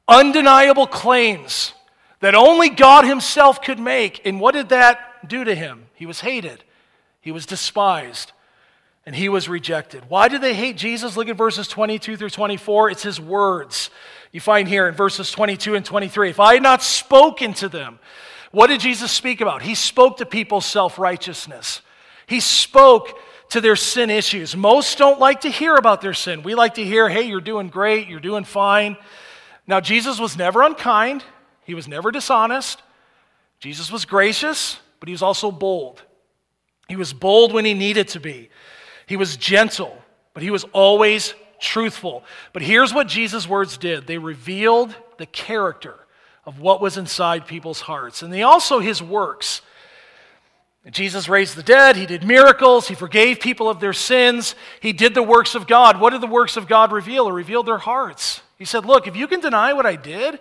undeniable 0.08 0.86
claims 0.86 1.74
that 2.20 2.34
only 2.34 2.70
God 2.70 3.04
himself 3.04 3.62
could 3.62 3.78
make. 3.78 4.22
And 4.24 4.40
what 4.40 4.54
did 4.54 4.70
that 4.70 5.28
do 5.28 5.44
to 5.44 5.54
him? 5.54 5.86
He 5.94 6.06
was 6.06 6.20
hated, 6.20 6.64
he 7.20 7.30
was 7.30 7.46
despised, 7.46 8.32
and 9.08 9.16
he 9.16 9.30
was 9.30 9.48
rejected. 9.48 10.04
Why 10.08 10.28
did 10.28 10.42
they 10.42 10.52
hate 10.52 10.76
Jesus? 10.76 11.16
Look 11.16 11.30
at 11.30 11.36
verses 11.38 11.66
22 11.66 12.18
through 12.18 12.28
24. 12.28 12.90
It's 12.90 13.02
his 13.02 13.18
words. 13.18 13.88
You 14.32 14.40
find 14.40 14.68
here 14.68 14.86
in 14.86 14.94
verses 14.94 15.30
22 15.30 15.76
and 15.76 15.82
23 15.82 16.28
If 16.28 16.38
I 16.38 16.52
had 16.52 16.62
not 16.62 16.82
spoken 16.82 17.54
to 17.54 17.70
them, 17.70 18.00
what 18.50 18.66
did 18.66 18.80
Jesus 18.80 19.10
speak 19.10 19.40
about? 19.40 19.62
He 19.62 19.74
spoke 19.74 20.18
to 20.18 20.26
people's 20.26 20.66
self 20.66 20.98
righteousness, 20.98 21.80
he 22.26 22.38
spoke 22.40 23.18
to 23.48 23.62
their 23.62 23.76
sin 23.76 24.10
issues. 24.10 24.54
Most 24.54 24.98
don't 24.98 25.18
like 25.18 25.40
to 25.40 25.48
hear 25.48 25.76
about 25.76 26.02
their 26.02 26.12
sin. 26.12 26.42
We 26.42 26.54
like 26.54 26.74
to 26.74 26.84
hear, 26.84 27.08
hey, 27.08 27.22
you're 27.22 27.40
doing 27.40 27.68
great, 27.68 28.08
you're 28.08 28.20
doing 28.20 28.44
fine. 28.44 28.98
Now, 29.66 29.80
Jesus 29.80 30.20
was 30.20 30.36
never 30.36 30.62
unkind, 30.62 31.24
he 31.64 31.72
was 31.72 31.88
never 31.88 32.10
dishonest. 32.10 32.82
Jesus 33.58 33.90
was 33.90 34.04
gracious, 34.04 34.78
but 35.00 35.08
he 35.08 35.14
was 35.14 35.22
also 35.22 35.50
bold. 35.50 36.02
He 36.88 36.96
was 36.96 37.14
bold 37.14 37.54
when 37.54 37.64
he 37.64 37.72
needed 37.72 38.08
to 38.08 38.20
be. 38.20 38.50
He 39.08 39.16
was 39.16 39.38
gentle, 39.38 39.96
but 40.34 40.42
he 40.42 40.50
was 40.50 40.64
always 40.72 41.34
truthful. 41.58 42.24
But 42.52 42.60
here's 42.60 42.92
what 42.92 43.08
Jesus' 43.08 43.48
words 43.48 43.78
did 43.78 44.06
they 44.06 44.18
revealed 44.18 44.94
the 45.16 45.24
character 45.26 45.94
of 46.44 46.60
what 46.60 46.82
was 46.82 46.98
inside 46.98 47.46
people's 47.46 47.80
hearts. 47.80 48.22
And 48.22 48.32
they 48.32 48.42
also 48.42 48.80
his 48.80 49.02
works. 49.02 49.62
Jesus 50.90 51.28
raised 51.28 51.56
the 51.56 51.62
dead, 51.62 51.96
he 51.96 52.06
did 52.06 52.24
miracles, 52.24 52.88
he 52.88 52.94
forgave 52.94 53.40
people 53.40 53.68
of 53.68 53.80
their 53.80 53.92
sins, 53.92 54.54
he 54.80 54.92
did 54.92 55.14
the 55.14 55.22
works 55.22 55.54
of 55.54 55.66
God. 55.66 56.00
What 56.00 56.10
did 56.10 56.22
the 56.22 56.26
works 56.26 56.56
of 56.56 56.66
God 56.66 56.92
reveal? 56.92 57.28
It 57.28 57.32
revealed 57.32 57.66
their 57.66 57.78
hearts. 57.78 58.40
He 58.58 58.64
said, 58.64 58.86
Look, 58.86 59.06
if 59.06 59.16
you 59.16 59.26
can 59.26 59.40
deny 59.40 59.72
what 59.72 59.84
I 59.86 59.96
did, 59.96 60.38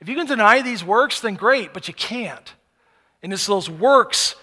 if 0.00 0.08
you 0.08 0.16
can 0.16 0.26
deny 0.26 0.62
these 0.62 0.84
works, 0.84 1.20
then 1.20 1.34
great, 1.34 1.72
but 1.72 1.88
you 1.88 1.94
can't. 1.94 2.54
And 3.22 3.32
it's 3.32 3.46
those 3.46 3.70
works 3.70 4.36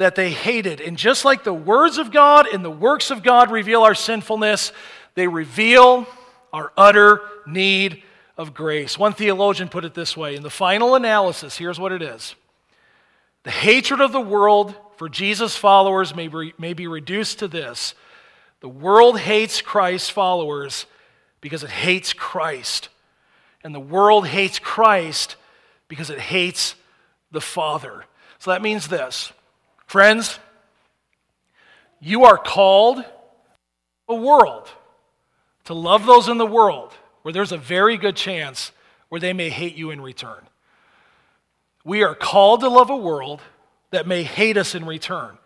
that 0.00 0.14
they 0.14 0.30
hated. 0.30 0.80
And 0.80 0.96
just 0.96 1.26
like 1.26 1.44
the 1.44 1.52
words 1.52 1.98
of 1.98 2.10
God 2.10 2.46
and 2.46 2.64
the 2.64 2.70
works 2.70 3.10
of 3.10 3.22
God 3.22 3.50
reveal 3.50 3.82
our 3.82 3.94
sinfulness, 3.94 4.72
they 5.14 5.28
reveal 5.28 6.06
our 6.54 6.72
utter 6.74 7.20
need 7.46 8.02
of 8.38 8.54
grace. 8.54 8.98
One 8.98 9.12
theologian 9.12 9.68
put 9.68 9.84
it 9.84 9.92
this 9.92 10.16
way 10.16 10.36
in 10.36 10.42
the 10.42 10.48
final 10.48 10.94
analysis, 10.94 11.58
here's 11.58 11.78
what 11.78 11.92
it 11.92 12.00
is 12.00 12.34
The 13.42 13.50
hatred 13.50 14.00
of 14.00 14.12
the 14.12 14.22
world 14.22 14.74
for 14.96 15.10
Jesus' 15.10 15.54
followers 15.54 16.16
may 16.16 16.28
be, 16.28 16.54
may 16.56 16.72
be 16.72 16.86
reduced 16.86 17.40
to 17.40 17.48
this 17.48 17.94
the 18.60 18.70
world 18.70 19.18
hates 19.18 19.60
Christ's 19.60 20.08
followers 20.08 20.86
because 21.42 21.62
it 21.62 21.70
hates 21.70 22.14
Christ. 22.14 22.88
And 23.62 23.74
the 23.74 23.80
world 23.80 24.26
hates 24.26 24.58
Christ 24.58 25.36
because 25.88 26.08
it 26.08 26.20
hates 26.20 26.74
the 27.32 27.42
Father. 27.42 28.06
So 28.38 28.50
that 28.50 28.62
means 28.62 28.88
this 28.88 29.34
friends, 29.90 30.38
you 31.98 32.24
are 32.24 32.38
called 32.38 33.04
a 34.08 34.14
world 34.14 34.68
to 35.64 35.74
love 35.74 36.06
those 36.06 36.28
in 36.28 36.38
the 36.38 36.46
world 36.46 36.92
where 37.22 37.32
there's 37.32 37.50
a 37.50 37.58
very 37.58 37.96
good 37.96 38.14
chance 38.14 38.70
where 39.08 39.20
they 39.20 39.32
may 39.32 39.50
hate 39.50 39.74
you 39.74 39.90
in 39.90 40.00
return. 40.00 40.46
We 41.84 42.04
are 42.04 42.14
called 42.14 42.60
to 42.60 42.68
love 42.68 42.90
a 42.90 42.96
world 42.96 43.40
that 43.90 44.06
may 44.06 44.22
hate 44.22 44.56
us 44.56 44.76
in 44.76 44.84
return. 44.84 45.36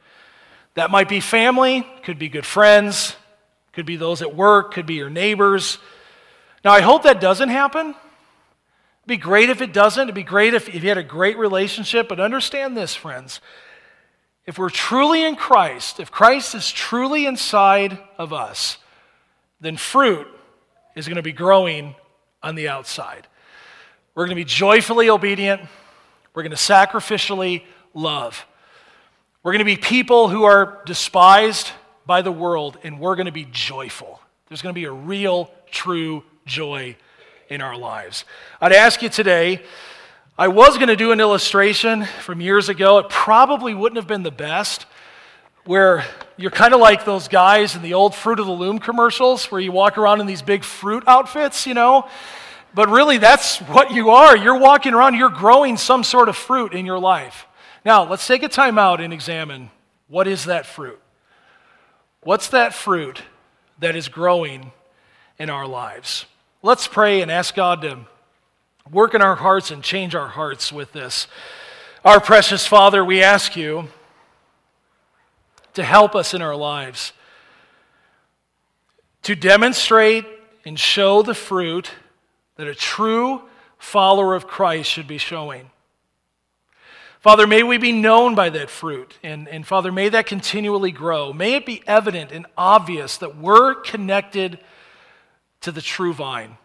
That 0.74 0.90
might 0.90 1.08
be 1.08 1.20
family, 1.20 1.86
could 2.02 2.18
be 2.18 2.28
good 2.28 2.44
friends, 2.44 3.16
could 3.72 3.86
be 3.86 3.96
those 3.96 4.20
at 4.20 4.36
work, 4.36 4.74
could 4.74 4.84
be 4.84 4.96
your 4.96 5.08
neighbors. 5.08 5.78
Now, 6.62 6.72
I 6.72 6.82
hope 6.82 7.04
that 7.04 7.18
doesn't 7.18 7.48
happen. 7.48 7.86
It'd 7.86 9.06
be 9.06 9.16
great 9.16 9.48
if 9.48 9.62
it 9.62 9.72
doesn't. 9.72 10.02
It'd 10.02 10.14
be 10.14 10.22
great 10.22 10.52
if, 10.52 10.68
if 10.68 10.82
you 10.82 10.90
had 10.90 10.98
a 10.98 11.02
great 11.02 11.38
relationship. 11.38 12.10
But 12.10 12.20
understand 12.20 12.76
this, 12.76 12.94
friends. 12.94 13.40
If 14.46 14.58
we're 14.58 14.70
truly 14.70 15.24
in 15.24 15.36
Christ, 15.36 16.00
if 16.00 16.10
Christ 16.10 16.54
is 16.54 16.70
truly 16.70 17.26
inside 17.26 17.98
of 18.18 18.32
us, 18.32 18.78
then 19.60 19.76
fruit 19.76 20.26
is 20.94 21.08
going 21.08 21.16
to 21.16 21.22
be 21.22 21.32
growing 21.32 21.94
on 22.42 22.54
the 22.54 22.68
outside. 22.68 23.26
We're 24.14 24.26
going 24.26 24.36
to 24.36 24.40
be 24.40 24.44
joyfully 24.44 25.08
obedient. 25.08 25.62
We're 26.34 26.42
going 26.42 26.50
to 26.50 26.56
sacrificially 26.56 27.64
love. 27.94 28.46
We're 29.42 29.52
going 29.52 29.60
to 29.60 29.64
be 29.64 29.76
people 29.76 30.28
who 30.28 30.44
are 30.44 30.82
despised 30.84 31.70
by 32.06 32.22
the 32.22 32.32
world, 32.32 32.78
and 32.82 33.00
we're 33.00 33.16
going 33.16 33.26
to 33.26 33.32
be 33.32 33.46
joyful. 33.50 34.20
There's 34.48 34.62
going 34.62 34.74
to 34.74 34.78
be 34.78 34.84
a 34.84 34.92
real, 34.92 35.50
true 35.70 36.22
joy 36.44 36.96
in 37.48 37.60
our 37.60 37.76
lives. 37.76 38.24
I'd 38.60 38.72
ask 38.72 39.02
you 39.02 39.08
today, 39.08 39.62
I 40.36 40.48
was 40.48 40.78
going 40.78 40.88
to 40.88 40.96
do 40.96 41.12
an 41.12 41.20
illustration 41.20 42.06
from 42.06 42.40
years 42.40 42.68
ago. 42.68 42.98
It 42.98 43.08
probably 43.08 43.72
wouldn't 43.72 43.98
have 43.98 44.08
been 44.08 44.24
the 44.24 44.32
best, 44.32 44.84
where 45.64 46.04
you're 46.36 46.50
kind 46.50 46.74
of 46.74 46.80
like 46.80 47.04
those 47.04 47.28
guys 47.28 47.76
in 47.76 47.82
the 47.82 47.94
old 47.94 48.16
Fruit 48.16 48.40
of 48.40 48.46
the 48.46 48.52
Loom 48.52 48.80
commercials, 48.80 49.48
where 49.52 49.60
you 49.60 49.70
walk 49.70 49.96
around 49.96 50.20
in 50.20 50.26
these 50.26 50.42
big 50.42 50.64
fruit 50.64 51.04
outfits, 51.06 51.68
you 51.68 51.74
know? 51.74 52.08
But 52.74 52.88
really, 52.88 53.18
that's 53.18 53.58
what 53.58 53.92
you 53.92 54.10
are. 54.10 54.36
You're 54.36 54.58
walking 54.58 54.92
around, 54.92 55.14
you're 55.14 55.30
growing 55.30 55.76
some 55.76 56.02
sort 56.02 56.28
of 56.28 56.34
fruit 56.34 56.74
in 56.74 56.84
your 56.84 56.98
life. 56.98 57.46
Now, 57.84 58.02
let's 58.02 58.26
take 58.26 58.42
a 58.42 58.48
time 58.48 58.76
out 58.76 59.00
and 59.00 59.12
examine 59.12 59.70
what 60.08 60.26
is 60.26 60.46
that 60.46 60.66
fruit? 60.66 60.98
What's 62.22 62.48
that 62.48 62.74
fruit 62.74 63.22
that 63.78 63.94
is 63.94 64.08
growing 64.08 64.72
in 65.38 65.48
our 65.48 65.68
lives? 65.68 66.26
Let's 66.60 66.88
pray 66.88 67.22
and 67.22 67.30
ask 67.30 67.54
God 67.54 67.82
to 67.82 68.00
work 68.90 69.14
in 69.14 69.22
our 69.22 69.36
hearts 69.36 69.70
and 69.70 69.82
change 69.82 70.14
our 70.14 70.28
hearts 70.28 70.72
with 70.72 70.92
this. 70.92 71.26
Our 72.04 72.20
precious 72.20 72.66
Father, 72.66 73.02
we 73.02 73.22
ask 73.22 73.56
you 73.56 73.88
to 75.72 75.82
help 75.82 76.14
us 76.14 76.34
in 76.34 76.42
our 76.42 76.54
lives, 76.54 77.12
to 79.22 79.34
demonstrate 79.34 80.26
and 80.66 80.78
show 80.78 81.22
the 81.22 81.34
fruit 81.34 81.90
that 82.56 82.66
a 82.66 82.74
true 82.74 83.42
follower 83.78 84.34
of 84.34 84.46
Christ 84.46 84.90
should 84.90 85.08
be 85.08 85.18
showing. 85.18 85.70
Father, 87.20 87.46
may 87.46 87.62
we 87.62 87.78
be 87.78 87.90
known 87.90 88.34
by 88.34 88.50
that 88.50 88.68
fruit. 88.68 89.18
And, 89.22 89.48
and 89.48 89.66
Father, 89.66 89.90
may 89.90 90.10
that 90.10 90.26
continually 90.26 90.92
grow. 90.92 91.32
May 91.32 91.54
it 91.54 91.64
be 91.64 91.82
evident 91.86 92.32
and 92.32 92.44
obvious 92.54 93.16
that 93.16 93.38
we're 93.38 93.76
connected 93.76 94.58
to 95.62 95.72
the 95.72 95.80
true 95.80 96.12
vine. 96.12 96.58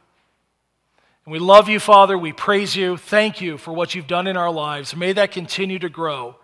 And 1.30 1.34
we 1.34 1.38
love 1.38 1.70
you, 1.70 1.80
Father. 1.80 2.18
We 2.18 2.34
praise 2.34 2.76
you. 2.76 2.98
Thank 2.98 3.40
you 3.40 3.60
for 3.60 3.72
what 3.72 3.94
you've 3.94 4.08
done 4.08 4.26
in 4.26 4.36
our 4.36 4.50
lives. 4.50 4.96
May 4.96 5.14
that 5.14 5.32
continue 5.32 5.78
to 5.78 5.88
grow. 5.88 6.38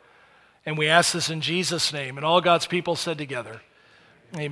And 0.63 0.77
we 0.77 0.87
ask 0.87 1.11
this 1.11 1.31
in 1.31 1.41
Jesus' 1.41 1.91
name. 1.91 2.17
And 2.17 2.23
all 2.23 2.39
God's 2.39 2.67
people 2.67 2.95
said 2.95 3.17
together, 3.17 3.61
Amen. 4.35 4.51